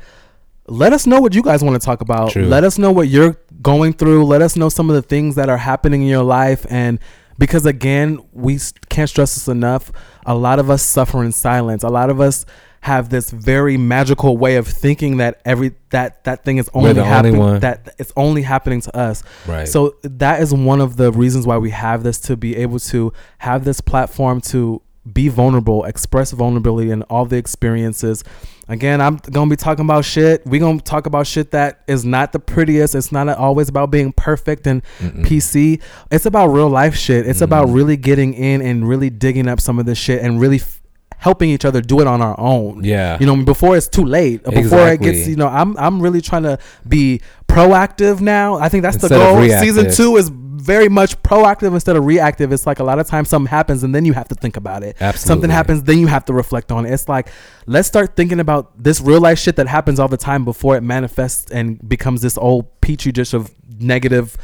[0.66, 2.30] let us know what you guys want to talk about.
[2.30, 2.46] True.
[2.46, 4.24] Let us know what you're going through.
[4.24, 6.98] Let us know some of the things that are happening in your life and
[7.38, 8.58] because again, we
[8.88, 9.90] can't stress this enough.
[10.24, 11.82] A lot of us suffer in silence.
[11.82, 12.46] A lot of us
[12.80, 17.00] have this very magical way of thinking that every that that thing is only the
[17.00, 19.22] only happening that it's only happening to us.
[19.46, 19.66] right.
[19.66, 23.12] So that is one of the reasons why we have this to be able to
[23.38, 24.82] have this platform to
[25.12, 28.24] be vulnerable, express vulnerability in all the experiences.
[28.68, 30.46] Again, I'm gonna be talking about shit.
[30.46, 32.94] we gonna talk about shit that is not the prettiest.
[32.94, 35.26] It's not always about being perfect and Mm-mm.
[35.26, 35.82] PC.
[36.10, 37.26] It's about real life shit.
[37.26, 37.74] It's about Mhm.
[37.74, 40.80] really getting in and really digging up some of this shit and really f-
[41.18, 42.82] helping each other do it on our own.
[42.84, 43.18] yeah.
[43.20, 44.42] You know, before it's too late.
[44.44, 46.58] Before it gets, you know, I'm I'm really trying to
[46.88, 48.56] be proactive now.
[48.56, 49.60] I think that's Instead the goal.
[49.60, 50.30] Season two is
[50.64, 52.50] very much proactive instead of reactive.
[52.52, 54.82] It's like a lot of times something happens and then you have to think about
[54.82, 54.96] it.
[55.00, 55.28] Absolutely.
[55.28, 56.92] Something happens, then you have to reflect on it.
[56.92, 57.28] It's like
[57.66, 60.80] let's start thinking about this real life shit that happens all the time before it
[60.80, 64.36] manifests and becomes this old petri dish of negative,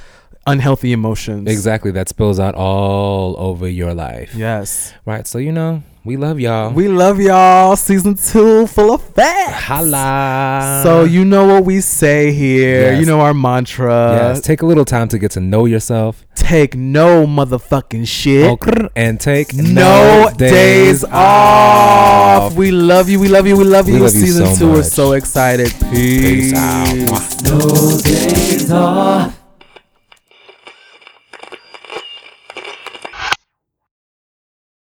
[0.46, 1.50] unhealthy emotions.
[1.50, 1.90] Exactly.
[1.90, 4.34] That spills out all over your life.
[4.34, 4.92] Yes.
[5.06, 5.26] Right.
[5.26, 6.72] So you know, we love y'all.
[6.72, 7.76] We love y'all.
[7.76, 9.64] Season two full of facts.
[9.64, 10.80] Holla.
[10.82, 12.92] So you know what we say here.
[12.92, 13.00] Yes.
[13.00, 13.90] You know our mantra.
[14.12, 16.24] yes, take a little time to get to know yourself.
[16.34, 18.58] Take no motherfucking shit.
[18.60, 22.54] Grr, and take No days off.
[22.54, 23.20] We love you.
[23.20, 23.56] We love you.
[23.58, 23.98] We love We you.
[24.00, 24.72] love you Season so two.
[24.72, 25.70] We're so excited.
[25.90, 26.54] Peace Peace.
[26.54, 27.44] out.
[27.44, 29.39] No days off.